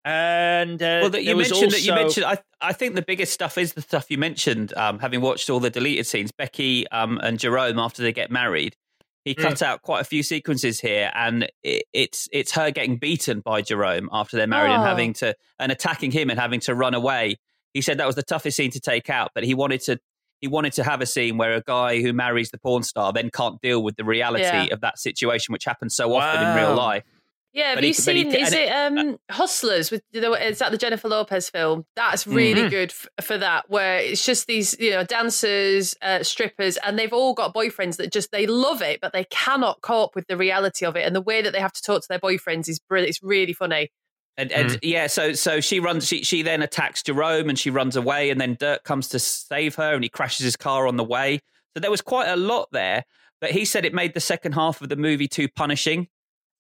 [0.05, 2.27] And uh, well, that you there was mentioned that you mentioned.
[2.27, 4.73] I I think the biggest stuff is the stuff you mentioned.
[4.77, 8.77] Um, having watched all the deleted scenes, Becky um, and Jerome after they get married,
[9.25, 9.43] he Mm.
[9.43, 13.63] cut out quite a few sequences here, and it, it's it's her getting beaten by
[13.63, 14.87] Jerome after they're married and Oh.
[14.87, 17.37] having to and attacking him and having to run away.
[17.77, 19.99] He said that was the toughest scene to take out, but he wanted to
[20.41, 23.29] he wanted to have a scene where a guy who marries the porn star then
[23.31, 24.67] can't deal with the reality Yeah.
[24.73, 27.05] of that situation, which happens so often in real life.
[27.53, 28.35] Yeah, have But you he- but he- seen?
[28.35, 29.91] is it um Hustlers?
[29.91, 31.85] With the, is that the Jennifer Lopez film?
[31.97, 32.71] That's really Mhm.
[32.71, 33.69] good f- for that.
[33.71, 38.13] Where it's just these, you know, dancers, uh, strippers, and they've all got boyfriends that
[38.13, 41.21] just they love it, but they cannot cope with the reality of it, and the
[41.23, 43.09] way that they have to talk to their boyfriends is brilliant.
[43.11, 43.91] It's really funny.
[44.39, 44.79] And, and Mm.
[44.83, 46.07] yeah, so so she runs.
[46.07, 48.31] She she then attacks Jerome, and she runs away.
[48.31, 51.41] And then Dirk comes to save her, and he crashes his car on the way.
[51.75, 53.05] So there was quite a lot there.
[53.41, 56.09] But he said it made the second half of the movie too punishing.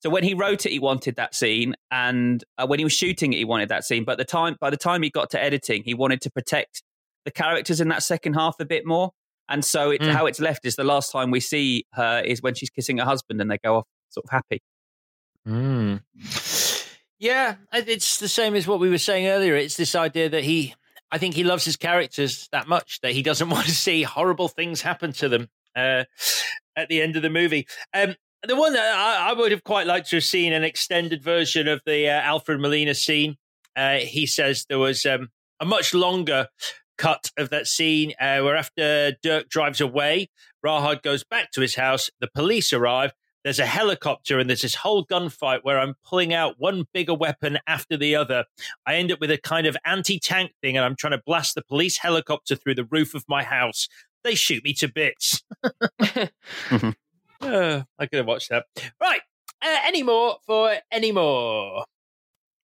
[0.03, 3.32] So when he wrote it, he wanted that scene, and uh, when he was shooting
[3.32, 4.05] it, he wanted that scene.
[4.05, 6.82] But the time by the time he got to editing, he wanted to protect
[7.24, 9.11] the characters in that second half a bit more.
[9.48, 10.12] And so it, Mm.
[10.12, 13.05] how it's left is the last time we see her is when she's kissing her
[13.05, 14.62] husband, and they go off sort of happy.
[15.48, 16.01] Mm.
[17.18, 19.55] Yeah, it's the same as what we were saying earlier.
[19.55, 20.74] It's this idea that he,
[21.10, 24.48] I think he loves his characters that much that he doesn't want to see horrible
[24.48, 26.05] things happen to them uh,
[26.76, 27.66] at the end of the movie.
[27.94, 28.16] Um,
[28.47, 31.68] the one that I, I would have quite liked to have seen an extended version
[31.68, 33.36] of the uh, Alfred Molina scene.
[33.74, 35.30] Uh, he says there was um,
[35.60, 36.48] a much longer
[36.98, 40.28] cut of that scene uh, where after Dirk drives away,
[40.64, 42.10] Rahad goes back to his house.
[42.20, 43.12] The police arrive.
[43.47, 47.60] There's a helicopter and there's this whole gunfight where I'm pulling out one bigger weapon
[47.68, 48.44] after the other.
[48.86, 51.55] I end up with a kind of anti tank thing and I'm trying to blast
[51.55, 53.89] the police helicopter through the roof of my house.
[54.24, 55.44] They shoot me to bits.
[57.39, 58.64] Uh, I could have watched that.
[58.98, 59.20] Right.
[59.62, 61.85] Uh, any more for any more?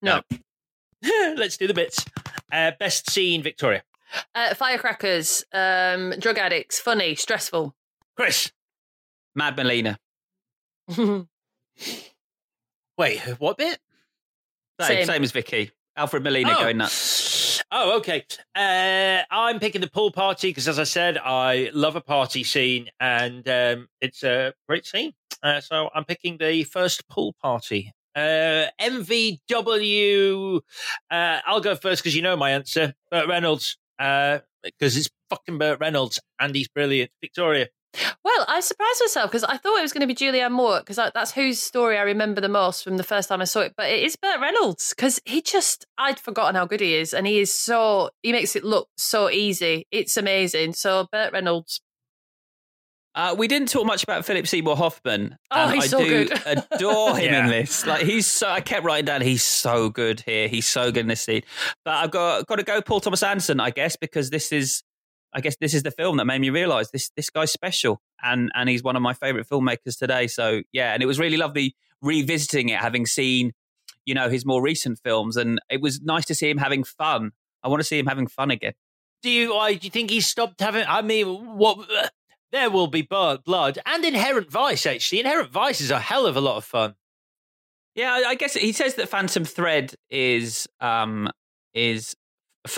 [0.02, 0.22] No.
[1.04, 2.06] Let's do the bits.
[2.52, 3.84] Uh, best scene, Victoria.
[4.34, 7.76] Uh, firecrackers, um, drug addicts, funny, stressful.
[8.16, 8.54] Chris.
[9.36, 10.00] Mad Molina.
[12.98, 13.80] Wait, what bit?
[14.80, 15.06] Same, Same.
[15.06, 15.72] same as Vicky.
[15.96, 16.60] Alfred Molina Oh.
[16.64, 17.62] going nuts.
[17.72, 18.26] Oh, okay.
[18.56, 22.90] Uh, I'm picking the pool party because, as I said, I love a party scene,
[23.00, 25.14] and um, it's a great scene.
[25.44, 27.94] Uh, so I'm picking the first pool party.
[28.16, 30.62] Uh, MVW.
[31.10, 32.94] Uh, I'll go first because you know my answer.
[33.10, 33.78] Burt Reynolds.
[33.98, 37.12] Because it's fucking Burt Reynolds, and he's brilliant.
[37.22, 37.68] Victoria.
[38.24, 40.96] Well, I surprised myself because I thought it was going to be Julianne Moore because
[40.96, 43.74] that's whose story I remember the most from the first time I saw it.
[43.76, 47.14] But it is Burt Reynolds because he just, I'd forgotten how good he is.
[47.14, 49.88] And he is so, he makes it look so easy.
[49.92, 50.74] It's amazing.
[50.74, 51.82] So Burt Reynolds.
[53.14, 55.36] Uh, we didn't talk much about Philip Seymour Hoffman.
[55.52, 56.64] Oh, he's I so do good.
[56.72, 57.86] adore him in this.
[57.86, 58.48] Like he's so.
[58.48, 59.22] I kept writing down.
[59.22, 60.48] He's so good here.
[60.48, 61.42] He's so good in this scene.
[61.84, 64.82] But I've got got to go Paul Thomas Anderson, I guess, because this is,
[65.34, 68.52] I guess, this is the film that made me realise this this guy's special, and
[68.54, 70.28] and he's one of my favourite filmmakers today.
[70.28, 73.54] So yeah, and it was really lovely revisiting it, having seen,
[74.06, 77.32] you know, his more recent films, and it was nice to see him having fun.
[77.64, 78.74] I want to see him having fun again.
[79.24, 79.54] Do you?
[79.54, 80.84] Why do you think he stopped having?
[80.88, 81.28] I mean,
[81.58, 81.88] what?
[82.52, 84.86] there will be blood and Inherent Vice.
[84.86, 86.96] Actually, Inherent Vice is a hell of a lot of fun.
[87.96, 91.30] Yeah, I- I guess he says that Phantom Thread is um
[91.74, 92.16] is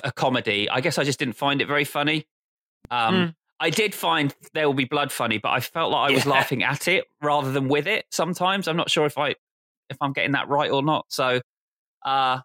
[0.03, 0.69] a comedy.
[0.69, 2.25] I guess I just didn't find it very funny.
[2.93, 3.35] Um Mm.
[3.59, 6.31] I did find There Will Be Blood funny, but I felt like I was Yeah.
[6.37, 8.67] laughing at it rather than with it sometimes.
[8.67, 9.35] I'm not sure if I
[9.89, 11.05] if I'm getting that right or not.
[11.09, 11.39] So
[12.05, 12.39] uh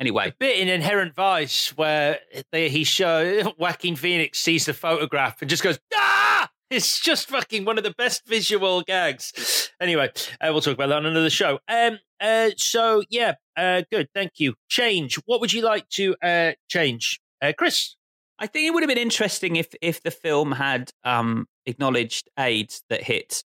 [0.00, 0.32] anyway.
[0.38, 2.20] bit in Inherent Vice where
[2.52, 6.48] they, he show Joaquin Phoenix sees the photograph and just goes ah.
[6.70, 9.70] It's just fucking one of the best visual gags.
[9.78, 10.08] Anyway,
[10.40, 11.58] uh, we'll talk about that on another show.
[11.68, 11.98] Um.
[12.18, 12.50] Uh.
[12.56, 13.34] So yeah.
[13.58, 13.82] Uh.
[13.90, 14.08] Good.
[14.14, 14.54] Thank you.
[14.70, 15.16] Change.
[15.26, 17.94] What would you like to uh change, uh, Chris?
[18.42, 22.82] I think it would have been interesting if if the film had um, acknowledged AIDS
[22.90, 23.44] that hit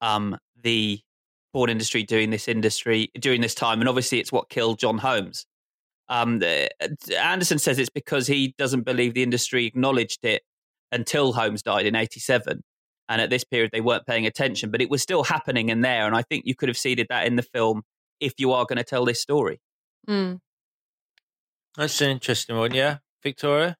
[0.00, 0.98] um, the
[1.52, 5.46] porn industry during this industry during this time, and obviously it's what killed John Holmes.
[6.08, 6.42] Um,
[7.16, 10.42] Anderson says it's because he doesn't believe the industry acknowledged it
[10.90, 12.64] until Holmes died in '87,
[13.08, 16.04] and at this period they weren't paying attention, but it was still happening in there,
[16.04, 17.82] and I think you could have seeded that in the film
[18.18, 19.60] if you are going to tell this story.
[20.08, 20.40] Mm.
[21.76, 22.74] That's an interesting one.
[22.74, 23.76] Yeah, Victoria.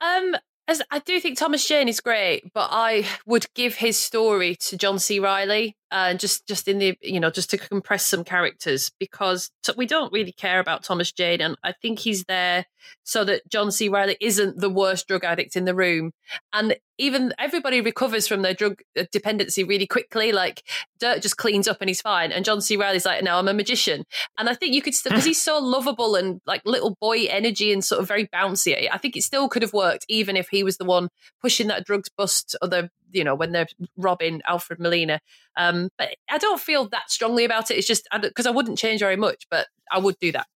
[0.00, 0.36] Um,
[0.68, 4.76] as I do think Thomas Jane is great, but I would give his story to
[4.76, 5.18] John C.
[5.18, 9.72] Reilly, uh, just just in the you know just to compress some characters because t-
[9.76, 12.66] we don't really care about Thomas Jane, and I think he's there
[13.04, 13.88] so that John C.
[13.88, 16.12] Reilly isn't the worst drug addict in the room,
[16.52, 20.32] and even everybody recovers from their drug uh, dependency really quickly.
[20.32, 20.62] Like
[20.98, 22.76] Dirk just cleans up and he's fine, and John C.
[22.76, 24.04] Reilly's like, "No, I'm a magician,"
[24.36, 27.72] and I think you could still because he's so lovable and like little boy energy
[27.72, 28.88] and sort of very bouncy.
[28.90, 31.08] I think it still could have worked even if he was the one
[31.40, 33.66] pushing that drugs bust or the you know when they're
[33.96, 35.20] robbing Alfred Molina.
[35.56, 37.76] Um, but I don't feel that strongly about it.
[37.76, 40.46] It's just because I, wouldn't change very much, but I would do that.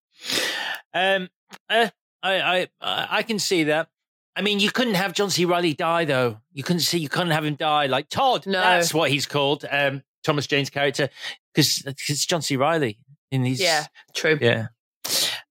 [0.95, 1.29] Um,
[1.69, 1.89] uh,
[2.23, 3.89] I, I, I I can see that.
[4.35, 5.45] I mean, you couldn't have John C.
[5.45, 6.39] Reilly die, though.
[6.53, 8.47] You couldn't see, you couldn't have him die like Todd.
[8.47, 8.61] No.
[8.61, 9.67] that's what he's called.
[9.71, 11.11] Um, Thomas Jane's character,
[11.53, 12.57] because it's John C.
[12.57, 12.99] Reilly
[13.31, 13.61] in these.
[13.61, 14.39] Yeah, true.
[14.41, 14.69] Yeah.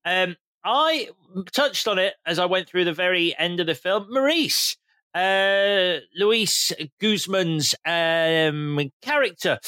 [0.04, 1.10] Um, I
[1.52, 4.06] touched on it as I went through the very end of the film.
[4.10, 4.76] Maurice,
[5.14, 9.58] uh, Luis Guzman's um, character.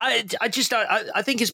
[0.00, 1.52] I, I just, I, I think his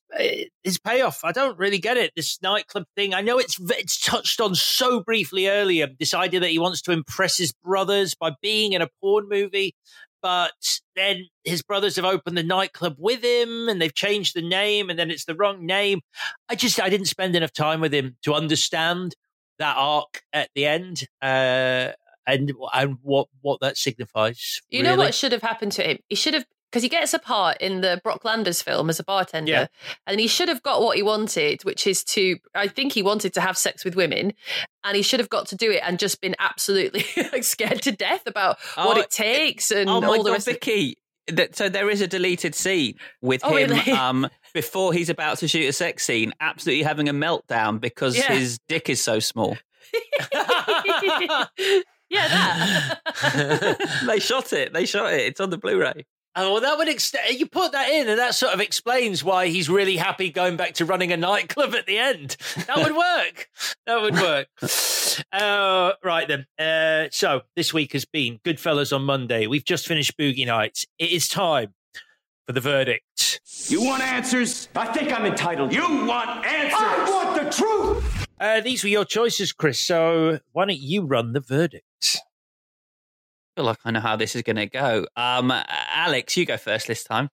[0.65, 1.21] his payoff.
[1.23, 2.13] I don't really get it.
[2.17, 3.13] This nightclub thing.
[3.13, 5.89] I know it's it's touched on so briefly earlier.
[5.99, 9.75] This idea that he wants to impress his brothers by being in a porn movie,
[10.23, 14.91] but then his brothers have opened the nightclub with him, and they've changed the name,
[14.91, 16.01] and then it's the wrong name.
[16.49, 19.15] I just, I didn't spend enough time with him to understand
[19.59, 21.05] that arc at the end.
[21.21, 21.93] Uh,
[22.29, 24.61] and and what what that signifies.
[24.71, 25.99] You know what should have happened to him?
[26.09, 29.05] He should have because he gets a part in the Brock Landers film as a
[29.05, 29.67] bartender, Yeah.
[30.07, 32.37] and he should have got what he wanted, which is to.
[32.55, 34.35] I think he wanted to have sex with women,
[34.85, 37.93] and he should have got to do it and just been absolutely like scared to
[37.93, 40.47] death about what Oh, it takes and oh all the rest.
[40.47, 40.97] Vicky!
[41.29, 43.93] That, so there is a deleted scene with Oh, him really?
[43.93, 48.33] um, before he's about to shoot a sex scene, absolutely having a meltdown because Yeah.
[48.33, 49.57] his dick is so small.
[52.11, 54.03] yeah, that.
[54.07, 54.73] they shot it.
[54.73, 55.21] They shot it.
[55.21, 56.05] It's on the Blu-ray.
[56.41, 57.37] Oh, well, that would extend.
[57.39, 60.75] You put that in, and that sort of explains why he's really happy going back
[60.75, 62.37] to running a nightclub at the end.
[62.69, 63.49] That would work.
[63.87, 64.47] that would work.
[65.33, 66.47] Uh, right then.
[66.59, 69.49] Uh, so this week has been Goodfellas on Monday.
[69.49, 70.87] We've just finished Boogie Nights.
[70.99, 71.75] It is time
[72.47, 73.41] for the verdict.
[73.67, 74.69] You want answers?
[74.77, 75.73] I think I'm entitled.
[75.73, 76.79] You want answers?
[76.79, 78.28] I want the truth!
[78.41, 79.81] Uh, these were your choices, Chris.
[79.81, 81.85] So why don't you run the verdict?
[82.15, 85.07] I feel like I know how this is going to go.
[85.17, 87.29] Um, Alex, you go first this time.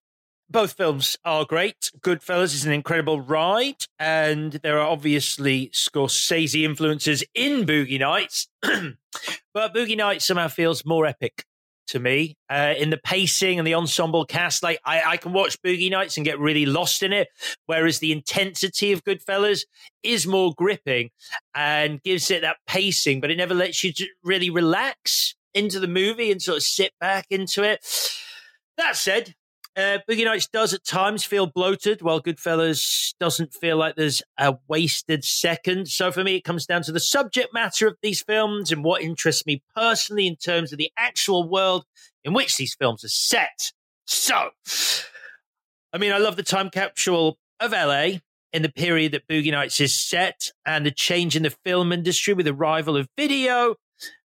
[0.50, 1.92] Both films are great.
[2.02, 9.74] Goodfellas is an incredible ride, and there are obviously Scorsese influences in Boogie Nights, but
[9.74, 11.46] Boogie Nights somehow feels more epic
[11.88, 14.64] to me uh, in the pacing and the ensemble cast.
[14.64, 17.28] Like I, I, can watch Boogie Nights and get really lost in it,
[17.66, 19.62] whereas the intensity of Goodfellas
[20.04, 21.10] is more gripping
[21.54, 23.94] and gives it that pacing, but it never lets you
[24.24, 27.86] really relax into the movie and sort of sit back into it.
[28.78, 29.34] That said,
[29.78, 34.58] uh, Boogie Nights does at times feel bloated, while Goodfellas doesn't feel like there's a
[34.68, 35.90] wasted second.
[35.90, 39.02] So for me, it comes down to the subject matter of these films and what
[39.02, 41.86] interests me personally in terms of the actual world
[42.24, 43.74] in which these films are set.
[44.06, 44.52] So,
[45.92, 48.20] I mean, I love the time capsule of LA
[48.54, 52.34] in the period that Boogie Nights is set and the change in the film industry
[52.34, 53.76] with the arrival of video.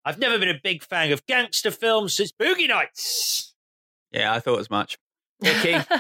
[0.04, 3.54] I've never been a big fan of gangster films since Boogie Nights.
[4.10, 4.96] Yeah, I thought as much.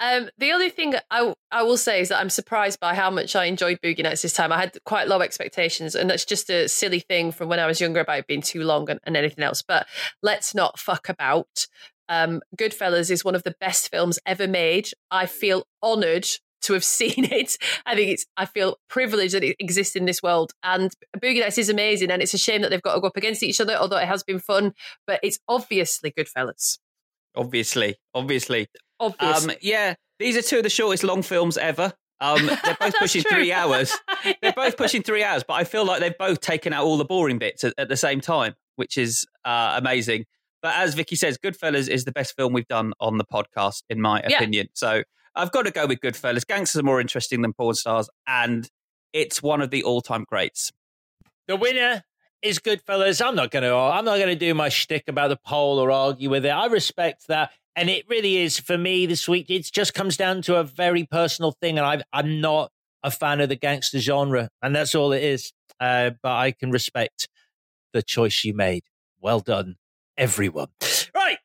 [0.00, 3.36] Um, the only thing I, I will say is that I'm surprised by how much
[3.36, 4.52] I enjoyed Boogie Nights this time.
[4.52, 7.80] I had quite low expectations, and that's just a silly thing from when I was
[7.80, 9.62] younger about it being too long and, and anything else.
[9.62, 9.86] But
[10.22, 11.66] let's not fuck about.
[12.08, 14.90] Um, Goodfellas is one of the best films ever made.
[15.10, 16.26] I feel honoured
[16.62, 17.56] to have seen it.
[17.86, 18.26] I think it's.
[18.36, 20.52] I feel privileged that it exists in this world.
[20.62, 23.16] And Boogie Nights is amazing, and it's a shame that they've got to go up
[23.16, 23.74] against each other.
[23.74, 24.74] Although it has been fun,
[25.06, 26.78] but it's obviously Goodfellas.
[27.36, 28.68] Obviously, obviously.
[29.00, 29.44] Obvious.
[29.44, 31.92] Um, yeah, these are two of the shortest long films ever.
[32.20, 33.30] Um, they're both pushing true.
[33.38, 33.92] three hours.
[34.40, 37.04] They're both pushing three hours, but I feel like they've both taken out all the
[37.04, 40.24] boring bits at, at the same time, which is uh, amazing.
[40.62, 44.00] But as Vicky says, Goodfellas is the best film we've done on the podcast, in
[44.00, 44.36] my Yeah.
[44.36, 44.68] opinion.
[44.72, 45.02] So
[45.34, 46.46] I've got to go with Goodfellas.
[46.46, 48.70] Gangsters are more interesting than porn stars, and
[49.12, 50.70] it's one of the all-time greats.
[51.48, 52.04] The winner
[52.44, 53.24] is Goodfellas.
[53.24, 56.44] I'm not gonna I'm not gonna do my shtick about the poll or argue with
[56.44, 56.50] it.
[56.50, 57.50] I respect that.
[57.74, 59.50] And it really is for me this week.
[59.50, 62.70] It just comes down to a very personal thing, and I, I'm not
[63.02, 65.52] a fan of the gangster genre, and that's all it is.
[65.80, 67.28] Uh, but I can respect
[67.92, 68.84] the choice you made.
[69.20, 69.74] Well done,
[70.16, 70.68] everyone.
[71.12, 71.38] Right,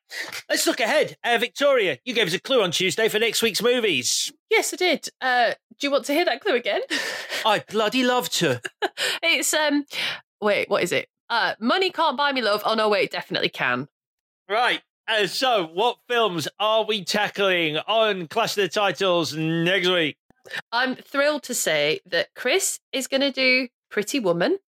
[0.48, 1.16] let's look ahead.
[1.24, 4.32] Uh, Victoria, you gave us a clue on Tuesday for next week's movies.
[4.50, 5.08] Yes, I did.
[5.20, 6.82] Uh, do you want to hear that clue again?
[7.44, 8.60] I bloody love to.
[9.22, 9.84] it's um.
[10.40, 11.08] Wait, what is it?
[11.28, 12.62] Uh, money can't buy me love.
[12.64, 13.88] Oh no, wait, it definitely can.
[14.48, 14.82] Right.
[15.06, 20.16] Uh, so, what films are we tackling on Clash of the Titles next week?
[20.72, 24.58] I'm thrilled to say that Chris is going to do Pretty Woman.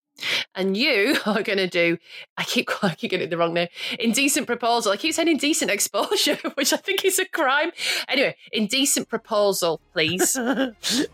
[0.54, 1.98] And you are going to do,
[2.36, 3.68] I keep, I keep getting it the wrong name,
[3.98, 4.92] Indecent Proposal.
[4.92, 7.70] I keep saying Indecent Exposure, which I think is a crime.
[8.08, 10.36] Anyway, Indecent Proposal, please.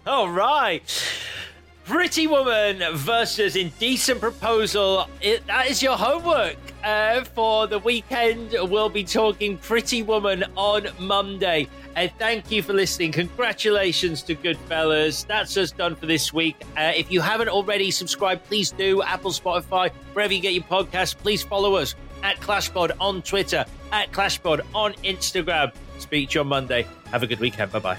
[0.06, 0.82] All right.
[1.88, 5.08] Pretty Woman versus Indecent Proposal.
[5.22, 8.54] It, that is your homework uh, for the weekend.
[8.60, 11.66] We'll be talking Pretty Woman on Monday.
[11.96, 13.12] And thank you for listening.
[13.12, 15.26] Congratulations to Goodfellas.
[15.26, 16.56] That's us done for this week.
[16.76, 19.02] Uh, if you haven't already subscribed, please do.
[19.02, 24.12] Apple, Spotify, wherever you get your podcasts, please follow us at ClashPod on Twitter, at
[24.12, 25.72] ClashPod on Instagram.
[25.98, 26.86] Speak to you on Monday.
[27.10, 27.72] Have a good weekend.
[27.72, 27.98] Bye bye.